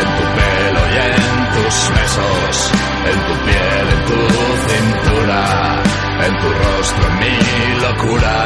en 0.00 0.08
tu 0.16 0.24
pelo 0.36 0.82
y 0.92 0.96
en 1.08 1.36
tus 1.54 1.76
besos, 1.96 2.72
en 3.10 3.18
tu 3.26 3.34
piel, 3.46 3.84
en 3.94 4.02
tu 4.08 4.20
cintura, 4.68 5.82
en 6.26 6.32
tu 6.40 6.48
rostro, 6.62 7.04
mi 7.20 7.36
locura, 7.86 8.38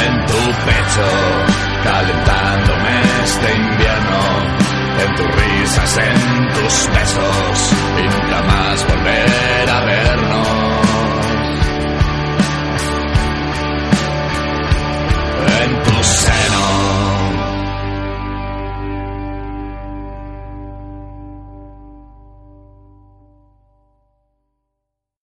en 0.00 0.26
tu 0.26 0.40
pecho, 0.66 1.67
calentándome 1.84 3.02
este 3.24 3.54
invierno, 3.54 4.20
en 5.04 5.14
tus 5.14 5.26
risas, 5.26 5.98
en 5.98 6.48
tus 6.48 6.88
besos, 6.92 7.72
y 7.98 8.02
nunca 8.02 8.42
más 8.42 8.86
volver 8.86 9.70
a 9.70 9.84
vernos. 9.84 10.78
En 15.60 15.82
tus 15.82 16.06
senos. 16.06 16.87